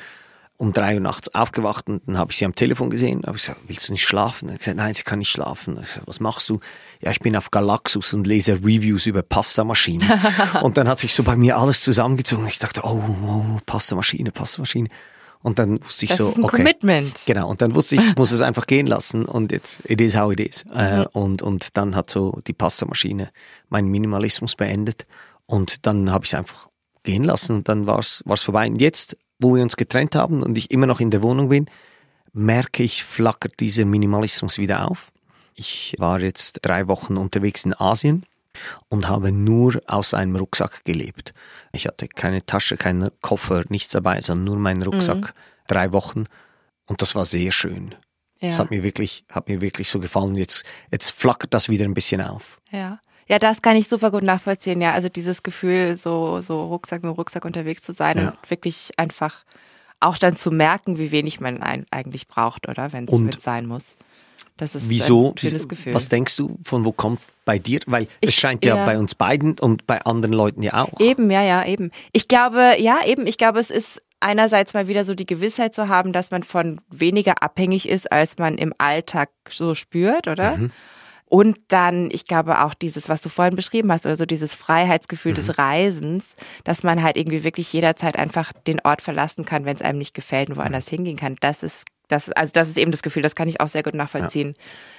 um 0.62 0.74
drei 0.74 0.94
Uhr 0.94 1.00
nachts 1.00 1.34
aufgewacht 1.34 1.90
und 1.90 2.08
dann 2.08 2.20
habe 2.20 2.32
ich 2.32 2.38
sie 2.38 2.46
am 2.46 2.54
Telefon 2.54 2.92
gesehen. 2.92 3.24
habe 3.26 3.36
ich 3.36 3.44
gesagt, 3.44 3.62
willst 3.66 3.88
du 3.88 3.94
nicht 3.94 4.04
schlafen? 4.04 4.48
Er 4.48 4.54
hat 4.54 4.60
gesagt, 4.60 4.78
nein, 4.78 4.94
sie 4.94 5.02
kann 5.02 5.18
nicht 5.18 5.32
schlafen. 5.32 5.74
Gesagt, 5.74 6.04
was 6.06 6.20
machst 6.20 6.48
du? 6.50 6.60
Ja, 7.02 7.10
ich 7.10 7.20
bin 7.20 7.36
auf 7.36 7.50
Galaxus 7.50 8.14
und 8.14 8.28
lese 8.28 8.54
Reviews 8.54 9.08
über 9.08 9.24
Pastamaschinen. 9.24 10.08
und 10.62 10.78
dann 10.78 10.88
hat 10.88 11.00
sich 11.00 11.16
so 11.16 11.24
bei 11.24 11.36
mir 11.36 11.58
alles 11.58 11.82
zusammengezogen. 11.82 12.46
Ich 12.46 12.60
dachte, 12.60 12.82
oh, 12.84 13.02
oh 13.26 13.60
Pastamaschine, 13.66 14.32
Pastamaschine. 14.32 14.90
Und 15.42 15.58
dann 15.58 15.84
wusste 15.84 16.06
ich 16.06 16.10
Das 16.10 16.20
so, 16.20 16.30
ist 16.30 16.38
ein 16.38 16.44
okay. 16.44 16.58
Commitment. 16.58 17.22
Genau, 17.26 17.50
und 17.50 17.64
dann 17.64 17.74
wusste 17.74 17.96
ich, 17.96 18.08
ich 18.10 18.16
muss 18.18 18.32
es 18.32 18.42
einfach 18.42 18.68
gehen 18.68 18.86
lassen 18.86 19.26
und 19.26 19.52
jetzt, 19.52 19.80
it 19.86 20.00
is 20.00 20.16
how 20.16 20.32
it 20.32 20.40
is. 20.40 20.64
Äh, 20.72 21.06
und, 21.12 21.42
und 21.42 21.76
dann 21.76 21.96
hat 21.96 22.12
so 22.12 22.40
die 22.46 22.54
Pastamaschine 22.54 23.32
meinen 23.70 23.88
Minimalismus 23.88 24.56
beendet 24.56 25.08
und 25.48 25.88
dann 25.88 26.12
habe 26.12 26.26
ich 26.26 26.34
es 26.34 26.38
einfach 26.38 26.68
gehen 27.02 27.24
lassen 27.24 27.56
und 27.56 27.68
dann 27.68 27.88
war 27.88 27.98
es 27.98 28.22
vorbei. 28.44 28.68
Und 28.68 28.80
jetzt, 28.80 29.18
wo 29.42 29.56
wir 29.56 29.64
uns 29.64 29.76
getrennt 29.76 30.16
haben 30.16 30.44
und 30.44 30.58
ich 30.58 30.72
immer 30.72 30.86
noch 30.88 31.00
in 31.00 31.12
der 31.12 31.22
Wohnung 31.22 31.50
bin, 31.50 31.66
merke 32.34 32.84
ich, 32.84 33.04
flackert 33.04 33.60
dieser 33.60 33.86
Minimalismus 33.86 34.58
wieder 34.58 34.90
auf. 34.90 35.12
Ich 35.56 35.96
war 35.98 36.20
jetzt 36.22 36.60
drei 36.62 36.88
Wochen 36.88 37.18
unterwegs 37.18 37.66
in 37.66 37.74
Asien 37.74 38.26
und 38.90 39.10
habe 39.10 39.32
nur 39.32 39.82
aus 39.88 40.14
einem 40.14 40.36
Rucksack 40.36 40.86
gelebt. 40.86 41.34
Ich 41.74 41.88
hatte 41.88 42.08
keine 42.08 42.46
Tasche, 42.46 42.78
keinen 42.78 43.10
Koffer, 43.22 43.64
nichts 43.70 43.90
dabei, 43.90 44.22
sondern 44.22 44.46
nur 44.46 44.56
meinen 44.58 44.82
Rucksack. 44.84 45.34
Drei 45.68 45.92
Wochen. 45.92 46.26
Und 46.86 47.02
das 47.02 47.16
war 47.16 47.26
sehr 47.26 47.52
schön. 47.52 47.96
Das 48.42 48.56
Ja. 48.58 48.64
hat 48.64 48.72
mir 48.72 48.84
wirklich, 48.84 49.24
hat 49.32 49.48
mir 49.50 49.62
wirklich 49.62 49.90
so 49.90 50.00
gefallen. 50.00 50.36
Jetzt, 50.36 50.66
jetzt 50.90 51.12
flackert 51.12 51.54
das 51.54 51.70
wieder 51.70 51.86
ein 51.86 51.94
bisschen 51.94 52.22
auf. 52.22 52.60
Ja. 52.72 53.00
Ja, 53.32 53.40
das 53.40 53.62
kann 53.62 53.78
ich 53.78 53.88
super 53.88 54.12
gut 54.12 54.24
nachvollziehen, 54.24 54.82
ja. 54.82 54.92
Also 54.92 55.08
dieses 55.08 55.42
Gefühl, 55.42 55.96
so, 55.96 56.42
so 56.42 56.66
Rucksack 56.66 57.02
mit 57.04 57.18
Rucksack 57.18 57.46
unterwegs 57.46 57.82
zu 57.82 57.94
sein 57.94 58.18
Ja. 58.18 58.28
und 58.30 58.50
wirklich 58.50 58.92
einfach 58.98 59.46
auch 60.02 60.18
dann 60.18 60.36
zu 60.36 60.52
merken, 60.52 60.98
wie 60.98 61.12
wenig 61.12 61.40
man 61.40 61.62
eigentlich 61.92 62.28
braucht, 62.28 62.68
oder? 62.68 62.92
Wenn 62.92 63.06
es 63.06 63.42
sein 63.42 63.68
muss. 63.68 63.96
Das 64.58 64.76
ist 64.76 64.90
Wieso? 64.90 65.32
ein 65.32 65.38
schönes 65.38 65.68
Gefühl. 65.70 65.94
Was 65.94 66.10
denkst 66.10 66.36
du, 66.36 66.58
von 66.66 66.84
wo 66.84 66.92
kommt 66.92 67.22
bei 67.46 67.58
dir? 67.58 67.80
Weil 67.88 68.08
Ich- 68.20 68.30
es 68.30 68.36
scheint 68.36 68.66
ja, 68.66 68.76
ja. 68.76 68.86
bei 68.86 68.98
uns 69.00 69.16
beiden 69.16 69.58
und 69.60 69.88
bei 69.88 70.02
anderen 70.02 70.34
Leuten 70.34 70.62
ja 70.62 70.84
auch. 70.84 71.00
Eben, 71.00 71.32
ja, 71.32 71.42
ja, 71.42 71.66
eben. 71.66 71.92
Ich 72.12 72.28
glaube, 72.28 72.76
ja, 72.80 73.00
eben, 73.06 73.26
ich 73.28 73.38
glaube, 73.38 73.60
es 73.60 73.70
ist 73.72 74.02
einerseits 74.20 74.74
mal 74.74 74.88
wieder 74.90 75.06
so 75.06 75.16
die 75.16 75.26
Gewissheit 75.26 75.74
zu 75.74 75.88
haben, 75.88 76.12
dass 76.14 76.32
man 76.32 76.44
von 76.44 76.82
weniger 76.90 77.42
abhängig 77.42 77.88
ist, 77.88 78.12
als 78.12 78.38
man 78.38 78.58
im 78.58 78.74
Alltag 78.78 79.30
so 79.50 79.74
spürt, 79.74 80.28
oder? 80.28 80.58
Mhm. 80.58 80.72
Und 81.34 81.58
dann, 81.70 82.10
ich 82.12 82.26
glaube 82.26 82.62
auch 82.66 82.74
dieses, 82.74 83.08
was 83.08 83.22
du 83.22 83.30
vorhin 83.30 83.56
beschrieben 83.56 83.90
hast, 83.90 84.06
oder 84.06 84.18
so 84.18 84.26
dieses 84.26 84.54
Freiheitsgefühl 84.54 85.32
Mhm. 85.32 85.36
des 85.36 85.58
Reisens, 85.58 86.36
dass 86.66 86.84
man 86.84 87.02
halt 87.02 87.16
irgendwie 87.16 87.46
wirklich 87.46 87.72
jederzeit 87.72 88.18
einfach 88.18 88.52
den 88.68 88.82
Ort 88.82 89.02
verlassen 89.02 89.46
kann, 89.46 89.64
wenn 89.64 89.78
es 89.78 89.82
einem 89.82 89.98
nicht 89.98 90.14
gefällt 90.14 90.50
und 90.50 90.58
woanders 90.58 90.88
Mhm. 90.92 90.96
hingehen 90.98 91.16
kann. 91.16 91.38
Das 91.40 91.64
ist, 91.64 91.86
das, 92.10 92.30
also 92.34 92.52
das 92.52 92.68
ist 92.68 92.78
eben 92.78 92.92
das 92.92 93.02
Gefühl, 93.02 93.24
das 93.24 93.34
kann 93.36 93.48
ich 93.48 93.62
auch 93.62 93.70
sehr 93.70 93.82
gut 93.82 93.94
nachvollziehen. 93.94 94.56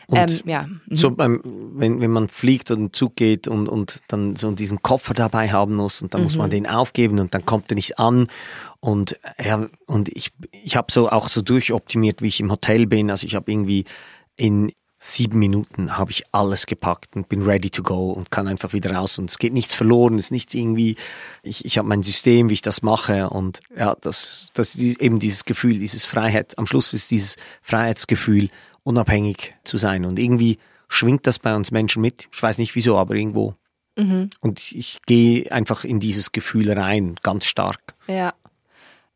Und 0.07 0.17
ähm, 0.19 0.41
ja. 0.47 0.63
Mhm. 0.63 0.97
So 0.97 1.11
beim, 1.11 1.43
wenn, 1.45 2.01
wenn 2.01 2.11
man 2.11 2.31
fliegt 2.31 2.71
oder 2.71 2.81
einen 2.81 2.95
Zug 2.95 3.15
geht 3.15 3.47
und, 3.47 3.69
und 3.69 4.01
dann 4.09 4.35
so 4.35 4.51
diesen 4.53 4.81
Koffer 4.81 5.13
dabei 5.13 5.51
haben 5.53 5.75
muss 5.75 6.01
und 6.01 6.15
dann 6.15 6.23
muss 6.23 6.33
Mhm. 6.37 6.39
man 6.41 6.49
den 6.51 6.67
aufgeben 6.67 7.19
und 7.19 7.35
dann 7.35 7.45
kommt 7.45 7.71
er 7.71 7.75
nicht 7.75 7.99
an. 7.99 8.29
Und 8.81 9.21
ja, 9.39 9.67
und 9.87 10.09
ich, 10.09 10.31
ich 10.65 10.77
habe 10.79 10.91
so 10.91 11.11
auch 11.11 11.29
so 11.29 11.43
durchoptimiert, 11.43 12.23
wie 12.23 12.29
ich 12.29 12.41
im 12.41 12.51
Hotel 12.51 12.87
bin. 12.87 13.11
Also 13.11 13.27
ich 13.27 13.35
habe 13.35 13.53
irgendwie 13.53 13.85
in 14.37 14.73
sieben 15.05 15.41
Minuten 15.41 15.99
habe 15.99 16.13
ich 16.13 16.25
alles 16.31 16.67
gepackt 16.67 17.17
und 17.17 17.29
bin 17.29 17.43
ready 17.43 17.71
to 17.71 17.83
go 17.83 18.13
und 18.13 18.31
kann 18.31 18.47
einfach 18.47 18.73
wieder 18.73 18.95
raus 18.95 19.19
und 19.19 19.29
es 19.29 19.39
geht 19.39 19.53
nichts 19.53 19.75
verloren, 19.75 20.15
es 20.15 20.27
ist 20.27 20.31
nichts 20.31 20.55
irgendwie, 20.55 20.95
ich, 21.43 21.65
ich 21.65 21.77
habe 21.77 21.89
mein 21.89 22.05
System, 22.05 22.49
wie 22.49 22.55
ich 22.55 22.63
das 22.63 22.83
mache 22.83 23.29
und 23.29 23.61
ja, 23.77 23.97
das, 24.01 24.47
das 24.55 24.77
ist 24.77 25.01
eben 25.01 25.19
dieses 25.19 25.45
Gefühl, 25.45 25.81
dieses 25.81 26.05
Freiheit, 26.05 26.57
am 26.57 26.67
Schluss 26.67 26.95
ist 26.95 27.11
dieses 27.11 27.35
Freiheitsgefühl, 27.63 28.49
unabhängig 28.85 29.57
zu 29.65 29.77
sein 29.77 30.05
und 30.05 30.21
irgendwie 30.21 30.59
schwingt 30.87 31.27
das 31.27 31.41
bei 31.41 31.57
uns 31.57 31.73
Menschen 31.73 32.01
mit, 32.01 32.29
ich 32.33 32.41
weiß 32.41 32.59
nicht 32.59 32.77
wieso, 32.77 32.97
aber 32.97 33.17
irgendwo. 33.17 33.57
Und 34.41 34.73
ich 34.73 35.01
gehe 35.05 35.51
einfach 35.51 35.85
in 35.85 35.99
dieses 35.99 36.31
Gefühl 36.31 36.71
rein, 36.71 37.17
ganz 37.25 37.47
stark. 37.47 37.95
Ja. 38.07 38.35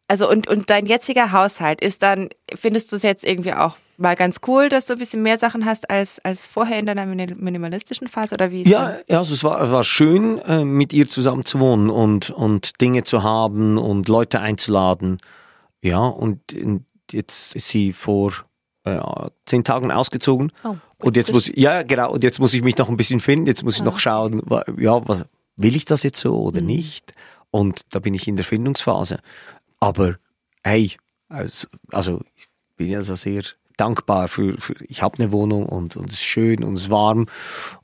Also 0.09 0.29
und, 0.29 0.49
und 0.49 0.69
dein 0.69 0.87
jetziger 0.87 1.31
Haushalt 1.31 1.81
ist 1.81 2.03
dann, 2.03 2.31
findest 2.55 2.91
du 2.91 2.97
es 2.97 3.03
jetzt 3.03 3.25
irgendwie 3.25 3.55
auch 3.55 3.77
mal 3.99 4.17
ganz 4.17 4.41
cool, 4.47 4.69
dass 4.69 4.87
du 4.87 4.95
ein 4.95 4.99
bisschen 4.99 5.23
mehr 5.23 5.39
Sachen 5.39 5.65
hast 5.65 5.89
als, 5.91 6.19
als 6.25 6.47
vorher 6.47 6.79
in 6.79 6.87
deiner 6.87 7.07
mini- 7.07 7.35
minimalistischen 7.35 8.09
Phase 8.09 8.35
oder 8.35 8.51
wie 8.51 8.63
ist 8.63 8.69
Ja, 8.69 8.97
ja 9.07 9.19
also 9.19 9.35
es 9.35 9.45
war, 9.45 9.71
war 9.71 9.85
schön, 9.85 10.39
äh, 10.41 10.65
mit 10.65 10.93
ihr 10.93 11.09
zusammen 11.09 11.45
zu 11.45 11.61
wohnen 11.61 11.91
und, 11.91 12.31
und 12.31 12.81
Dinge 12.81 13.05
zu 13.05 13.23
haben 13.23 13.79
und 13.79 14.09
Leute 14.09 14.41
einzuladen. 14.41 15.19
Ja, 15.83 16.01
und 16.01 16.41
jetzt 17.11 17.55
ist 17.55 17.69
sie 17.69 17.93
vor 17.93 18.33
äh, 18.85 19.01
zehn 19.47 19.65
Tagen 19.65 19.91
ausgezogen. 19.91 20.53
Oh, 20.65 20.77
und 20.99 21.17
jetzt 21.17 21.31
frisch. 21.31 21.49
muss 21.49 21.57
ja, 21.57 21.83
genau, 21.83 22.13
und 22.13 22.25
jetzt 22.25 22.41
muss 22.41 22.55
ich 22.55 22.63
mich 22.63 22.77
noch 22.77 22.89
ein 22.89 22.97
bisschen 22.97 23.21
finden. 23.21 23.47
Jetzt 23.47 23.65
muss 23.65 23.77
ich 23.77 23.83
noch 23.83 23.99
schauen, 23.99 24.43
ja, 24.79 25.07
was, 25.07 25.27
will 25.57 25.77
ich 25.77 25.85
das 25.85 26.03
jetzt 26.03 26.21
so 26.21 26.39
oder 26.41 26.61
nicht? 26.61 27.15
Und 27.51 27.83
da 27.91 27.99
bin 27.99 28.15
ich 28.15 28.29
in 28.29 28.37
der 28.37 28.45
Findungsphase. 28.45 29.19
Aber 29.81 30.17
hey, 30.63 30.93
also, 31.29 31.69
also 31.93 32.21
ich 32.35 32.47
bin 32.77 32.89
ja 32.89 33.03
so 33.03 33.15
sehr 33.15 33.43
dankbar 33.77 34.29
für, 34.29 34.61
für 34.61 34.75
ich 34.85 35.03
habe 35.03 35.19
eine 35.23 35.33
Wohnung 35.33 35.67
und, 35.67 35.97
und 35.97 36.09
es 36.11 36.15
ist 36.21 36.25
schön 36.25 36.65
und 36.65 36.75
es 36.75 36.85
ist 36.85 36.91
warm. 36.91 37.27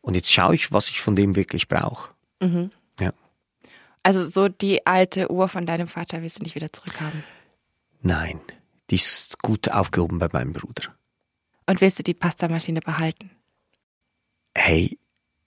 Und 0.00 0.14
jetzt 0.14 0.32
schaue 0.32 0.54
ich, 0.54 0.72
was 0.72 0.88
ich 0.88 1.00
von 1.00 1.14
dem 1.16 1.36
wirklich 1.36 1.68
brauche. 1.68 2.10
Ja. 2.98 3.12
Also 4.02 4.24
so 4.26 4.48
die 4.48 4.86
alte 4.86 5.30
Uhr 5.30 5.48
von 5.48 5.64
deinem 5.66 5.86
Vater 5.88 6.22
willst 6.22 6.38
du 6.38 6.42
nicht 6.42 6.54
wieder 6.54 6.72
zurückhaben. 6.72 7.22
Nein, 8.00 8.40
die 8.90 8.96
ist 8.96 9.38
gut 9.40 9.70
aufgehoben 9.70 10.18
bei 10.18 10.28
meinem 10.32 10.52
Bruder. 10.52 10.94
Und 11.66 11.80
willst 11.80 11.98
du 12.00 12.02
die 12.02 12.14
Pastamaschine 12.14 12.80
behalten? 12.80 13.30
Hey, 14.56 14.98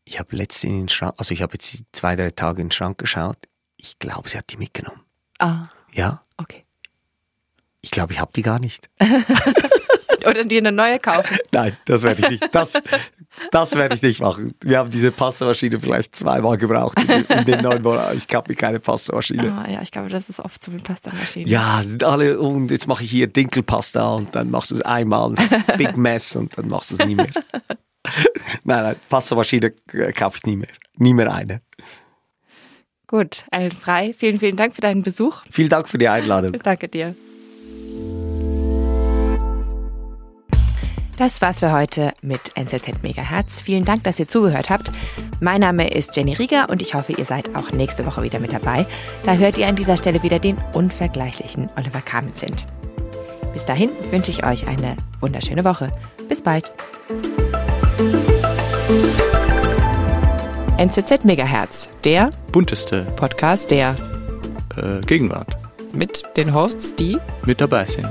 ich 0.06 0.20
habe 0.20 0.36
letztens 0.36 0.64
in 0.72 0.78
den 0.84 0.90
Schrank, 0.90 1.16
also 1.18 1.34
ich 1.34 1.42
habe 1.42 1.54
jetzt 1.54 1.84
zwei, 1.92 2.16
drei 2.16 2.30
Tage 2.30 2.62
in 2.62 2.68
den 2.68 2.72
Schrank 2.72 2.98
geschaut. 2.98 3.38
Ich 3.76 4.00
glaube, 4.00 4.30
sie 4.30 4.38
hat 4.38 4.50
die 4.52 4.58
mitgenommen. 4.58 5.02
Ah, 5.40 5.68
Ja, 5.92 6.24
okay. 6.38 6.64
ich 7.82 7.92
glaube, 7.92 8.14
ich 8.14 8.20
habe 8.22 8.32
die 8.34 8.42
gar 8.42 8.60
nicht. 8.60 8.90
Oder 10.26 10.44
dir 10.44 10.60
eine 10.60 10.72
neue 10.72 11.00
kaufen. 11.00 11.38
Nein, 11.52 11.78
das 11.86 12.04
werde 12.04 12.24
ich 12.24 12.30
nicht. 12.30 12.56
Das, 12.56 12.74
das 13.52 13.76
werde 13.76 13.96
ich 13.96 14.02
nicht 14.02 14.20
machen. 14.20 14.54
Wir 14.62 14.80
haben 14.80 14.90
diese 14.90 15.12
Pastamaschine 15.12 15.80
vielleicht 15.80 16.16
zweimal 16.16 16.58
gebraucht 16.58 16.98
in, 17.02 17.26
in 17.26 17.46
den 17.46 17.62
neun 17.62 17.82
Monaten. 17.82 18.18
Ich 18.18 18.34
habe 18.34 18.52
mir 18.52 18.56
keine 18.56 18.80
Pastamaschine. 18.80 19.52
Ah, 19.52 19.70
ja, 19.70 19.82
ich 19.82 19.92
glaube, 19.92 20.10
das 20.10 20.30
ist 20.30 20.40
oft 20.40 20.64
so 20.64 20.72
mit 20.72 20.84
Pastamaschinen. 20.84 21.48
Ja, 21.48 21.82
sind 21.84 22.04
alle, 22.04 22.40
und 22.40 22.72
jetzt 22.72 22.88
mache 22.88 23.04
ich 23.04 23.12
hier 23.12 23.28
Dinkelpasta 23.28 24.06
und 24.14 24.36
dann 24.36 24.50
machst 24.50 24.72
du 24.72 24.76
es 24.76 24.82
einmal, 24.82 25.30
und 25.30 25.40
das 25.40 25.46
ist 25.46 25.70
ein 25.70 25.78
Big 25.78 25.98
Mess 25.98 26.36
und 26.36 26.58
dann 26.58 26.68
machst 26.68 26.92
du 26.92 26.96
es 26.96 27.06
nie 27.06 27.16
mehr. 27.16 27.28
nein, 28.64 28.84
nein, 28.84 28.96
Pastamaschine 29.10 29.74
äh, 29.94 30.12
kaufe 30.14 30.38
ich 30.38 30.46
nie 30.46 30.58
mehr. 30.58 30.70
Nie 30.98 31.14
mehr 31.14 31.34
eine. 31.34 31.62
Gut, 33.08 33.46
Ellen 33.52 33.72
Frei, 33.72 34.16
vielen, 34.18 34.40
vielen 34.40 34.56
Dank 34.56 34.74
für 34.74 34.82
deinen 34.82 35.04
Besuch. 35.04 35.44
Vielen 35.50 35.70
Dank 35.70 35.88
für 35.88 35.98
die 35.98 36.08
Einladung. 36.08 36.54
Danke 36.64 36.88
dir. 36.88 37.16
Das 41.18 41.42
war's 41.42 41.60
für 41.60 41.72
heute 41.72 42.14
mit 42.22 42.40
NZZ 42.56 43.02
Megahertz. 43.02 43.62
Vielen 43.62 43.86
Dank, 43.86 44.04
dass 44.04 44.20
ihr 44.20 44.28
zugehört 44.28 44.70
habt. 44.70 44.92
Mein 45.40 45.62
Name 45.62 45.88
ist 45.88 46.16
Jenny 46.16 46.34
Rieger 46.34 46.70
und 46.70 46.82
ich 46.82 46.94
hoffe, 46.94 47.14
ihr 47.14 47.24
seid 47.24 47.56
auch 47.56 47.72
nächste 47.72 48.06
Woche 48.06 48.22
wieder 48.22 48.40
mit 48.40 48.52
dabei. 48.52 48.86
Da 49.26 49.36
hört 49.36 49.58
ihr 49.58 49.68
an 49.68 49.78
dieser 49.78 49.96
Stelle 49.96 50.24
wieder 50.24 50.40
den 50.40 50.58
unvergleichlichen 50.74 51.70
Oliver 51.78 52.02
Kamenzind. 52.02 52.66
Bis 53.54 53.64
dahin 53.64 53.92
wünsche 54.12 54.32
ich 54.32 54.46
euch 54.46 54.68
eine 54.68 54.98
wunderschöne 55.22 55.64
Woche. 55.64 55.90
Bis 56.28 56.42
bald. 56.42 56.74
NZZ 60.78 61.24
Megahertz, 61.24 61.88
der 62.04 62.30
Bunteste 62.52 63.04
Podcast, 63.16 63.72
der 63.72 63.96
äh, 64.76 65.00
Gegenwart 65.08 65.56
mit 65.94 66.24
den 66.36 66.54
Hosts, 66.54 66.94
die 66.96 67.18
mit 67.46 67.62
dabei 67.62 67.86
sind. 67.86 68.10